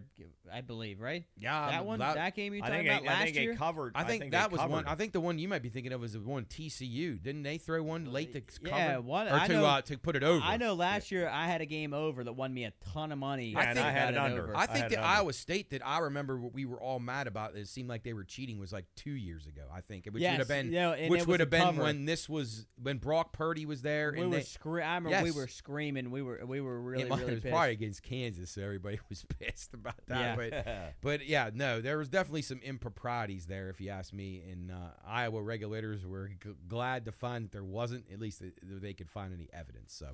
[0.53, 1.25] I believe, right?
[1.37, 1.71] Yeah.
[1.71, 3.53] that one, that, game you I talking think, about they, I last think year?
[3.53, 3.93] they covered.
[3.97, 4.87] I think, they that was one.
[4.87, 7.21] I think the one you might be thinking of is the one TCU.
[7.21, 8.77] Didn't they throw one late to c- cover?
[8.77, 10.41] Yeah, one- or I to know- uh, to put it over.
[10.45, 13.19] I know last year I had a game over that won me a ton of
[13.19, 13.55] money.
[13.57, 14.45] I think- got I had it under.
[14.45, 14.57] over.
[14.57, 15.01] I I think had the.
[15.01, 17.57] Iowa State that I remember what we were all mad about.
[17.57, 19.63] It seemed like they were cheating was like two years ago.
[19.75, 21.83] I think, which Yes, would have been, you know, which would have been cover.
[21.83, 24.13] when this was when Brock Purdy was there.
[24.13, 26.13] we and were they, scre- I remember we were screaming.
[26.13, 27.56] We were we were really really pissed.
[27.57, 30.21] Probably against Kansas, so everybody was pissed about that.
[30.21, 30.37] Yeah.
[30.37, 34.43] But But yeah, no, there was definitely some improprieties there, if you ask me.
[34.51, 38.93] And uh, Iowa regulators were g- glad to find that there wasn't, at least they
[38.95, 39.93] could find any evidence.
[39.95, 40.11] So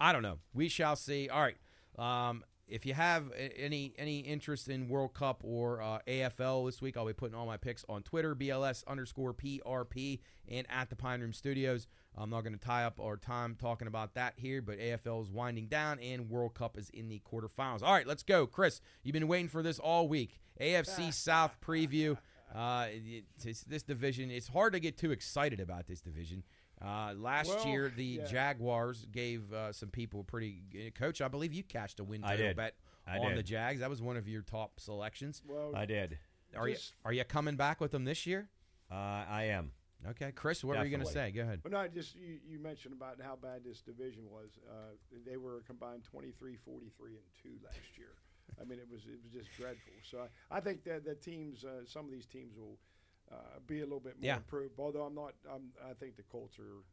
[0.00, 0.38] I don't know.
[0.54, 1.28] We shall see.
[1.28, 1.56] All right.
[1.98, 6.96] Um, if you have any any interest in World Cup or uh, AFL this week,
[6.96, 10.18] I'll be putting all my picks on Twitter, BLS underscore PRP,
[10.48, 11.86] and at the Pine Room Studios.
[12.16, 15.30] I'm not going to tie up our time talking about that here, but AFL is
[15.30, 17.82] winding down and World Cup is in the quarterfinals.
[17.82, 18.46] All right, let's go.
[18.46, 20.40] Chris, you've been waiting for this all week.
[20.60, 22.16] AFC South preview.
[22.54, 22.86] Uh,
[23.44, 26.42] it's this division, it's hard to get too excited about this division.
[26.82, 28.24] Uh, last Well, year, the yeah.
[28.26, 31.20] Jaguars gave uh, some people a pretty coach.
[31.20, 32.74] I believe you cashed a win I total bet
[33.06, 33.38] I on did.
[33.38, 33.80] the Jags.
[33.80, 35.42] That was one of your top selections.
[35.46, 36.18] Well, I did.
[36.56, 38.48] Are you are you coming back with them this year?
[38.90, 39.72] Uh, I am.
[40.10, 41.30] Okay, Chris, what were you going to say?
[41.30, 41.60] Go ahead.
[41.64, 44.50] Well, no, just you, you mentioned about how bad this division was.
[44.68, 44.94] Uh,
[45.26, 48.14] they were a combined 23, 43, and two last year.
[48.60, 49.92] I mean, it was it was just dreadful.
[50.08, 52.78] So I, I think that the teams, uh, some of these teams will
[53.32, 54.36] uh, be a little bit more Yeah.
[54.36, 54.78] improved.
[54.78, 56.84] Although I'm not, I'm, I think the Colts are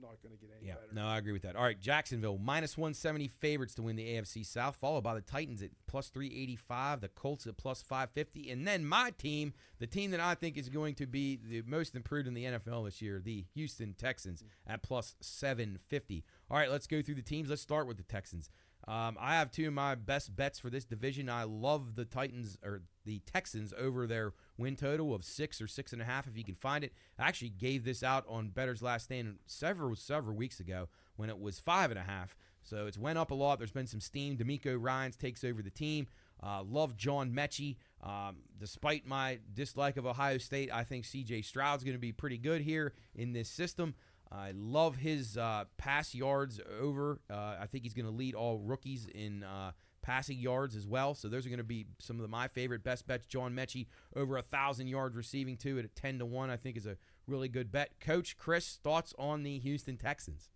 [0.00, 0.88] not going to get any Yeah, better.
[0.94, 1.56] no, I agree with that.
[1.56, 5.62] All right, Jacksonville minus 170 favorites to win the AFC South, followed by the Titans
[5.62, 10.20] at plus 385, the Colts at plus 550, and then my team, the team that
[10.20, 13.44] I think is going to be the most improved in the NFL this year, the
[13.54, 16.24] Houston Texans at plus 750.
[16.50, 17.48] All right, let's go through the teams.
[17.50, 18.50] Let's start with the Texans.
[18.86, 21.28] Um, I have two of my best bets for this division.
[21.28, 25.92] I love the Titans or the Texans over their win total of six or six
[25.92, 26.92] and a half if you can find it.
[27.18, 31.38] I actually gave this out on Bettor's Last Stand several several weeks ago when it
[31.38, 32.36] was five and a half.
[32.62, 33.58] So it's went up a lot.
[33.58, 34.36] There's been some steam.
[34.36, 36.06] DeMeco Ryans takes over the team.
[36.42, 37.76] Uh, love John Metchie.
[38.02, 41.42] Um, despite my dislike of Ohio State, I think C.J.
[41.42, 43.94] Stroud's going to be pretty good here in this system.
[44.30, 47.20] I love his uh, pass yards over.
[47.30, 49.72] Uh, I think he's going to lead all rookies in uh,
[50.02, 51.14] passing yards as well.
[51.14, 53.26] So those are going to be some of my favorite best bets.
[53.26, 56.50] John Metchie over a thousand yards receiving too at a ten to one.
[56.50, 58.00] I think is a really good bet.
[58.00, 60.50] Coach Chris, thoughts on the Houston Texans?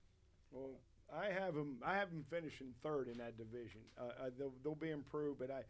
[0.50, 0.80] Well,
[1.14, 1.78] I have them.
[1.84, 3.80] I have them finishing third in that division.
[3.98, 5.62] Uh, uh, they'll, they'll be improved, but I,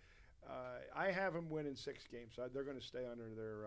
[0.49, 2.33] uh, I have them winning six games.
[2.35, 3.67] So they're going to stay under their.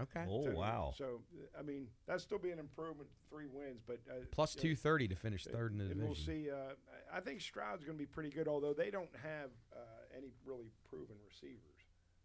[0.00, 0.24] Okay.
[0.28, 0.92] Oh to- wow!
[0.96, 1.20] So
[1.58, 3.08] I mean, that's still be an improvement.
[3.30, 6.06] Three wins, but uh, uh, two thirty to finish third in the and division.
[6.06, 6.50] we'll see.
[6.50, 6.74] Uh,
[7.12, 9.80] I think Stroud's going to be pretty good, although they don't have uh,
[10.16, 11.60] any really proven receivers.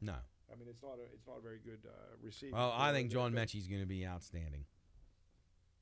[0.02, 0.16] No.
[0.52, 2.56] I mean, it's not a it's not a very good uh, receiver.
[2.56, 4.66] Well, I think John Metchie's going to be outstanding.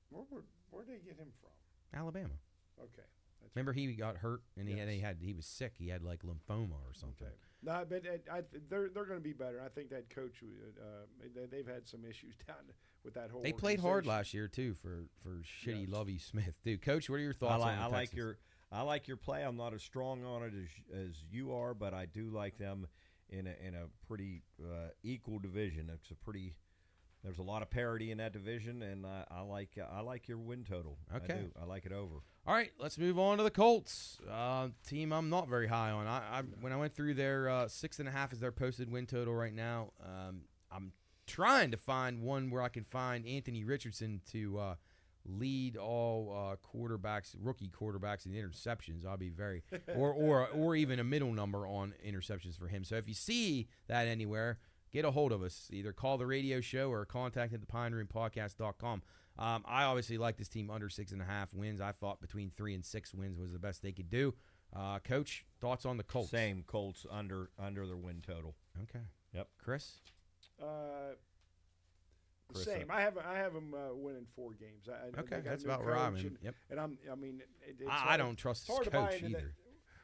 [0.09, 1.99] Where where where'd they get him from?
[1.99, 2.35] Alabama.
[2.79, 3.07] Okay.
[3.55, 5.73] Remember he got hurt and he had he had he was sick.
[5.77, 7.27] He had like lymphoma or something.
[7.27, 7.35] Okay.
[7.64, 9.62] No, but uh, I, they're they're going to be better.
[9.64, 10.84] I think that coach, uh,
[11.36, 12.57] they, they've had some issues down
[13.03, 13.41] with that whole.
[13.41, 15.89] They played hard last year too for for shitty Yes.
[15.89, 16.55] Lovie Smith.
[16.64, 18.38] Dude, coach, what are your I thoughts like, on the I like your
[18.72, 19.43] I like your play.
[19.43, 22.88] I'm not as strong on it as as you are, but I do like them
[23.30, 25.89] in a in a pretty uh, equal division.
[25.93, 26.55] It's a pretty
[27.24, 30.38] there's a lot of parity in that division, and I, I like I like your
[30.39, 30.97] win total.
[31.13, 31.34] I Okay.
[31.36, 31.51] do.
[31.61, 32.15] I like it over.
[32.47, 34.17] All right, let's move on to the Colts.
[34.30, 36.07] Uh, team I'm not very high on.
[36.07, 38.91] I, I when I went through their uh, six and a half is their posted
[38.91, 39.91] win total right now.
[40.03, 40.41] Um,
[40.72, 40.93] I'm
[41.28, 44.76] trying to find one where I can find Anthony Richardson to uh,
[45.24, 49.05] lead all uh, quarterbacks, rookie quarterbacks in interceptions.
[49.05, 49.61] I'll be very
[49.95, 52.84] or or or even a middle number on interceptions for him.
[52.84, 54.57] So if you see that anywhere,
[54.91, 55.67] get a hold of us.
[55.71, 59.01] Either call the radio show or contact at the Pine Room Podcast.com.
[59.39, 61.79] Um, I obviously like this team under six and a half wins.
[61.81, 64.33] I thought between three and six wins was the best they could do.
[64.75, 66.29] Uh, Coach, thoughts on the Colts?
[66.31, 68.55] Same Colts under under their win total.
[68.83, 69.03] Okay.
[69.33, 69.47] Yep.
[69.57, 69.99] Chris?
[70.61, 71.15] Uh,
[72.53, 72.87] Chris, same.
[72.89, 74.87] I have I have them uh, winning four games.
[74.89, 76.27] I, I- Okay, got that's about where I'm coach in.
[76.27, 76.55] And, Yep.
[76.69, 76.97] and I'm.
[77.11, 79.29] I mean, it, it's I, I don't trust it's this hard to buy coach into
[79.29, 79.37] that.
[79.39, 79.53] either.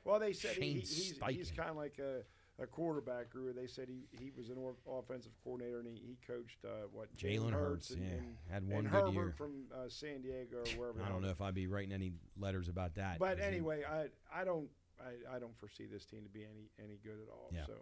[0.05, 2.21] Well, they said he, Shane he's he's kind of like a,
[2.59, 3.53] a quarterback guru.
[3.53, 7.15] They said he, he was an or, offensive coordinator and he, he coached uh, what
[7.15, 9.33] Jalen Hurts, and, yeah, and, had one and good Herbert year.
[9.37, 11.03] from uh, San Diego or wherever.
[11.03, 13.19] I don't know if I'd be writing any letters about that.
[13.19, 14.67] But 'cause he- anyway, I I don't
[14.99, 17.49] I, I don't foresee this team to be any any good at all.
[17.53, 17.65] Yeah.
[17.67, 17.73] So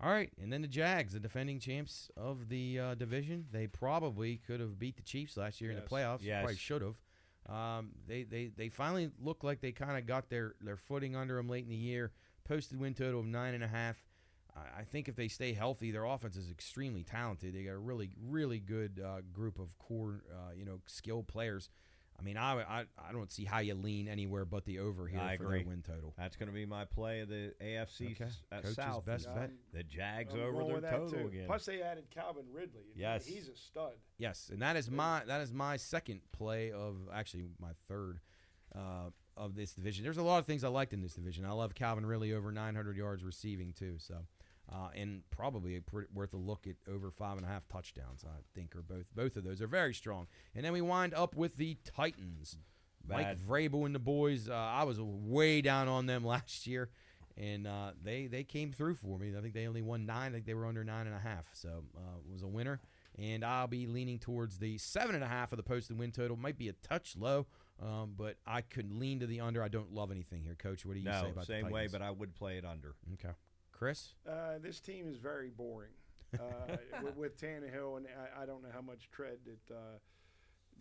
[0.00, 4.40] All right, and then the Jags, the defending champs of the uh, division, they probably
[4.46, 6.20] could have beat the Chiefs last year in the playoffs.
[6.22, 6.40] Yes.
[6.42, 6.96] Probably should have.
[7.48, 11.36] Um, they, they they finally look like they kind of got their, their footing under
[11.36, 12.10] them late in the year.
[12.44, 13.96] Posted win total of nine and a half.
[14.56, 17.54] I, I think if they stay healthy, their offense is extremely talented.
[17.54, 21.68] They got a really really good uh, group of core uh, you know skilled players.
[22.18, 25.20] I mean, I, I I don't see how you lean anywhere but the over here
[25.20, 25.58] I for agree.
[25.58, 26.14] their win total.
[26.16, 28.24] That's going to be my play of the AFC Okay.
[28.24, 29.04] s- uh, Coach's South.
[29.04, 29.50] best is bet.
[29.74, 31.26] The Jags I'm over their with that, total too.
[31.26, 31.44] again.
[31.46, 32.84] Plus they added Calvin Ridley.
[32.96, 33.26] Yes.
[33.26, 33.92] he's a stud.
[34.16, 38.20] Yes, and that is my that is my second play of actually my third
[38.74, 40.02] uh, of this division.
[40.02, 41.44] There's a lot of things I liked in this division.
[41.44, 43.96] I love Calvin Ridley over 900 yards receiving too.
[43.98, 44.14] So,
[44.72, 48.24] uh, and probably a pretty, worth a look at over five and a half touchdowns.
[48.24, 50.26] I think are both both of those are very strong.
[50.54, 52.58] And then we wind up with the Titans.
[53.08, 53.38] Mike Bad.
[53.38, 54.48] Vrabel and the boys.
[54.48, 56.90] Uh, I was way down on them last year,
[57.36, 59.32] and uh, they they came through for me.
[59.36, 60.32] I think they only won nine.
[60.32, 61.46] I think they were under nine and a half.
[61.52, 62.80] So uh, it was a winner.
[63.18, 66.36] And I'll be leaning towards the seven and a half of the posted win total.
[66.36, 67.46] Might be a touch low,
[67.82, 69.62] um, but I could lean to the under.
[69.62, 70.84] I don't love anything here, Coach.
[70.84, 72.94] What do you say no, about same way, but I would play it under.
[73.14, 73.34] okay,
[73.76, 74.14] Chris.
[74.28, 75.90] Uh, this team is very boring.
[76.34, 78.06] Uh, with, with Tannehill, and
[78.38, 79.78] I, I don't know how much tread that uh,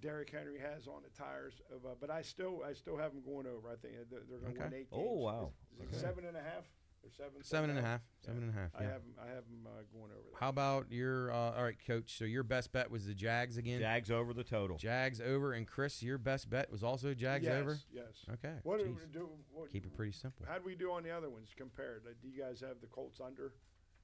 [0.02, 1.62] Derrick Henry has on the tires.
[1.74, 3.70] Of, uh, but I still, I still have them going over.
[3.70, 4.70] I think they're, they're going to Okay.
[4.70, 5.10] win eight Oh, games.
[5.12, 5.52] Oh wow.
[5.74, 6.02] Is, is it Okay.
[6.08, 6.66] seven and a half
[7.06, 7.44] or seven?
[7.44, 8.02] Seven and a half.
[8.22, 8.26] Yeah.
[8.28, 8.72] Seven and a half.
[8.78, 8.90] I Yeah.
[8.92, 9.14] have them.
[9.22, 10.24] I have them uh, going over.
[10.32, 10.40] That.
[10.40, 11.32] How about your?
[11.32, 12.18] Uh, all right, Coach.
[12.18, 13.80] So your best bet was the Jags again.
[13.80, 14.78] Jags over the total.
[14.78, 17.78] Jags over, and Chris, your best bet was also Jags yes, over.
[17.94, 18.06] Yes.
[18.34, 18.56] Okay.
[18.64, 18.96] What do jeez.
[18.96, 19.30] we do?
[19.54, 20.46] What, Keep it pretty simple.
[20.50, 22.04] How do we do on the other ones compared?
[22.06, 23.54] Like, do you guys have the Colts under?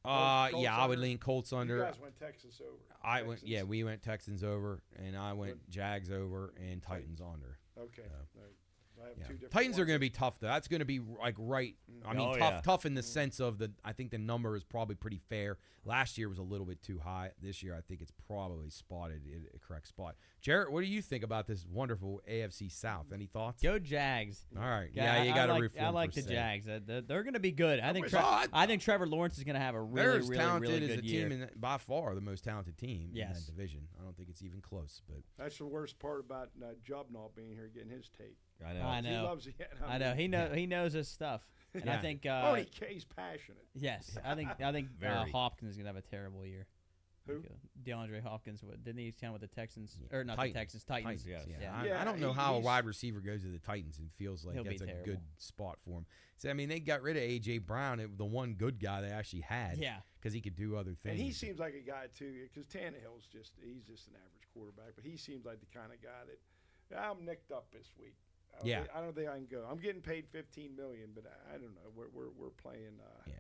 [0.04, 1.08] Uh, Colts yeah, I would under?
[1.08, 1.80] lean Colts You under.
[1.80, 2.78] guys went Texas over.
[3.04, 3.40] I went.
[3.42, 3.52] Texans.
[3.52, 7.58] Yeah, we went Texans over, and I went Jags over and Titans under.
[7.80, 8.02] Okay.
[8.04, 8.38] Yeah.
[8.38, 8.56] All right.
[9.04, 9.28] I have Yeah.
[9.28, 10.48] two different Titans are going to be tough though.
[10.48, 11.76] That's going to be like right.
[12.06, 12.62] I mean, Oh, tough, yeah.
[12.62, 13.72] tough in the sense of the.
[13.84, 15.58] I think the number is probably pretty fair.
[15.86, 17.32] Last year was a little bit too high.
[17.42, 20.16] This year, I think it's probably spotted in a correct spot.
[20.42, 23.06] Jarrett, what do you think about this wonderful AFC South?
[23.14, 23.62] Any thoughts?
[23.62, 24.44] Go Jags.
[24.58, 25.86] All right, Yeah, yeah, you got to like, reform.
[25.86, 26.32] I like the say.
[26.34, 26.68] Jags.
[26.68, 27.80] Uh, They're, they're going to be good.
[27.80, 28.06] I think.
[28.06, 30.28] wish- Tre- I- I think Trevor Lawrence is going to have a really, They're as
[30.30, 31.30] really, talented really as good a year.
[31.30, 33.46] team, in, by far the most talented team in Yes.
[33.46, 33.82] that division.
[34.00, 35.02] I don't think it's even close.
[35.08, 38.38] But That's the worst part about uh, Job being here, getting his take.
[38.68, 38.82] I know.
[38.82, 39.10] I know.
[39.10, 39.24] He know.
[39.26, 39.56] loves it.
[39.88, 41.42] I know he know he knows his stuff,
[41.74, 43.66] and I think oh, uh, he, he's passionate.
[43.74, 46.68] yes, I think I think uh, Hopkins is going to have a terrible year.
[47.28, 47.36] Who?
[47.36, 48.64] Like, uh, DeAndre Hopkins.
[48.64, 50.18] What, didn't he sign with the Texans Yeah.
[50.18, 50.54] or not Titans.
[50.54, 50.84] the Texans?
[50.84, 51.24] Titans.
[51.24, 51.60] Titans, yes.
[51.62, 51.84] yeah.
[51.86, 51.98] Yeah.
[51.98, 54.56] I, I don't know how a wide receiver goes to the Titans and feels like
[54.64, 55.06] that's a terrible.
[55.06, 56.06] good spot for him.
[56.38, 59.10] So I mean, they got rid of AJ Brown, it, the one good guy they
[59.10, 59.98] actually had, Yeah.
[60.20, 61.14] because he could do other things.
[61.14, 64.94] And he seems like a guy too, because Tannehill's just he's just an average quarterback,
[64.96, 66.26] but he seems like the kind of guy
[66.90, 68.16] that I'm nicked up this week.
[68.54, 68.80] I don't Yeah.
[68.80, 69.66] think, I don't think I can go.
[69.70, 71.88] I'm getting paid 15 million, but I, I don't know.
[71.96, 73.00] We're we're, we're playing.
[73.00, 73.34] Uh, Yeah.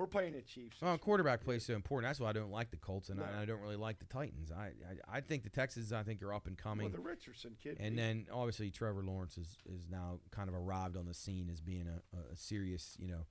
[0.00, 0.78] We're playing the Chiefs.
[0.80, 2.08] Well, quarterback play is so important.
[2.08, 3.26] That's why I don't like the Colts, and No.
[3.38, 4.50] I, I don't really like the Titans.
[4.50, 4.72] I,
[5.12, 6.90] I I think the Texans, I think, are up and Well, coming.
[6.90, 7.76] the Richardson kid.
[7.78, 11.48] and he- then obviously Trevor Lawrence is, is now kind of arrived on the scene
[11.52, 13.26] as being a, a, serious, you know,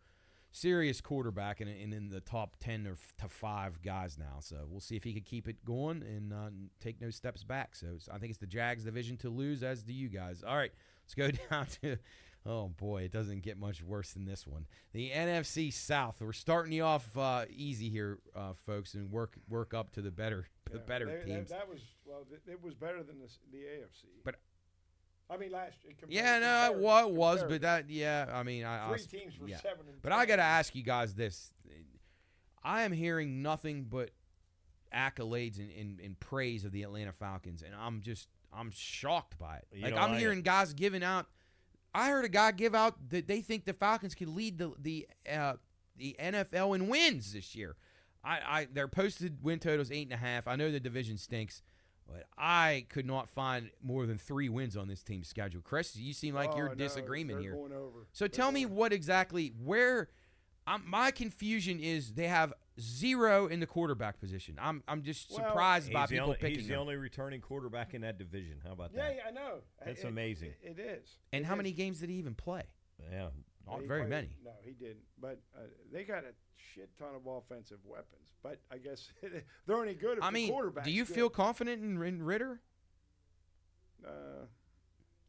[0.51, 4.37] serious quarterback and, and in the top 10 or f- to 5 guys now.
[4.39, 7.75] So we'll see if he could keep it going and uh, take no steps back.
[7.75, 10.43] So it's, I think it's the Jags division to lose as do you guys.
[10.47, 10.71] All right,
[11.03, 11.97] let's go down to
[12.45, 14.66] Oh boy, it doesn't get much worse than this one.
[14.94, 16.22] The NFC South.
[16.22, 20.11] We're starting you off uh, easy here, uh, folks, and work work up to the
[20.11, 21.49] better the yeah, better they- teams.
[21.49, 22.26] That, was well.
[22.30, 24.06] th- It was better than the, the AFC.
[24.24, 24.36] But-
[25.32, 25.94] I mean, last year.
[26.07, 29.06] yeah, no, it compared- wa- was, but that yeah, I mean, I, I three was-
[29.07, 29.57] teams were yeah.
[29.57, 30.02] seven and.
[30.02, 31.53] But I got to ask you guys this.
[32.64, 34.10] I am hearing nothing but
[34.94, 39.57] accolades and, and, and praise of the Atlanta Falcons, and I'm just I'm shocked by
[39.57, 39.68] it.
[39.72, 41.28] You like I'm like hearing guys giving out.
[41.94, 45.07] I heard a guy give out that they think the Falcons could lead the the
[45.32, 45.53] uh,
[45.98, 47.76] the NFL in wins this year.
[48.24, 50.48] I, I their posted win totals eight and a half.
[50.48, 51.61] I know the division stinks,
[52.07, 55.61] but I could not find more than three wins on this team's schedule.
[55.61, 57.56] Chris, you seem like Oh, you're no, disagreement here.
[58.11, 60.10] So They're tell me going- what exactly where
[60.69, 64.57] I'm, my confusion is they have zero in the quarterback position.
[64.61, 66.81] I'm I'm just Well, surprised by people only, picking he's the them.
[66.81, 68.61] only returning quarterback in that division.
[68.63, 69.15] How about Yeah, that?
[69.15, 69.55] yeah, I know.
[69.83, 70.53] That's It- amazing.
[70.61, 71.17] It, it is.
[71.33, 71.57] and It how is.
[71.57, 72.63] many games did he even play?
[73.11, 73.29] Yeah.
[73.67, 74.29] Not He very played- many.
[74.43, 75.03] No, he didn't.
[75.19, 78.33] But uh, they got a shit ton of offensive weapons.
[78.43, 79.11] But I guess
[79.65, 81.15] they're only good if I the mean, quarterback's do you good.
[81.15, 82.61] feel confident in, in Ridder?
[84.05, 84.45] Uh,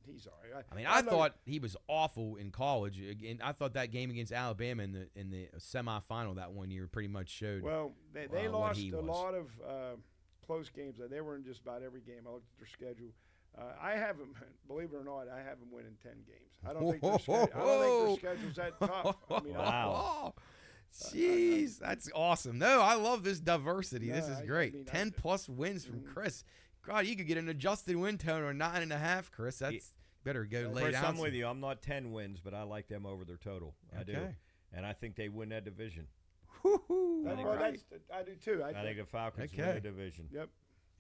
[0.07, 0.65] he's all right.
[0.71, 3.01] I mean, I, know- thought he was awful in college.
[3.01, 6.87] Again, I thought that game against Alabama in the in the semifinal that one year
[6.87, 7.63] pretty much showed.
[7.63, 9.05] Well, they, they uh, what lost he a was.
[9.07, 9.97] lot of uh,
[10.47, 10.97] close games.
[11.11, 12.23] They were in just about every game.
[12.27, 13.09] I looked at their schedule.
[13.59, 14.35] Uh, I have them,
[14.69, 16.53] believe it or not, I have them winning ten games.
[16.65, 19.17] I don't think their, sched- I don't think their schedule's that tough.
[19.31, 20.35] I mean, I- Wow.
[20.93, 22.59] Jeez, that's awesome.
[22.59, 24.11] No, I love this diversity.
[24.11, 24.75] this is I- I great.
[24.75, 26.13] mean, I- Ten plus wins from Mhm.
[26.13, 26.45] Chris.
[26.87, 29.59] God, you could get an adjusted win total of nine and a half, Chris.
[29.59, 29.93] That's
[30.25, 31.05] better go lay Chris, down.
[31.05, 31.47] I'm with you.
[31.47, 33.75] I'm not 10 wins, but I like them over their total.
[33.99, 34.17] I do.
[34.73, 36.07] And I think they win that division.
[36.63, 37.23] Woo-hoo.
[37.25, 37.81] that- think well, right.
[38.15, 38.63] I do too.
[38.63, 40.29] I, I think the Falcons win the division.
[40.33, 40.49] Yep.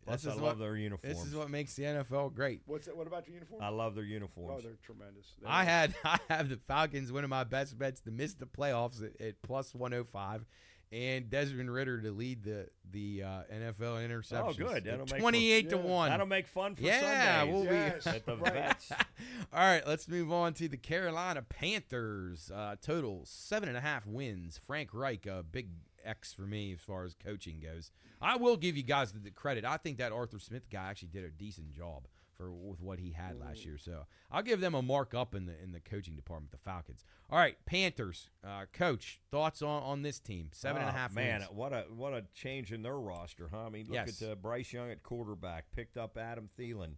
[0.05, 1.16] Plus, This I love what- their uniforms.
[1.16, 2.62] This is what makes the NFL great.
[2.65, 2.97] What's that?
[2.97, 3.62] What about your uniform?
[3.62, 4.59] I love their uniforms.
[4.59, 5.27] oh, they're tremendous.
[5.40, 8.47] They're- I had I have the Falcons one of my best bets to miss the
[8.47, 10.47] playoffs at, at plus one hundred five,
[10.92, 14.48] and Desmond Ridder to lead the the uh, NFL in interceptions.
[14.48, 14.84] Oh, good.
[14.84, 15.82] That'll make for- twenty eight to Yeah.
[15.82, 16.10] one.
[16.10, 16.98] That'll make fun for Sunday.
[17.00, 18.92] Yeah, Sundays we'll be- at the vets.
[19.52, 22.50] All right, let's move on to the Carolina Panthers.
[22.54, 24.58] Uh, total seven and a half wins.
[24.66, 25.68] Frank Reich, a big
[26.04, 27.90] X for me as far as coaching goes.
[28.20, 29.64] I will give you guys the credit.
[29.64, 32.06] I think that Arthur Smith guy actually did a decent job
[32.40, 33.76] for with what he had last year.
[33.78, 36.50] So I'll give them a mark up in the in the coaching department.
[36.52, 37.04] The Falcons.
[37.28, 38.30] All right, Panthers.
[38.42, 40.48] Uh, coach, thoughts on, on this team?
[40.52, 41.52] Seven and a Ah, half Man, wins.
[41.52, 43.66] what a what a change in their roster, huh?
[43.66, 44.22] I mean, look Yes.
[44.22, 46.94] at uh, Bryce Young at quarterback, picked up Adam Thielen,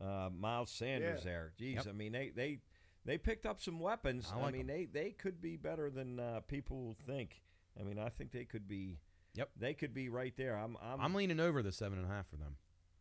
[0.00, 1.30] uh, Miles Sanders Yeah.
[1.30, 1.52] there.
[1.58, 1.86] Geez, Yep.
[1.88, 2.60] I mean they they
[3.06, 4.30] they picked up some weapons.
[4.34, 7.40] I like mean they they could be better than uh, people think.
[7.78, 9.00] I mean, I think they could be.
[9.34, 9.50] Yep.
[9.58, 10.56] They could be right there.
[10.56, 10.76] I'm.
[10.80, 11.00] I'm.
[11.00, 12.54] I'm leaning over the seven and a half for them.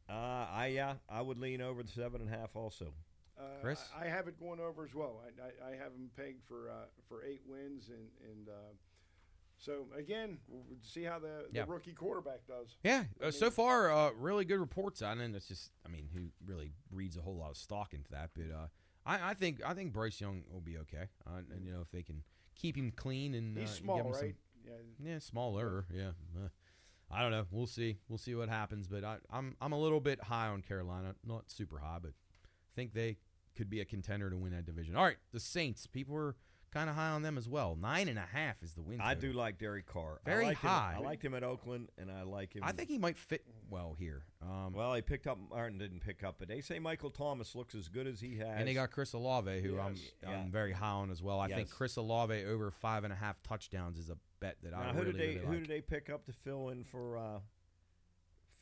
[0.09, 0.13] Uh,
[0.51, 0.95] I yeah.
[1.09, 2.93] I would lean over the seven and a half also.
[3.37, 3.79] Uh, Chris?
[3.99, 5.21] I, I have it going over as well.
[5.25, 8.73] I, I, I have them pegged for uh, for eight wins, and and uh,
[9.57, 11.65] so again, we'll see how the, the Yeah.
[11.67, 12.75] rookie quarterback does.
[12.83, 15.25] Yeah, I uh, so far, uh, really good reports on it.
[15.25, 18.31] And it's just, I mean, who really reads a whole lot of stock into that?
[18.35, 18.67] But uh,
[19.05, 21.05] I, I think, I think Bryce Young will be okay.
[21.25, 22.23] Uh, and you know, if they can
[22.55, 24.19] keep him clean and He's uh, small, give him right?
[24.19, 24.33] some,
[25.01, 25.11] yeah.
[25.13, 26.11] yeah, smaller, yeah.
[27.11, 27.45] I don't know.
[27.51, 27.97] We'll see.
[28.09, 28.87] We'll see what happens.
[28.87, 31.15] But I, I'm, I'm a little bit high on Carolina.
[31.25, 33.17] Not super high, but I think they
[33.55, 34.95] could be a contender to win that division.
[34.95, 35.85] All right, the Saints.
[35.85, 36.35] People were
[36.73, 37.77] kind of high on them as well.
[37.79, 38.99] Nine and a half is the win.
[38.99, 39.31] I total.
[39.31, 40.19] do like Derek Carr.
[40.25, 40.93] Very I high.
[40.93, 42.63] Him, I liked him at Oakland, and I like him.
[42.65, 44.23] I think he might fit well here.
[44.41, 45.37] Um, Well, he picked up.
[45.51, 48.55] Martin didn't pick up, but they say Michael Thomas looks as good as he has.
[48.57, 50.31] and they got Chris Olave, who I'm, Yeah.
[50.31, 51.39] I'm very high on as well.
[51.39, 54.87] I think Chris Olave over five and a half touchdowns is a bet that I
[54.87, 55.59] Now, who really, did they really who like.
[55.61, 57.39] did they pick up to fill in for uh,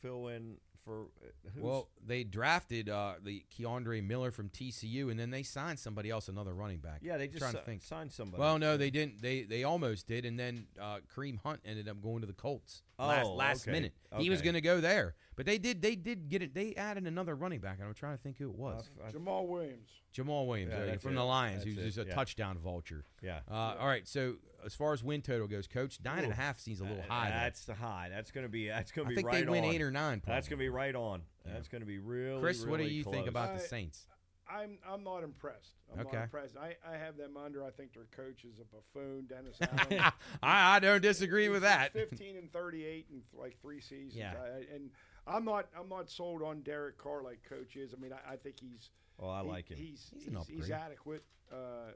[0.00, 5.18] fill in for uh, who's, Well, they drafted uh, the Kendre Miller from TCU, and
[5.20, 6.98] then they signed somebody else, another running back.
[7.02, 7.82] yeah they just trying si- to think.
[7.82, 8.40] signed somebody.
[8.40, 9.22] Well, no, they didn't.
[9.22, 12.82] They they almost did, and then uh, Kareem Hunt ended up going to the Colts
[12.98, 13.72] last Oh, last okay.
[13.72, 13.92] minute.
[14.18, 15.82] He was going to go there, but they did.
[15.82, 16.52] They did get it.
[16.52, 18.90] They added another running back, and I'm trying to think who it was.
[19.00, 19.88] Uh, I- Jamaal Williams.
[20.16, 21.14] Jamaal Williams Yeah, uh, from it.
[21.16, 22.14] the Lions, That's who's it, just a yeah.
[22.14, 23.04] touchdown vulture.
[23.22, 23.38] yeah.
[23.50, 24.34] Uh, all right, so
[24.64, 27.12] as far as win total goes, Coach, nine and a half seems a little Uh,
[27.12, 27.30] high.
[27.30, 27.38] there.
[27.40, 28.08] That's the high.
[28.10, 28.68] That's going to be.
[28.68, 29.70] That's going to be I think right they win on.
[29.74, 30.20] eight or nine.
[30.20, 30.34] Probably.
[30.36, 31.22] That's going to be right on.
[31.46, 31.52] Yeah.
[31.54, 32.40] That's going to be really.
[32.40, 33.28] Chris, what do really you think close.
[33.28, 34.06] about the Saints?
[34.50, 35.76] I'm I'm not impressed.
[35.94, 36.16] I'm Okay.
[36.16, 36.56] not impressed.
[36.56, 37.64] I, I have them under.
[37.64, 39.56] I think their coach is a buffoon, Dennis
[39.90, 40.12] Allen.
[40.42, 41.92] I, I don't disagree with that.
[41.94, 44.14] 15 and 38 in like three seasons.
[44.14, 44.34] Yeah.
[44.42, 44.90] I, and
[45.26, 47.94] I'm not I'm not sold on Derek Carr like coach is.
[47.96, 49.78] I mean, I, I think he's Oh, I he- like him.
[49.78, 51.22] He's He's he's, an he's, adequate.
[51.50, 51.92] Uh,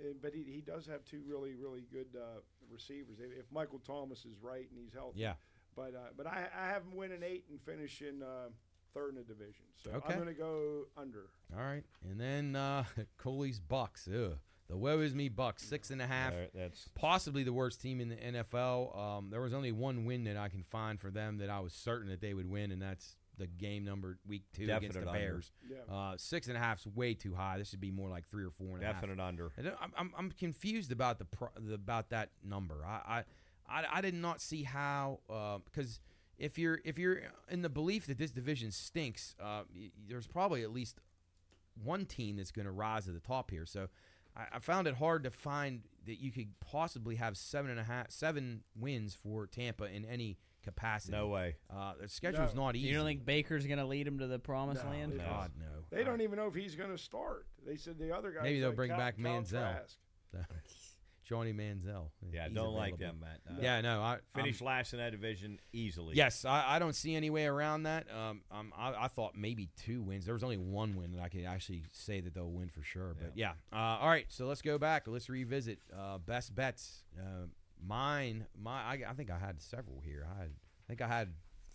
[0.00, 3.18] eh, but he, he does have two really really good uh, receivers.
[3.20, 5.20] If if Michael Thomas is right and he's healthy.
[5.20, 5.34] Yeah.
[5.76, 8.48] But uh, but I I have him winning eight and finishing uh,
[8.94, 9.64] third in the division.
[9.82, 10.08] So Okay.
[10.14, 11.26] I'm going to go under.
[11.56, 12.84] All right, and then uh,
[13.18, 14.08] Coley's Bucks.
[14.08, 14.38] Ugh.
[14.68, 16.32] The woe is me Bucks, six and a half.
[16.32, 18.98] There- that's Possibly the worst team in the NFL.
[18.98, 21.72] Um, there was only one win that I can find for them that I was
[21.72, 25.18] certain that they would win, and that's the game number week two against the under.
[25.18, 25.52] Bears.
[25.70, 25.94] Yeah.
[25.94, 27.56] Uh, six and a half is way too high.
[27.58, 28.96] This should be more like three or four and a half.
[29.00, 29.50] definite under.
[29.56, 32.84] I don't- I'm, I'm, I'm confused about the, pro, the about that number.
[32.84, 33.24] I,
[33.68, 35.20] I, I, I did not see how
[35.64, 36.00] because
[36.38, 37.20] if you're if you're
[37.50, 41.00] in the belief that this division stinks, uh, y- there's probably at least
[41.82, 43.64] one team that's going to rise to the top here.
[43.66, 43.88] So
[44.36, 47.84] I, I found it hard to find that you could possibly have seven and a
[47.84, 50.38] half seven wins for Tampa in any
[50.68, 51.12] capacity.
[51.12, 51.56] No way.
[51.74, 52.64] uh, the schedule's No.
[52.66, 52.88] not easy.
[52.88, 55.12] You don't think Baker's going to lead him to the promised No, land?
[55.12, 55.66] they- God no.
[55.90, 57.46] They don't even know if he's going to start.
[57.66, 58.42] They said the other guy.
[58.42, 59.74] Maybe they'll bring back Manziel.
[61.24, 62.08] Johnny Manziel.
[62.32, 63.20] Yeah, He's don't like available.
[63.20, 63.56] them, Matt.
[63.58, 63.62] No.
[63.62, 64.00] Yeah, no.
[64.00, 66.16] I I'm- last in that division easily.
[66.16, 68.06] Yes, I, I don't see any way around that.
[68.10, 70.24] Um, um, I, I thought maybe two wins.
[70.24, 73.14] There was only one win that I could actually say that they'll win for sure.
[73.20, 74.24] But yeah, Uh, all right.
[74.30, 75.02] So let's go back.
[75.06, 77.04] Let's revisit uh, best bets.
[77.18, 77.46] Uh,
[77.86, 80.26] mine, my, I, I think I had several here.
[80.34, 81.32] I, had, I think I had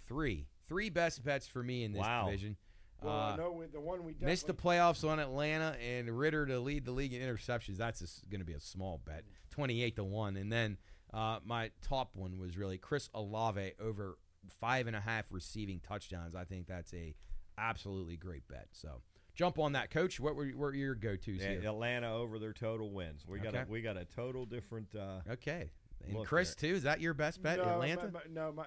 [0.07, 2.25] three, three best bets for me in this Wow.
[2.25, 2.57] division.
[3.01, 6.45] Well, Uh, no, we- the one we Missed the definitely- playoffs on Atlanta and Ridder
[6.45, 7.77] to lead the league in interceptions.
[7.77, 10.37] That's going to be a small bet, twenty-eight to one.
[10.37, 10.77] And then
[11.13, 14.17] uh, my top one was really Chris Olave over
[14.59, 16.33] five and a half receiving touchdowns.
[16.33, 17.13] I think that's a
[17.57, 18.67] absolutely great bet.
[18.71, 19.01] So
[19.35, 20.19] jump on that, Coach.
[20.19, 21.61] What were, what were your go-tos Yeah, here?
[21.69, 23.27] Atlanta over their total wins.
[23.27, 23.63] We got Okay.
[23.67, 24.95] a, we got a total different.
[24.95, 25.71] Uh, Okay,
[26.05, 26.69] and Look Chris there.
[26.71, 26.75] too.
[26.75, 28.03] Is that your best bet, no, Atlanta?
[28.05, 28.65] My, my, no, my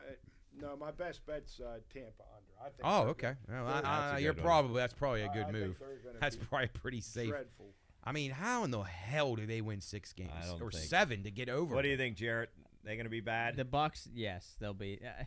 [0.60, 2.52] no, my best bet's uh, Tampa under.
[2.60, 3.32] I think oh, they're okay.
[3.48, 4.42] Well, They're- I- That's a I- you're one.
[4.42, 5.76] probably that's probably a good I think move.
[6.20, 7.28] That's probably pretty safe.
[7.28, 7.66] Dreadful.
[8.04, 10.30] I mean, how in the hell do they win six games
[10.60, 11.74] or think- seven to get over?
[11.74, 12.50] what do you think, Jarrett?
[12.84, 13.56] They're going to be bad?
[13.56, 15.00] The Bucks, yes, they'll be.
[15.04, 15.24] Uh,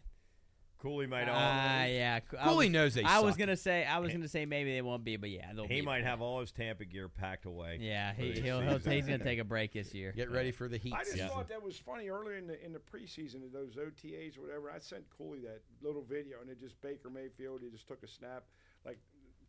[0.82, 1.24] Cooley might.
[1.24, 4.46] uh, yeah, I Cooley was- knows they I was gonna say, I was gonna say
[4.46, 5.86] maybe they won't be, but yeah, they'll he be.
[5.86, 7.80] might have all his Tampa gear packed away.
[7.82, 10.14] Yeah, he, he'll, he'll he's gonna take a break this year.
[10.16, 11.28] Get ready for the heat I just season.
[11.28, 14.72] thought that was funny earlier in the in the preseason of those OTAs or whatever.
[14.72, 17.60] I sent Cooley that little video, and it just Baker Mayfield.
[17.62, 18.44] He just took a snap,
[18.86, 19.00] like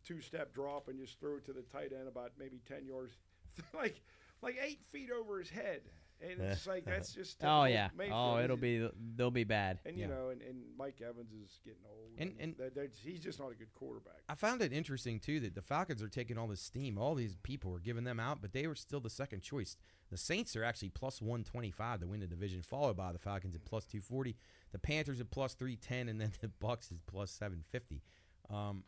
[0.05, 3.13] two step drop, and just threw it to the tight end about maybe ten yards,
[3.73, 4.01] like
[4.41, 5.81] like eight feet over his head.
[6.21, 7.89] And it's like that's just Oh yeah.
[7.97, 8.17] Mayfield.
[8.37, 9.79] Oh, it'll a- be they'll be bad.
[9.85, 10.09] And you Yeah.
[10.15, 13.51] know, and, and Mike Evans is getting old, And- and- they're- they're- he's just not
[13.51, 14.21] a good quarterback.
[14.29, 16.97] I found it interesting too that the Falcons are taking all this steam.
[16.97, 19.77] All these people are giving them out, but they were still the second choice.
[20.09, 23.19] The Saints are actually plus one twenty five to win the division, followed by the
[23.19, 24.35] Falcons at plus two forty.
[24.71, 28.01] The Panthers at plus three ten, and then the Bucks is plus seven fifty.
[28.49, 28.83] Um,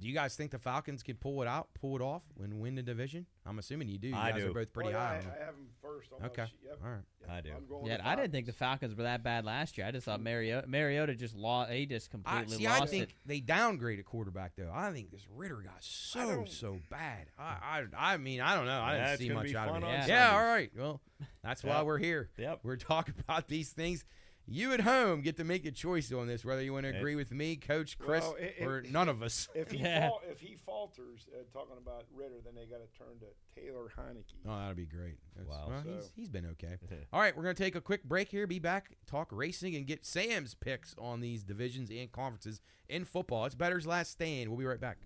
[0.00, 2.76] do you guys think the Falcons can pull it out, pull it off, and win
[2.76, 3.26] the division?
[3.44, 4.08] I'm assuming you do.
[4.08, 4.50] You I guys do.
[4.50, 5.14] are both pretty Well, yeah, high.
[5.14, 5.32] I, on them.
[5.34, 6.12] I have him first.
[6.12, 6.44] On my Okay.
[6.46, 6.60] sheet.
[6.64, 6.78] Yep.
[6.84, 7.00] All right.
[7.22, 7.30] Yep.
[7.30, 7.50] I do.
[7.56, 8.68] I'm going Yeah, I didn't think the Falcons.
[8.92, 9.86] Falcons were that bad last year.
[9.86, 11.72] I just thought Mariota, Mariota just lost.
[11.72, 13.14] He just I, completely see, lost I think it.
[13.26, 14.70] they downgraded quarterback though.
[14.72, 17.26] I think this Ridder got so don't- so bad.
[17.38, 18.80] I, I I mean I don't know.
[18.80, 19.86] I Yeah, didn't see much out of fun it.
[19.86, 20.70] Yeah, yeah, all right.
[20.76, 21.00] Well,
[21.42, 22.28] that's why we're here.
[22.38, 22.60] Yep.
[22.62, 24.04] We're talking about these things.
[24.50, 27.16] You at home get to make a choice on this, whether you want to agree
[27.16, 29.46] with me, Coach Chris, Well, it- it- or none of us.
[29.54, 30.08] If he Yeah.
[30.08, 33.26] fal- if he falters, uh, talking about Ridder, then they got to turn to
[33.60, 34.32] Taylor Heinicke.
[34.46, 35.18] Oh, that'd be great.
[35.36, 35.66] That's- Wow.
[35.68, 36.78] well, he's, So- he's been okay.
[37.12, 39.86] All right, we're going to take a quick break here, be back, talk racing, and
[39.86, 43.44] get Sam's picks on these divisions and conferences in football.
[43.44, 44.48] It's Bettor's Last Stand.
[44.48, 44.96] We'll be right back.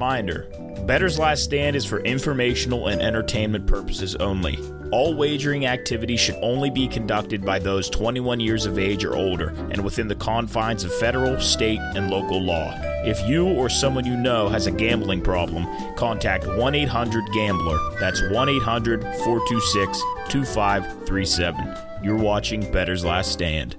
[0.00, 0.48] Reminder
[0.86, 4.58] Bettor's Last Stand is for informational and entertainment purposes only.
[4.92, 9.50] All wagering activity should only be conducted by those 21 years of age or older
[9.70, 12.72] and within the confines of federal, state, and local law.
[13.04, 15.66] If you or someone you know has a gambling problem,
[15.96, 17.78] contact 1 800 Gambler.
[18.00, 21.76] That's 1 800 426 2537.
[22.02, 23.76] You're watching Bettor's Last Stand.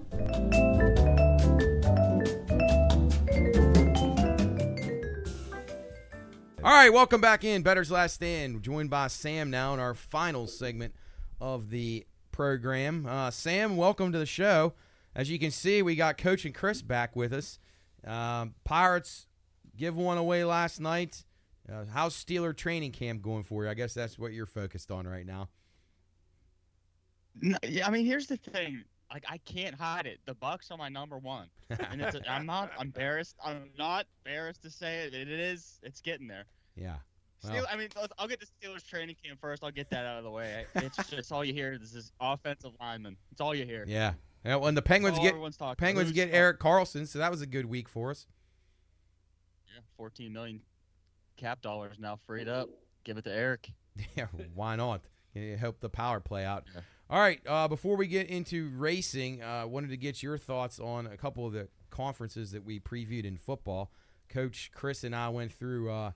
[6.71, 8.63] All right, welcome back in Bettor's Last Stand.
[8.63, 10.95] Joined by Sam now in our final segment
[11.41, 13.05] of the program.
[13.05, 14.71] Uh, Sam, welcome to the show.
[15.13, 17.59] As you can see, we got Coach and Chris back with us.
[18.07, 19.27] Um, Pirates
[19.75, 21.25] give one away last night.
[21.69, 23.69] Uh, how's Steeler training camp going for you?
[23.69, 25.49] I guess that's what you're focused on right now.
[27.41, 28.85] No, yeah, I mean, here's the thing.
[29.11, 30.19] Like, I can't hide it.
[30.25, 32.15] The Bucks are my number one, and it's.
[32.15, 33.35] A, I'm not embarrassed.
[33.43, 35.13] I'm not embarrassed to say it.
[35.13, 35.77] It is.
[35.83, 36.45] It's getting there.
[36.75, 36.95] Yeah.
[37.43, 37.65] Well.
[37.71, 37.89] I mean,
[38.19, 39.63] I'll get the Steelers training camp first.
[39.63, 40.65] I'll get that out of the way.
[40.75, 41.77] It's just all you hear.
[41.77, 43.17] This is offensive lineman.
[43.31, 43.83] It's all you hear.
[43.87, 44.13] Yeah.
[44.45, 45.35] Yeah, when the Penguins get.
[45.77, 48.27] Penguins get Erik Karlsson, so that was a good week for us.
[49.67, 50.61] Yeah, 14 million
[51.37, 52.69] cap dollars now freed up.
[53.03, 53.71] Give it to Eric.
[54.15, 55.01] Yeah, why not?
[55.59, 56.63] Help the power play out.
[56.73, 56.81] Yeah.
[57.09, 57.41] All right.
[57.45, 61.17] Uh, before we get into racing, I uh, wanted to get your thoughts on a
[61.17, 63.91] couple of the conferences that we previewed in football.
[64.29, 66.11] Coach Chris and I went through uh,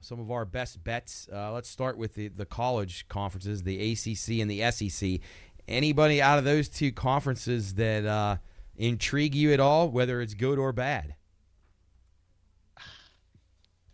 [0.00, 1.28] some of our best bets.
[1.32, 5.20] Uh, let's start with the, the college conferences, the ACC and the SEC.
[5.68, 8.36] Anybody out of those two conferences that uh,
[8.76, 11.14] intrigue you at all, whether it's good or bad?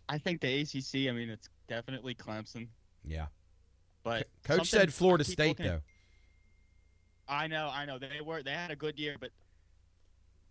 [0.09, 1.09] I think the ACC.
[1.09, 2.67] I mean, it's definitely Clemson,
[3.03, 3.27] Yeah.
[4.03, 5.79] but Coach said Florida State, though.
[7.27, 7.97] I know, I know.
[7.97, 9.31] They were they had a good year, but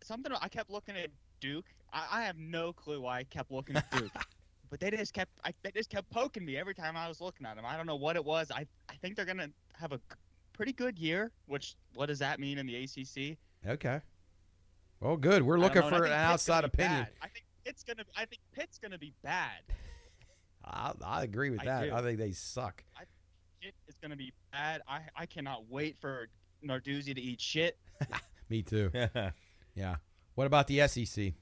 [0.03, 1.11] something I kept looking at
[1.41, 1.67] Duke.
[1.93, 4.11] I, I have no clue why I kept looking at Duke,
[4.73, 7.47] but they just kept I, they just kept poking me every time I was looking
[7.47, 7.67] at them.
[7.67, 8.51] I don't know what it was.
[8.51, 10.01] I I think they're gonna have a
[10.55, 11.31] pretty good year.
[11.45, 13.37] Which what does that mean in the ACC?
[13.69, 14.01] Okay.
[14.99, 15.43] Well, good.
[15.43, 17.03] We're looking know, and I for an Pitt's outside be opinion.
[17.03, 17.11] bad.
[17.21, 19.61] I think Pitt's gonna I think Pitt's gonna be bad.
[20.65, 21.85] I, I agree with I that.
[21.85, 21.95] do.
[21.95, 22.83] I think they suck.
[23.61, 24.81] Pitt is gonna be bad.
[24.89, 26.29] I I cannot wait for
[26.67, 27.77] Narduzzi to eat shit.
[28.49, 28.91] Me too.
[29.75, 29.97] Yeah.
[30.35, 31.33] What about the SEC?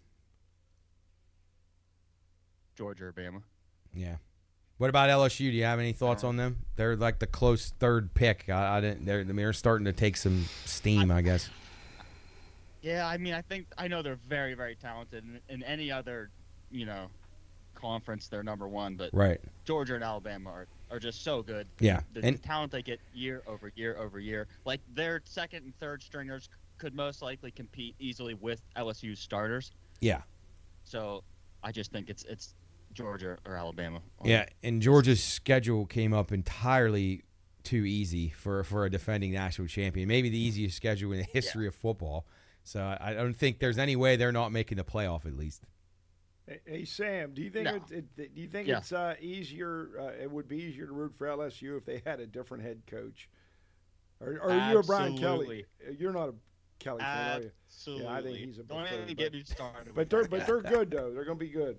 [2.81, 3.43] Georgia or Bama.
[3.93, 4.16] Yeah.
[4.78, 5.39] What about LSU?
[5.39, 6.65] Do you have any thoughts uh, on them?
[6.77, 8.48] They're like the close third pick.
[8.48, 9.05] I, I didn't.
[9.05, 11.51] They're I mean, they're starting to take some steam, I guess.
[12.81, 15.24] Yeah, I mean, I think I know they're very, very talented.
[15.24, 16.31] In, in any other,
[16.70, 17.09] you know,
[17.74, 18.94] conference, they're number one.
[18.94, 19.39] But Right.
[19.66, 21.66] Georgia and Alabama are, are just so good.
[21.81, 22.01] Yeah.
[22.15, 25.78] The, And the talent they get year over year over year, like their second and
[25.81, 26.48] third stringers
[26.78, 29.73] could most likely compete easily with LSU starters.
[30.01, 30.23] yeah,
[30.85, 31.23] So
[31.62, 32.55] I just think it's it's
[32.92, 34.00] Georgia or Alabama.
[34.24, 34.46] yeah.
[34.62, 37.22] And Georgia's schedule came up entirely
[37.62, 40.08] too easy for for a defending national champion.
[40.08, 42.26] Maybe the easiest schedule in the history of football.
[42.64, 45.62] So I I don't think there's any way they're not making the playoff at least.
[46.46, 47.76] Hey, hey, Sam, do you think No.
[47.76, 48.78] it, it, do you think Yeah.
[48.78, 49.90] it's uh, easier?
[50.00, 52.82] Uh, it would be easier to root for LSU if they had a different head
[52.86, 53.28] coach.
[54.20, 55.64] Or, or are you a Brian Kelly?
[55.86, 56.34] Uh, You're not a
[56.78, 57.50] Kelly fan, are you?
[57.68, 58.04] Absolutely.
[58.04, 59.94] Yeah, I think he's a Don't even get me started.
[59.94, 61.12] But they're but they're good though.
[61.12, 61.78] They're going to be good.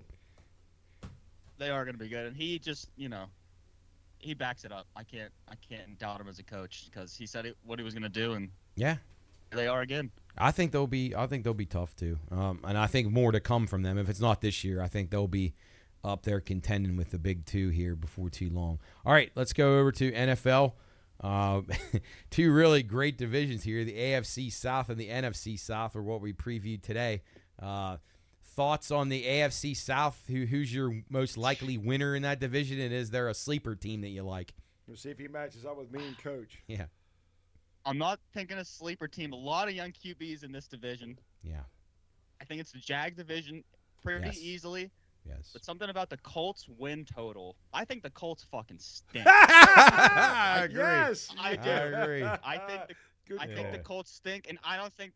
[1.62, 3.24] They are going to be good, and he just you know
[4.18, 4.86] he backs it up.
[4.96, 7.84] I can't I can't doubt him as a coach because he said it, what he
[7.84, 8.96] was going to do, and Yeah.
[9.50, 10.10] they are again.
[10.38, 11.14] I think they'll be.
[11.14, 12.18] I think they'll be tough too.
[12.30, 13.98] Um, and I think more to come from them.
[13.98, 15.54] If it's not this year, I think they'll be
[16.04, 18.78] up there contending with the big two here before too long.
[19.04, 20.72] All right, let's go over to NFL.
[21.20, 21.60] Uh,
[22.30, 26.32] two really great divisions here: the AFC South and the NFC South, are what we
[26.32, 27.22] previewed today.
[27.60, 27.98] Uh,
[28.54, 30.22] thoughts on the AFC South?
[30.28, 32.80] Who, who's your most likely winner in that division?
[32.80, 34.52] And is there a sleeper team that you like?
[34.86, 36.58] We'll see if he matches up with me and Coach.
[36.68, 36.86] Yeah,
[37.84, 39.32] I'm not thinking a sleeper team.
[39.32, 41.18] A lot of young QBs in this division.
[41.42, 41.60] yeah,
[42.40, 43.64] I think it's the Jag division
[44.02, 44.38] pretty Yes.
[44.38, 44.90] easily.
[45.26, 45.50] yes.
[45.52, 47.56] But something about the Colts win total.
[47.72, 49.24] I think the Colts fucking stink.
[49.28, 50.80] I agree.
[50.82, 51.62] Yes, I do.
[51.62, 51.70] do.
[51.70, 52.22] I agree.
[52.44, 52.94] I think the
[53.28, 55.14] Good I think the Colts stink, and I don't think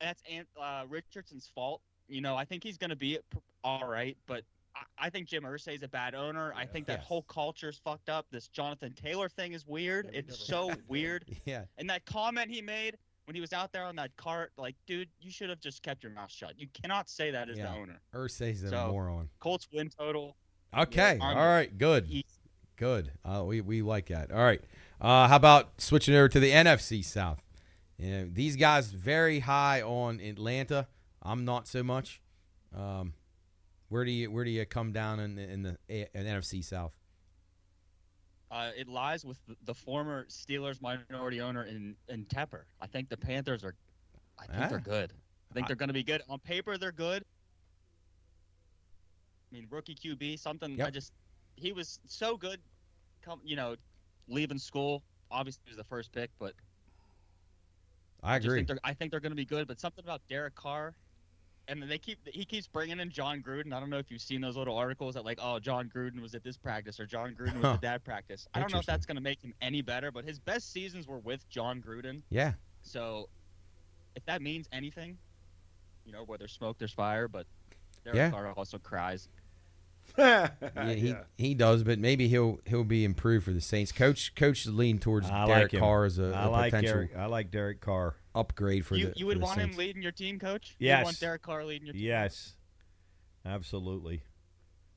[0.00, 1.80] that's Ant, uh, Richardson's fault.
[2.08, 4.42] You know, I think he's going to be p- all right, but
[4.74, 6.52] I, I think Jim Irsay is a bad owner.
[6.56, 7.06] I think that Yes.
[7.06, 8.26] whole culture's fucked up.
[8.30, 10.06] This Jonathan Taylor thing is weird.
[10.12, 11.24] Yeah, it's never- so weird.
[11.44, 14.74] Yeah, And that comment he made when he was out there on that cart, like,
[14.86, 16.54] dude, you should have just kept your mouth shut.
[16.58, 17.72] You cannot say that as Yeah.
[17.72, 18.00] the owner.
[18.14, 19.28] Irsay's a So- moron.
[19.38, 20.34] Colts win total.
[20.76, 21.18] Okay.
[21.20, 21.76] I'm- All right.
[21.76, 22.06] Good.
[22.08, 22.24] Easy.
[22.76, 23.10] Good.
[23.24, 24.30] Uh, we we like that.
[24.30, 24.62] All right.
[25.00, 27.42] Uh, how about switching over to the NFC South?
[27.98, 30.86] You know, these guys very high on Atlanta.
[31.22, 32.20] I'm not so much.
[32.74, 33.14] Um,
[33.88, 36.92] Where do you where do you come down in the, in the in NFC South?
[38.50, 42.62] Uh, it lies with the, former Steelers minority owner in in Tepper.
[42.80, 43.74] I think the Panthers are.
[44.38, 44.68] I think Ah.
[44.68, 45.12] they're good.
[45.50, 46.76] I think they're going to be good on paper.
[46.78, 47.24] They're good.
[49.50, 50.80] I mean, rookie QB, something.
[50.80, 51.12] I just
[51.56, 52.60] he was so good.
[53.22, 53.76] Come, you know,
[54.28, 55.02] leaving school.
[55.30, 56.52] Obviously, he was the first pick, but
[58.22, 58.56] I agree.
[58.58, 59.66] think they're, I think they're going to be good.
[59.66, 60.94] But something about Derek Carr,
[61.68, 63.72] and then they keep he keeps bringing in Jon Gruden.
[63.72, 66.34] I don't know if you've seen those little articles that like, oh, Jon Gruden was
[66.34, 67.72] at this practice or Jon Gruden was Huh.
[67.74, 68.48] at that practice.
[68.54, 71.06] I don't know if that's going to make him any better, but his best seasons
[71.06, 72.22] were with Jon Gruden.
[72.30, 72.52] Yeah.
[72.82, 73.28] So
[74.16, 75.18] if that means anything,
[76.04, 77.28] you know, where there's smoke, there's fire.
[77.28, 77.46] But
[78.04, 78.30] Derek Yeah.
[78.30, 79.28] Carr also cries.
[80.18, 83.92] yeah, Yeah, he, he does, but maybe he'll he'll be improved for the Saints.
[83.92, 85.80] Coach coach lean towards I Derek like.
[85.80, 87.16] Carr as a, I a like potential Derek.
[87.16, 88.14] I like Derek Carr.
[88.38, 90.76] Upgrade for you the you would the want him leading your team, coach?
[90.78, 90.98] You Yes.
[91.00, 92.02] would want Derek Carr leading your team.
[92.04, 92.54] Yes,
[93.44, 94.22] absolutely.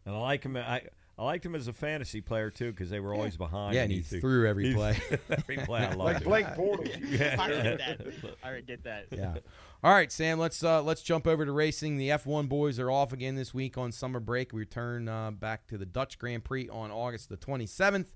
[0.06, 0.58] And I like him.
[0.58, 0.82] I
[1.18, 3.76] I liked him as a fantasy player too because they were always behind.
[3.76, 4.98] Yeah, and he threw every play.
[5.30, 5.82] every play.
[5.82, 6.24] I loved like it.
[6.24, 7.20] Blake Bortles.
[7.20, 7.36] Yeah.
[7.40, 8.36] I already did that.
[8.44, 9.06] I already did that.
[9.12, 9.36] yeah.
[9.84, 10.40] All right, Sam.
[10.40, 11.98] Let's uh, let's jump over to racing.
[11.98, 14.54] The F1 boys are off again this week on summer break.
[14.54, 18.08] We return uh, back to the Dutch Grand Prix on August the 27th.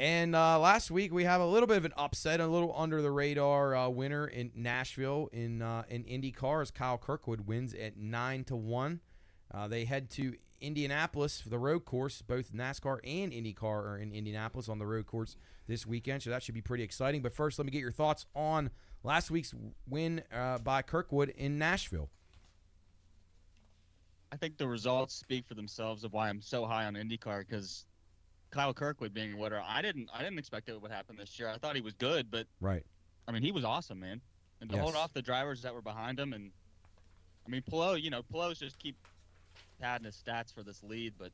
[0.00, 3.02] And uh, last week we have a little bit of an upset, a little under
[3.02, 7.98] the radar uh, winner in Nashville in uh, in IndyCar as Kyle Kirkwood wins at
[7.98, 9.00] nine to one.
[9.52, 12.22] Uh, they head to Indianapolis for the road course.
[12.22, 15.36] Both NASCAR and IndyCar are in Indianapolis on the road course
[15.66, 17.20] this weekend, so that should be pretty exciting.
[17.20, 18.70] But first, let me get your thoughts on
[19.04, 19.54] last week's
[19.86, 22.08] win uh, by Kirkwood in Nashville.
[24.32, 27.84] I think the results speak for themselves of why I'm so high on IndyCar because
[28.50, 31.48] Kyle Kirkwood being a winner, I didn't I didn't expect it would happen this year.
[31.48, 32.84] I thought he was good, but Right.
[33.28, 34.20] I mean he was awesome, man.
[34.60, 34.82] And to Yes.
[34.82, 36.50] hold off the drivers that were behind him, and
[37.46, 38.96] I mean Palou, you know, Palou's just keep
[39.80, 41.32] padding his stats for this lead, but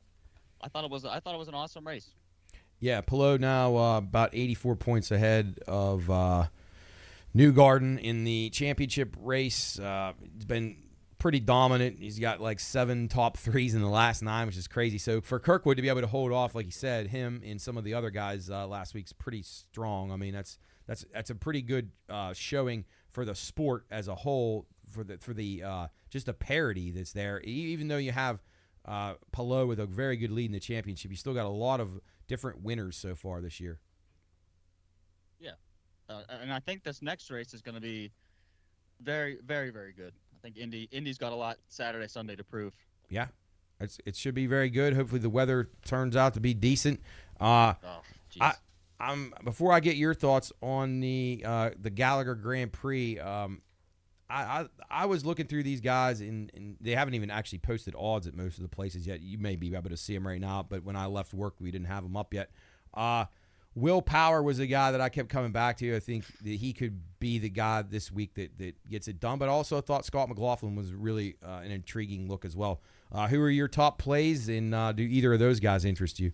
[0.61, 2.09] I thought it was I thought it was an awesome race.
[2.79, 6.45] Yeah, Pillow now uh, about 84 points ahead of uh,
[7.35, 9.79] Newgarden in the championship race.
[9.79, 10.77] Uh, he's been
[11.17, 11.99] pretty dominant.
[11.99, 14.97] He's got like seven top threes in the last nine, which is crazy.
[14.97, 17.77] So for Kirkwood to be able to hold off, like he said, him and some
[17.77, 20.11] of the other guys uh, last week's pretty strong.
[20.11, 20.57] I mean, that's
[20.87, 24.67] that's that's a pretty good uh, showing for the sport as a whole.
[24.89, 28.41] For the for the uh, just the parity that's there, even though you have
[28.85, 31.99] uh, with a very good lead in the championship, you still got a lot of
[32.27, 33.79] different winners so far this year.
[36.09, 38.11] Uh, and I think this next race is going to be
[39.01, 40.13] very, very, very good.
[40.47, 42.73] Think Indy Indy's got a lot Saturday, Sunday to prove.
[43.09, 43.27] Yeah,
[43.81, 44.93] it's, it should be very good.
[44.93, 47.01] Hopefully, the weather turns out to be decent.
[47.37, 48.01] Uh, Oh.
[48.39, 48.53] I,
[48.99, 53.19] I'm before I get your thoughts on the uh, the Gallagher Grand Prix.
[53.19, 53.61] Um,
[54.29, 57.93] I, I I was looking through these guys and, and they haven't even actually posted
[57.97, 59.21] odds at most of the places yet.
[59.21, 61.71] You may be able to see them right now, but when I left work, we
[61.71, 62.51] didn't have them up yet.
[62.93, 63.25] Uh,
[63.77, 65.95] Will Power was a guy that I kept coming back to.
[65.95, 69.37] I think that he could be the guy this week that, that gets it done.
[69.37, 72.81] But also thought Scott McLaughlin was really uh, an intriguing look as well.
[73.11, 76.33] Uh, who are your top plays, and uh, do either of those guys interest you?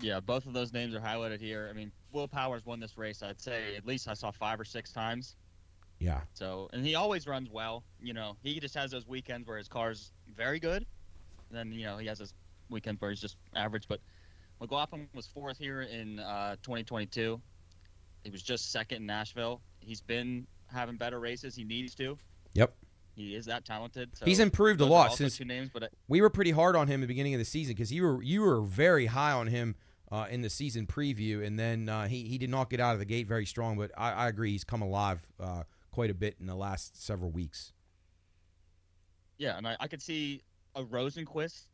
[0.00, 1.68] yeah, both of those names are highlighted here.
[1.70, 3.22] I mean, Will Powers won this race.
[3.22, 5.36] I'd say at least I saw five or six times.
[5.98, 7.84] Yeah, So, and he always runs well.
[8.00, 10.86] You know, he just has those weekends where his car's very good,
[11.50, 12.32] and then you know he has his
[12.70, 13.84] weekends where he's just average.
[13.86, 14.00] But
[14.60, 17.40] McLaughlin was fourth here in uh, 2022.
[18.24, 19.62] He was just second in Nashville.
[19.80, 21.54] He's been having better races.
[21.54, 22.18] He needs to.
[22.54, 22.74] Yep.
[23.16, 24.10] He is that talented.
[24.16, 26.86] So he's improved a lot since two names, but uh, we were pretty hard on
[26.86, 29.46] him at the beginning of the season because you were you were very high on
[29.48, 29.74] him
[30.12, 32.98] uh, in the season preview, and then uh, he he did not get out of
[32.98, 33.76] the gate very strong.
[33.76, 37.30] But I, I agree, he's come alive uh, quite a bit in the last several
[37.30, 37.72] weeks.
[39.38, 40.42] yeah, and I, I could see
[40.76, 41.66] a Rosenqvist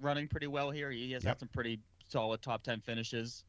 [0.00, 0.90] running pretty well here.
[0.90, 1.28] He has Yep.
[1.30, 3.44] had some pretty solid top ten finishes.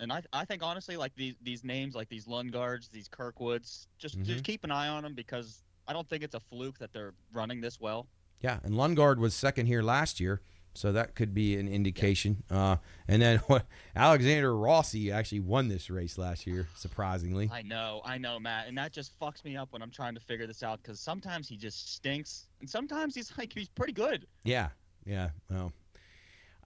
[0.00, 4.18] And I, I think honestly, like these these names, like these Lundgaards, these Kirkwoods, just
[4.18, 4.24] Mhm.
[4.24, 7.14] just keep an eye on them because I don't think it's a fluke that they're
[7.32, 8.08] running this well.
[8.40, 10.42] Yeah, and Lundgaard was second here last year,
[10.74, 12.42] so that could be an indication.
[12.50, 12.76] Uh,
[13.06, 13.40] and then
[13.96, 17.48] Alexander Rossi actually won this race last year, surprisingly.
[17.52, 20.20] I know, I know, Matt, and that just fucks me up when I'm trying to
[20.20, 24.26] figure this out because sometimes he just stinks, and sometimes he's like he's pretty good.
[24.42, 24.70] Yeah,
[25.06, 25.30] yeah.
[25.48, 25.72] Well,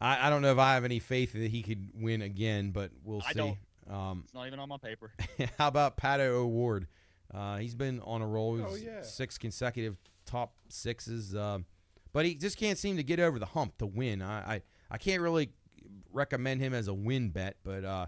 [0.00, 2.90] I, I don't know if I have any faith that he could win again, but
[3.04, 3.38] we'll I see.
[3.38, 3.58] don't.
[3.90, 5.12] Um, It's not even on my paper.
[5.58, 6.86] How about Pato O'Ward?
[7.32, 8.56] Uh, he's been on a roll.
[8.56, 9.02] He Oh, yeah.
[9.02, 11.34] Six consecutive top sixes.
[11.34, 11.58] Uh,
[12.12, 14.22] but he just can't seem to get over the hump to win.
[14.22, 15.50] I, I, I can't really
[16.12, 18.06] recommend him as a win bet, but uh,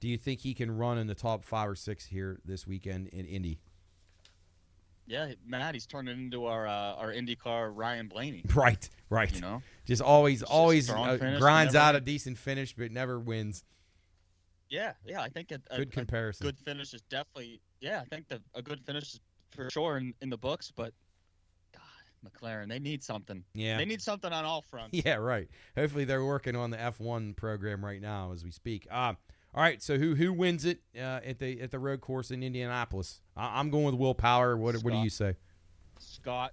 [0.00, 3.08] do you think he can run in the top five or six here this weekend
[3.08, 3.60] in Indy?
[5.10, 8.44] Yeah, Matt, he's turning into our uh, our IndyCar Ryan Blaney.
[8.54, 9.34] Right, right.
[9.34, 9.62] You know.
[9.84, 13.64] Just always, Just always uh, grinds out a decent finish, but never wins.
[14.68, 15.20] Yeah, yeah.
[15.20, 16.46] I think a, a, Good a comparison.
[16.46, 17.60] good finish is definitely.
[17.80, 19.20] Yeah, I think the, a good finish is
[19.50, 20.70] for sure in, in the books.
[20.74, 20.92] But
[21.74, 23.42] God, McLaren, they need something.
[23.52, 23.78] Yeah.
[23.78, 24.90] They need something on all fronts.
[25.04, 25.48] Yeah, right.
[25.76, 28.86] Hopefully they're working on the F1 program right now as we speak.
[28.88, 29.14] Uh,
[29.54, 32.42] all right, so who who wins it uh, at the at the road course in
[32.42, 33.20] Indianapolis?
[33.36, 34.56] I, I'm going with Will Power.
[34.56, 35.36] What what do you say?
[35.98, 36.52] Scott,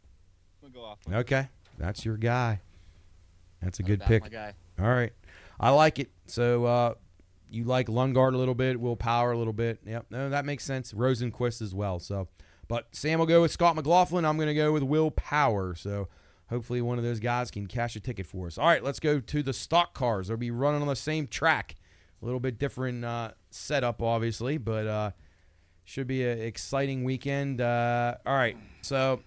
[0.75, 0.99] off.
[1.11, 1.47] Okay,
[1.77, 2.61] that's your guy.
[3.61, 4.23] That's a good pick.
[4.79, 5.13] All right,
[5.59, 6.09] I like it.
[6.25, 6.93] So uh,
[7.49, 9.79] you like Lundgaard a little bit, Will Power a little bit.
[9.85, 10.93] Yep, no, that makes sense.
[10.93, 11.99] Rosenqvist as well.
[11.99, 12.27] So,
[12.67, 14.25] but Sam will go with Scott McLaughlin.
[14.25, 15.75] I'm going to go with Will Power.
[15.75, 16.07] So
[16.49, 18.57] hopefully one of those guys can cash a ticket for us.
[18.57, 20.27] All right, let's go to the stock cars.
[20.27, 21.75] They'll be running on the same track.
[22.21, 25.11] A little bit different uh, setup, obviously, but uh,
[25.83, 27.61] should be an exciting weekend.
[27.61, 29.21] Uh, all right, so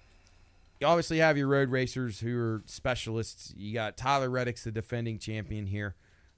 [0.80, 3.52] you obviously have your road racers who are specialists.
[3.56, 5.94] You got Tyler Reddick's the defending champion here.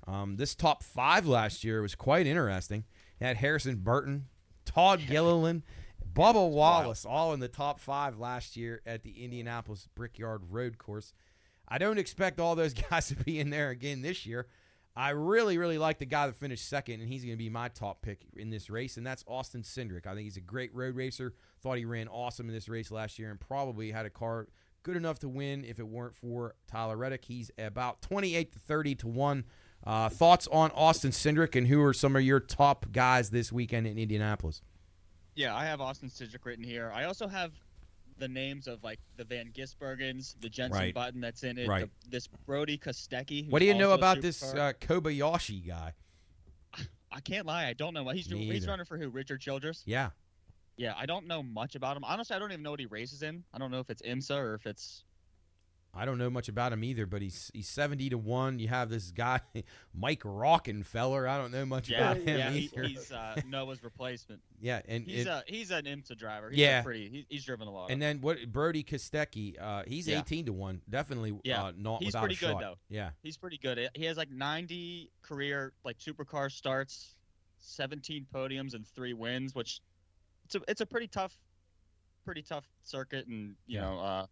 [0.07, 2.85] Um, this top five last year was quite interesting.
[3.21, 4.27] You had Harrison Burton,
[4.65, 5.63] Todd Gilliland,
[6.13, 11.13] Bubba Wallace, all in the top five last year at the Indianapolis Brickyard Road Course.
[11.69, 14.47] I don't expect all those guys to be in there again this year.
[14.95, 17.69] I really, really like the guy that finished second, and he's going to be my
[17.69, 20.07] top pick in this race, and that's Austin Cindric.
[20.07, 21.35] I think he's a great road racer.
[21.63, 24.49] Thought he ran awesome in this race last year, and probably had a car
[24.83, 27.25] good enough to win if it weren't for Tyler Reddick.
[27.25, 29.45] He's about 28 to 30 to 1.
[29.85, 33.87] Uh, thoughts on Austin Cindric, and who are some of your top guys this weekend
[33.87, 34.63] in Indianapolis?
[35.35, 36.93] Yeah, I have Austin Cindric written here.
[36.95, 37.53] I also have
[38.19, 40.95] the names of like the Van Gisbergens, the Jenson Right.
[40.95, 41.89] Button that's in it, Right.
[42.05, 43.51] the, this Brody Kostecki.
[43.51, 45.93] What do you know who's also a about this uh, Kobayashi guy?
[47.15, 48.09] I can't lie, I don't know.
[48.09, 48.69] He's Me he's either.
[48.69, 49.11] running for who?
[49.11, 49.83] Richard Childress.
[49.85, 50.11] Yeah,
[50.79, 52.05] Yeah, I don't know much about him.
[52.05, 53.45] Honestly, I don't even know what he races in.
[53.53, 55.05] I don't know if it's IMSA or if it's
[55.95, 58.59] I don't know much about him either, but he's he's 70 to 1.
[58.59, 59.41] You have this guy,
[59.95, 61.29] Mike Rockenfeller.
[61.29, 62.51] I don't know much yeah, about him yeah.
[62.51, 64.41] He, he's uh, Noah's replacement.
[64.61, 66.49] yeah, and He's it- a he's an IMSA driver.
[66.49, 66.81] He's Yeah.
[66.83, 67.11] pretty.
[67.11, 67.91] He, he's driven a lot.
[67.91, 70.21] and then what Brody Kostecki, uh, he's Yeah.
[70.21, 70.81] 18 to 1.
[70.89, 71.65] Definitely Yeah.
[71.65, 72.61] uh, not He's without pretty a good, shot.
[72.61, 72.79] though.
[72.89, 73.11] Yeah.
[73.23, 73.91] He's pretty good.
[73.95, 77.17] He has like 90 career like supercar starts,
[77.59, 79.81] 17 podiums and three wins, which
[80.47, 81.37] it's a it's a pretty tough,
[82.25, 83.83] pretty tough circuit and you Yeah.
[83.83, 84.27] know uh,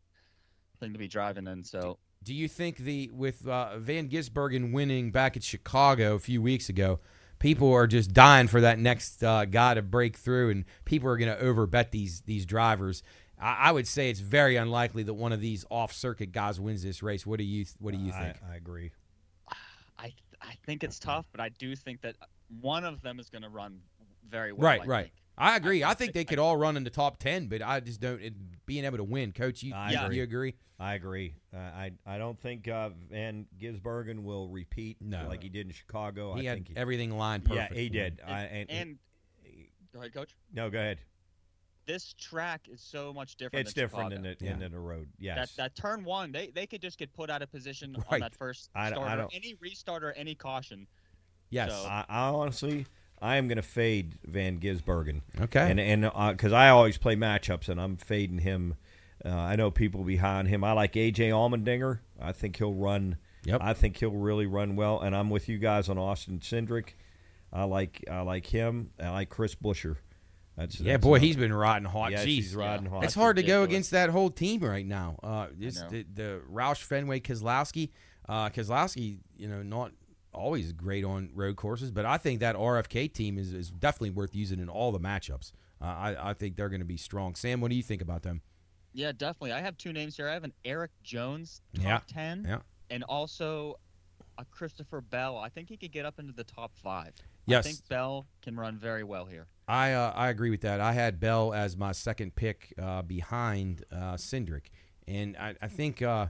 [0.81, 1.63] thing to be driving in.
[1.63, 6.43] So Do you think the with uh, Van Gisbergen winning back at Chicago a few
[6.43, 6.99] weeks ago,
[7.39, 11.17] people are just dying for that next uh, guy to break through, and people are
[11.17, 13.03] going to overbet these these drivers.
[13.41, 16.83] I, I would say it's very unlikely that one of these off circuit guys wins
[16.83, 17.25] this race.
[17.27, 18.37] What do you What do you I- think?
[18.53, 18.91] I, agree.
[19.99, 20.13] I
[20.43, 22.17] I think it's tough, but I do think that
[22.61, 23.81] one of them is going to run
[24.29, 24.67] very well.
[24.67, 25.03] right, I right.
[25.05, 25.15] think.
[25.41, 25.83] I agree.
[25.83, 28.01] I, I think think- they could all run in the top ten, but I just
[28.01, 28.35] don't it,
[28.67, 29.33] being able to win.
[29.33, 30.21] Coach, you, I you, agree.
[30.21, 30.55] agree?
[30.79, 31.35] I agree.
[31.55, 35.27] Uh, I I don't think uh, Van Gisbergen will repeat No.
[35.29, 36.35] like he did in Chicago.
[36.35, 37.73] he I had think he, everything lined perfect.
[37.75, 38.03] yeah, he for him.
[38.03, 38.21] did.
[38.27, 38.99] I, and, And
[39.93, 40.37] go ahead, coach.
[40.53, 40.99] no, go ahead.
[41.87, 43.67] This track is so much different.
[43.67, 44.29] It's than different Chicago.
[44.31, 44.67] in the Yeah.
[44.67, 45.09] in the road.
[45.19, 45.55] Yes.
[45.57, 48.05] That that turn one, they they could just get put out of position Right.
[48.15, 50.87] on that first I- I starter, don't- any restart or any caution.
[51.51, 51.71] Yes.
[51.73, 52.87] So- I, I honestly,
[53.23, 55.21] I am going to fade Van Gisbergen.
[55.41, 55.71] okay.
[55.71, 56.03] And and
[56.37, 58.77] because I always play matchups, and I'm fading him.
[59.23, 60.65] Uh, I know people behind him.
[60.65, 61.99] I like AJ Allmendinger.
[62.19, 63.17] I think he'll run.
[63.45, 63.61] Yep.
[63.63, 65.01] I think he'll really run well.
[65.01, 66.91] And I'm with you guys on Austin Cindric.
[67.53, 68.91] I like I like him.
[68.99, 69.97] I like Chris Buescher.
[70.57, 72.13] That's yeah, that's boy, another- he's been riding hot.
[72.13, 72.27] Yes, Jeez.
[72.27, 73.05] he's riding hot.
[73.05, 75.19] It's hard to go against that whole team right now.
[75.23, 77.91] Uh, just the, the Roush Fenway Keselowski,
[78.29, 79.93] uh, Keselowski, you know, not
[80.33, 84.35] always great on road courses, but I think that RFK team is, is definitely worth
[84.35, 85.53] using in all the matchups.
[85.81, 87.35] Uh, I, I think they're going to be strong.
[87.35, 88.43] Sam, what do you think about them?
[88.93, 89.53] Yeah, definitely.
[89.53, 90.29] I have two names here.
[90.29, 92.59] I have an Erik Jones top Yeah, ten, yeah.
[92.91, 93.79] and also
[94.39, 95.39] a Christopher Bell.
[95.39, 97.13] I think he could get up into the top five.
[97.47, 97.65] Yes.
[97.67, 99.47] I think Bell can run very well here.
[99.69, 100.81] I uh, I agree with that.
[100.81, 104.67] I had Bell as my second pick uh, behind uh, Cindric,
[105.07, 106.27] and I, I think uh,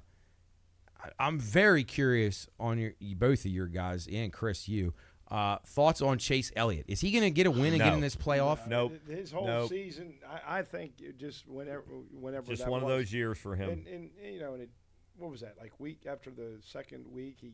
[1.19, 4.95] I'm very curious on your both of your guys and Chris, you
[5.31, 6.87] uh, thoughts on Chase Elliott.
[6.89, 7.95] Is he going to get a win again No.
[7.95, 8.65] in this playoff?
[8.65, 8.93] Uh, Nope.
[9.09, 9.69] His whole Nope.
[9.69, 11.83] season, I, I think, just whenever,
[12.13, 13.71] whenever just that one of those years for him.
[13.71, 14.71] And, and you know, and it,
[15.17, 15.55] what was that?
[15.61, 17.53] Like week after the second week, he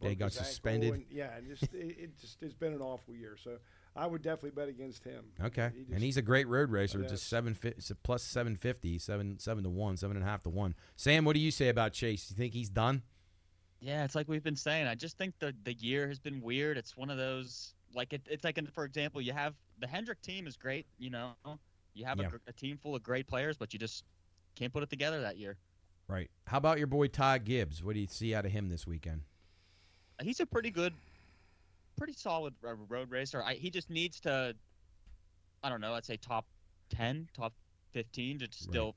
[0.00, 0.94] Yeah, he got his ankle suspended.
[0.94, 3.36] And, yeah, and just it, it just it's been an awful year.
[3.42, 3.58] So
[3.96, 5.24] I would definitely bet against him.
[5.42, 7.00] Okay, He and he's a great road racer.
[7.00, 7.10] Yes.
[7.10, 10.42] Just seven fi- it's plus seven fifty, seven seven to one, seven and a half
[10.44, 10.74] to one.
[10.96, 12.28] Sam, what do you say about Chase?
[12.28, 13.02] Do you think he's done?
[13.80, 14.86] Yeah, it's like we've been saying.
[14.86, 16.76] I just think the the year has been weird.
[16.78, 20.22] It's one of those like it, it's like, an, for example, you have the Hendrick
[20.22, 21.32] team is great, you know,
[21.94, 22.28] You have Yeah.
[22.46, 24.04] a, a team full of great players, but you just
[24.54, 25.56] can't put it together that year.
[26.06, 26.30] Right.
[26.46, 27.82] How about your boy Ty Gibbs?
[27.82, 29.22] What do you see out of him this weekend?
[30.22, 30.92] He's a pretty good,
[32.00, 33.42] pretty solid road racer.
[33.44, 34.56] I, he just needs to,
[35.62, 36.46] I don't know, I'd say top
[36.88, 37.52] ten, top
[37.92, 38.96] fifteen to still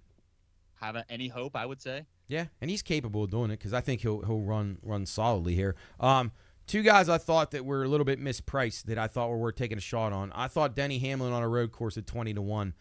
[0.76, 1.58] have a, any hope.
[1.58, 2.06] I would say.
[2.30, 5.54] Yeah, and he's capable of doing it because I think he'll he'll run run solidly
[5.54, 5.76] here.
[6.00, 6.32] Um,
[6.66, 9.58] two guys I thought that were a little bit mispriced that I thought were worth
[9.58, 10.32] taking a shot on.
[10.34, 12.74] I thought Denny Hamlin on a road course at twenty to one.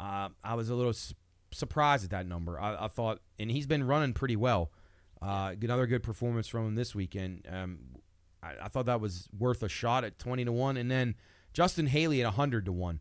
[0.00, 1.14] Uh, I was a little su-
[1.52, 2.58] surprised at that number.
[2.58, 4.72] I, I thought, and he's been running pretty well.
[5.20, 7.46] Uh, another good performance from him this weekend.
[7.50, 7.80] Um,
[8.42, 11.14] I, I thought that was worth a shot at twenty to one, and then
[11.52, 13.00] Justin Haley at hundred to one.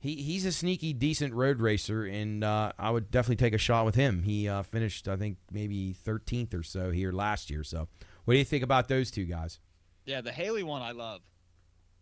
[0.00, 3.84] He he's a sneaky, decent road racer, and uh, I would definitely take a shot
[3.84, 4.22] with him.
[4.22, 7.64] He uh, finished, I think, maybe 13th or so here last year.
[7.64, 7.88] So,
[8.24, 9.58] what do you think about those two guys?
[10.04, 11.22] Yeah, the Haley one I love.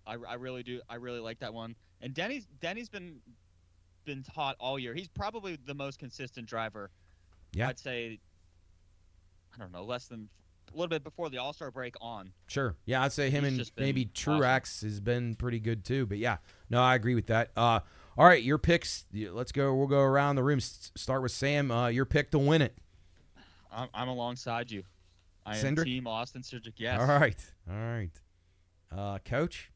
[0.07, 0.81] I, I really do.
[0.89, 1.75] I really like that one.
[2.03, 3.21] And Denny's Denny's been
[4.05, 4.95] been hot all year.
[4.95, 6.91] He's probably the most consistent driver.
[7.53, 7.69] Yeah.
[7.69, 8.21] I'd say.
[9.55, 10.29] I don't know, less than
[10.77, 12.33] little bit before the All Star break on.
[12.47, 12.77] Sure.
[12.85, 14.41] Yeah, I'd say him He's and just been maybe awesome.
[14.41, 16.07] Truex has been pretty good too.
[16.07, 16.37] But yeah,
[16.71, 17.51] no, I agree with that.
[17.57, 17.81] Uh,
[18.19, 19.05] all right, your picks.
[19.13, 19.75] Let's go.
[19.75, 20.59] We'll go around the room.
[20.59, 21.71] S- Start with Sam.
[21.71, 22.75] Uh, your pick to win it.
[23.71, 24.85] I'm, I'm alongside you.
[25.45, 25.85] I am Cindric?
[25.85, 26.73] Team Austin Cindric.
[26.77, 26.99] Yes.
[27.01, 27.37] All right.
[27.71, 28.11] All right.
[28.91, 29.71] Uh, Coach.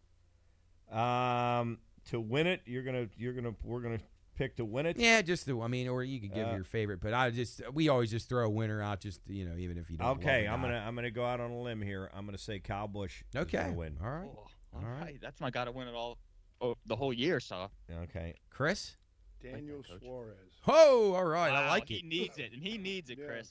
[0.91, 1.79] Um,
[2.11, 4.01] to win it, you're gonna you're gonna we're gonna
[4.41, 4.99] pick to win it.
[4.99, 5.59] Yeah, just the.
[5.61, 8.29] I mean, or you could give Uh, your favorite, but I just we always just
[8.29, 9.01] throw a winner out.
[9.01, 10.19] Just you know, even if you don't.
[10.19, 12.11] Okay, I'm gonna I'm gonna go out on a limb here.
[12.15, 13.23] I'm gonna say Kyle Busch.
[13.35, 13.59] is Okay.
[13.59, 13.99] gonna win.
[14.03, 14.29] All right.
[14.33, 15.01] Oh, All all right.
[15.03, 15.19] right.
[15.21, 16.17] That's my got to win it all,
[16.61, 17.39] oh, the whole year.
[17.41, 17.71] So.
[18.05, 18.35] Okay.
[18.51, 18.97] Chris.
[19.43, 20.01] Daniel Coach.
[20.03, 20.37] Suarez.
[20.67, 21.51] Oh, all right.
[21.53, 22.03] I like he it.
[22.03, 23.27] He needs it, and he needs it, Yeah.
[23.27, 23.51] Chris.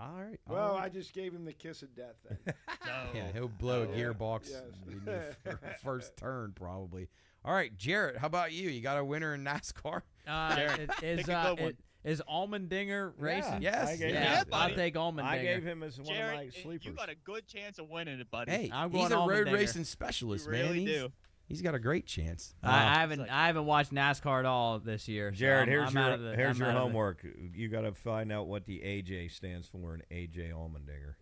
[0.00, 0.38] All right.
[0.48, 0.84] all Well, right.
[0.84, 2.38] I just gave him the kiss of death then.
[2.86, 3.04] No.
[3.14, 4.62] Yeah, he'll blow a Oh, gearbox yes.
[4.90, 7.08] in the fir- first turn probably.
[7.44, 8.68] All right, Jarrett, how about you?
[8.68, 10.02] You got a winner in NASCAR?
[10.28, 11.68] Uh, Jarrett, it- pick is a uh, good one.
[11.70, 13.62] it- is Allmendinger racing?
[13.62, 13.88] Yes.
[13.88, 14.74] I gave Yeah, Yeah, I'll buddy.
[14.74, 15.22] take Allmendinger.
[15.24, 16.84] I gave him as one Jarrett, of my sleepers.
[16.84, 18.50] you got a good chance of winning it, buddy.
[18.52, 19.52] Hey, I'm he's going a road Allmendinger.
[19.54, 20.62] racing specialist, you man.
[20.66, 21.12] really he's, do.
[21.46, 22.54] he's got a great chance.
[22.62, 25.32] I, Uh, I haven't like- I haven't watched NASCAR at all this year.
[25.32, 26.80] so Jarrett, I'm- here's I'm your out of the- here's I'm your out of the-
[26.82, 27.26] homework.
[27.54, 31.14] You got to find out what the AJ stands for in AJ Allmendinger.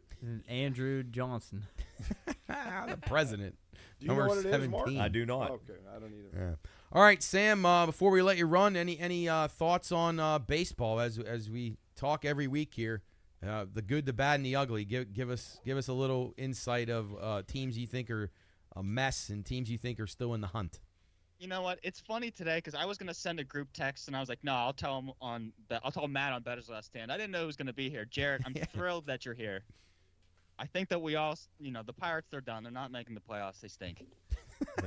[0.49, 1.65] Andrew Johnson.
[2.49, 3.55] the president.
[3.98, 4.85] Do you know Number what it is, Mark?
[4.89, 5.01] 17.
[5.01, 5.51] I do not.
[5.52, 6.32] Okay, I don't need it.
[6.36, 6.55] Yeah.
[6.93, 7.64] All right, Sam.
[7.64, 11.48] Uh, before we let you run, any any uh, thoughts on uh, baseball as as
[11.51, 13.02] we talk every week here?
[13.47, 14.85] Uh, the good, the bad, and the ugly.
[14.85, 18.31] Give give us give us a little insight of uh, teams you think are
[18.74, 20.81] a mess and teams you think are still in the hunt.
[21.39, 21.78] You know what?
[21.82, 24.43] It's funny today because I was gonna send a group text and I was like,
[24.43, 25.52] no, I'll tell him on.
[25.68, 27.10] Be- I'll tell Matt on Bettor's Last Stand.
[27.12, 28.05] I didn't know he was gonna be here.
[28.06, 28.64] Jarrett, I'm Yeah.
[28.66, 29.64] thrilled that you're here.
[30.59, 32.62] I think that we all, you know, the Pirates they're done.
[32.62, 33.61] They're not making the playoffs.
[33.61, 34.05] They stink.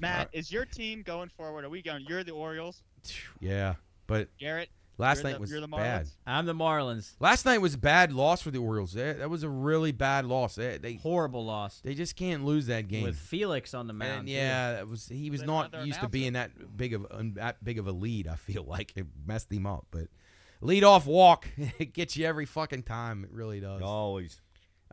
[0.00, 1.64] Matt, uh, is your team going forward?
[1.64, 2.04] Are we going?
[2.08, 2.82] You're the Orioles.
[3.40, 3.74] Yeah,
[4.06, 6.06] but Jarrett, last night the, was you're the bad.
[6.06, 6.16] Marlins.
[6.26, 7.14] I'm the Marlins.
[7.20, 8.92] Last night was a bad loss for the Orioles.
[8.92, 10.56] That, that was a really bad loss.
[10.56, 13.04] They they, Horrible loss they just can't lose that game.
[13.04, 14.20] with Felix on the mound.
[14.20, 16.76] And yeah, that was he was They don't not have their used to being that
[16.76, 18.26] big of un, that big of a lead.
[18.26, 20.08] I feel like it messed him up, but
[20.60, 21.46] lead off walk
[21.78, 23.24] it gets you every fucking time.
[23.24, 23.80] It really does.
[23.82, 24.40] Always.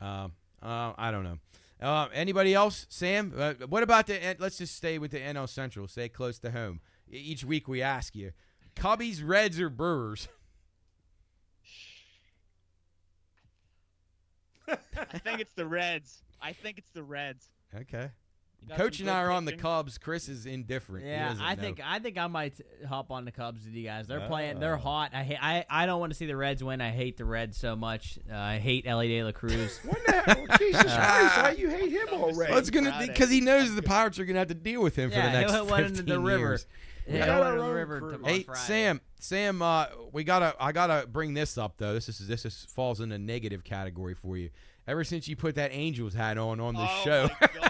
[0.06, 1.38] Um, uh, I don't know.
[1.82, 3.34] Uh, anybody else, Sam?
[3.36, 4.26] Uh, what about the?
[4.26, 5.88] uh, Let's just stay with the NL Central.
[5.88, 6.80] Stay close to home.
[7.10, 8.32] Each week we ask you:
[8.76, 10.28] Cubbies, Reds, or Brewers?
[14.68, 16.24] I think it's the Reds.
[16.42, 17.50] I think it's the Reds.
[17.76, 18.10] Okay.
[18.66, 19.54] You got Coach and I good are on the.
[19.54, 19.98] Cubs.
[19.98, 21.06] Chris is indifferent.
[21.06, 21.62] Yeah, I know.
[21.62, 22.54] think I think I might
[22.88, 24.08] hop on the Cubs with you guys.
[24.08, 24.60] They're playing.
[24.60, 24.80] They're Oh.
[24.80, 25.12] hot.
[25.14, 25.38] I hate.
[25.42, 26.82] I, I don't want to see the Reds win.
[26.82, 28.18] I hate the Reds so much.
[28.32, 29.80] Uh, I hate Elly De La Cruz.
[29.86, 30.46] What the hell?
[30.58, 32.52] Jesus Christ, why you hate him already?
[32.52, 35.10] Well, it's gonna because he knows the Pirates are gonna have to deal with him
[35.12, 36.40] for the next he'll 15 into the river.
[36.40, 36.66] years.
[37.08, 38.60] He'll got hit one our into the river Hey Friday.
[38.62, 41.94] Sam, Sam, uh, we gotta, I gotta bring this up though.
[41.94, 44.50] This is this is falls in a negative category for you.
[44.88, 47.65] Ever since you put that Angels hat on on the oh show, my god, I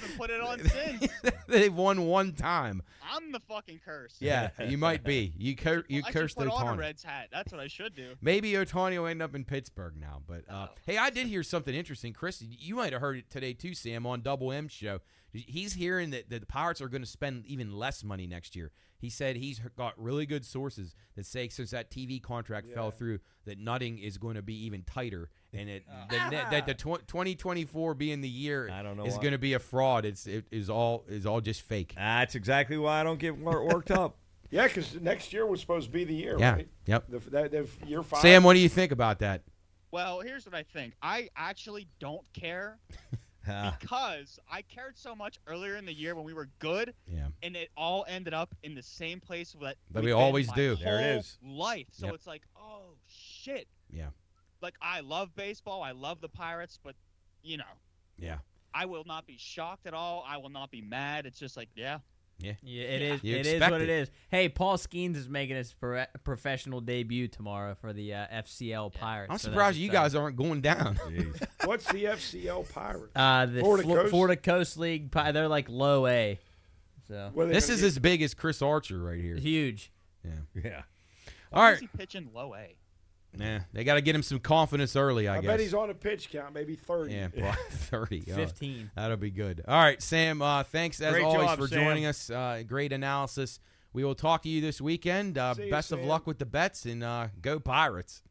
[0.00, 1.06] haven't put it on since.
[1.48, 2.82] they've won one time.
[3.12, 4.16] I'm the fucking curse.
[4.20, 5.32] Yeah, you might be.
[5.40, 7.28] You cur- you I cursed should put on a Reds hat.
[7.32, 8.10] That's what I should do.
[8.20, 10.22] Maybe Ohtani will end up in Pittsburgh now.
[10.26, 10.74] But uh, Oh.
[10.86, 12.12] hey, I did hear something interesting.
[12.12, 15.00] Chris, you might have heard it today too, Sam, on Double M show.
[15.32, 18.72] He's hearing that, that the Pirates are going to spend even less money next year.
[18.98, 23.20] He said he's got really good sources that say since that TV contract fell through,
[23.46, 26.04] that Nutting is going to be even tighter, and it, Oh.
[26.08, 29.38] the, net- that the tw- 2024 being the year I don't know is going to
[29.38, 30.04] be a fraud.
[30.04, 31.94] It's it is all is all just fake.
[31.96, 34.16] That's exactly why I don't get worked up.
[34.52, 36.54] Yeah, because next year was supposed to be the year, Yeah.
[36.54, 36.68] right?
[36.86, 37.04] Yep.
[37.08, 38.20] The, that, the year five.
[38.20, 39.42] Sam, what do you think about that?
[39.92, 40.94] Well, here's what I think.
[41.00, 42.80] I actually don't care
[43.78, 47.28] because I cared so much earlier in the year when we were good, Yeah.
[47.44, 50.50] and it all ended up in the same place that That we've we been always
[50.52, 50.74] do.
[50.76, 51.38] There it is.
[51.44, 51.86] Life.
[51.92, 52.14] So Yep.
[52.16, 53.68] it's like, oh shit.
[53.88, 54.06] Yeah.
[54.62, 55.82] Like I love baseball.
[55.82, 56.94] I love the Pirates, but
[57.42, 57.64] you know,
[58.18, 58.38] Yeah.
[58.74, 60.24] I will not be shocked at all.
[60.28, 61.26] I will not be mad.
[61.26, 61.98] It's just like, yeah,
[62.38, 62.58] Yeah, it
[63.02, 63.14] Yeah.
[63.14, 63.24] is.
[63.24, 63.82] You It is what it.
[63.82, 64.10] it is.
[64.30, 69.30] Hey, Paul Skenes is making his pro- professional debut tomorrow for the uh, FCL Pirates.
[69.30, 70.96] I'm so surprised you guys aren't going down.
[71.64, 73.12] What's the FCL Pirates?
[73.14, 74.10] Uh, the Florida Flo- Coast?
[74.10, 75.10] Florida Coast League.
[75.10, 76.38] Pi- They're like low A,
[77.08, 77.86] so What are they this is get?
[77.88, 79.36] as big as Chris Archer right here.
[79.36, 79.90] huge.
[80.24, 80.30] Yeah.
[80.64, 80.82] yeah.
[81.52, 81.92] All Why right.
[81.98, 82.74] pitching low A?
[83.38, 83.60] Yeah.
[83.72, 85.46] They got to get him some confidence early, I, I, guess.
[85.48, 87.14] bet he's on a pitch count, maybe thirty.
[87.14, 88.24] Yeah, well, 30.
[88.30, 88.90] Oh, 15.
[88.96, 89.62] that'll be good.
[89.68, 91.84] All right, Sam, uh, thanks as Great always job, for Sam.
[91.84, 92.28] joining us.
[92.30, 93.60] Uh, great analysis.
[93.92, 95.38] We will talk to you this weekend.
[95.38, 96.08] Uh, See you, best of Sam.
[96.08, 98.22] luck with the bets and uh, go Pirates.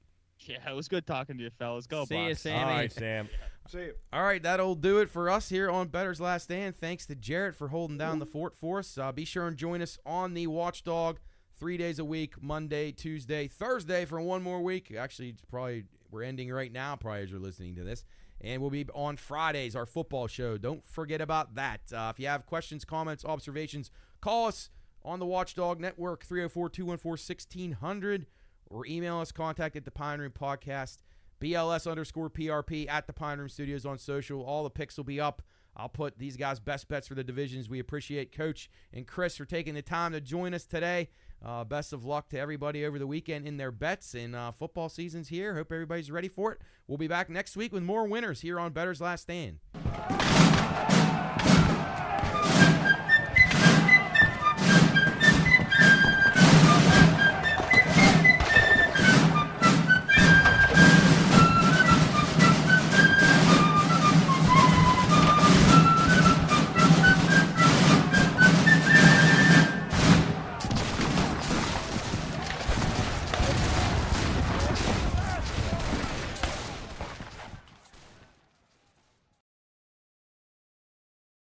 [0.41, 1.85] Yeah, it was good talking to you, fellas.
[1.85, 2.41] Go See ya, Bucks.
[2.41, 2.59] Sammy.
[2.63, 3.29] All right, Sam.
[3.67, 3.93] See you.
[4.11, 6.75] All right, that'll do it for us here on Bettor's Last Stand.
[6.77, 8.97] Thanks to Jarrett for holding down the fort for us.
[8.97, 11.19] Uh, be sure and join us on the Watchdog
[11.59, 14.93] three days a week Monday, Tuesday, Thursday for one more week.
[14.97, 18.05] Actually, it's probably we're ending right now, probably as you're listening to this.
[18.41, 20.57] And we'll be on Fridays, our football show.
[20.57, 21.81] Don't forget about that.
[21.93, 23.91] Uh, if you have questions, comments, observations,
[24.21, 24.69] call us
[25.03, 28.25] on the Watchdog Network, 304 214 1600,
[28.69, 30.99] or email us, contact at the Pine Room Podcast.
[31.41, 34.41] BLS underscore PRP at the Pine Room Studios on social.
[34.41, 35.41] All the picks will be up.
[35.75, 37.69] I'll put these guys' best bets for the divisions.
[37.69, 41.09] We appreciate Coach and Chris for taking the time to join us today.
[41.43, 44.13] Uh, best of luck to everybody over the weekend in their bets.
[44.13, 45.55] And uh, football season's here.
[45.55, 46.61] Hope everybody's ready for it.
[46.87, 49.59] We'll be back next week with more winners here on Bettor's Last Stand.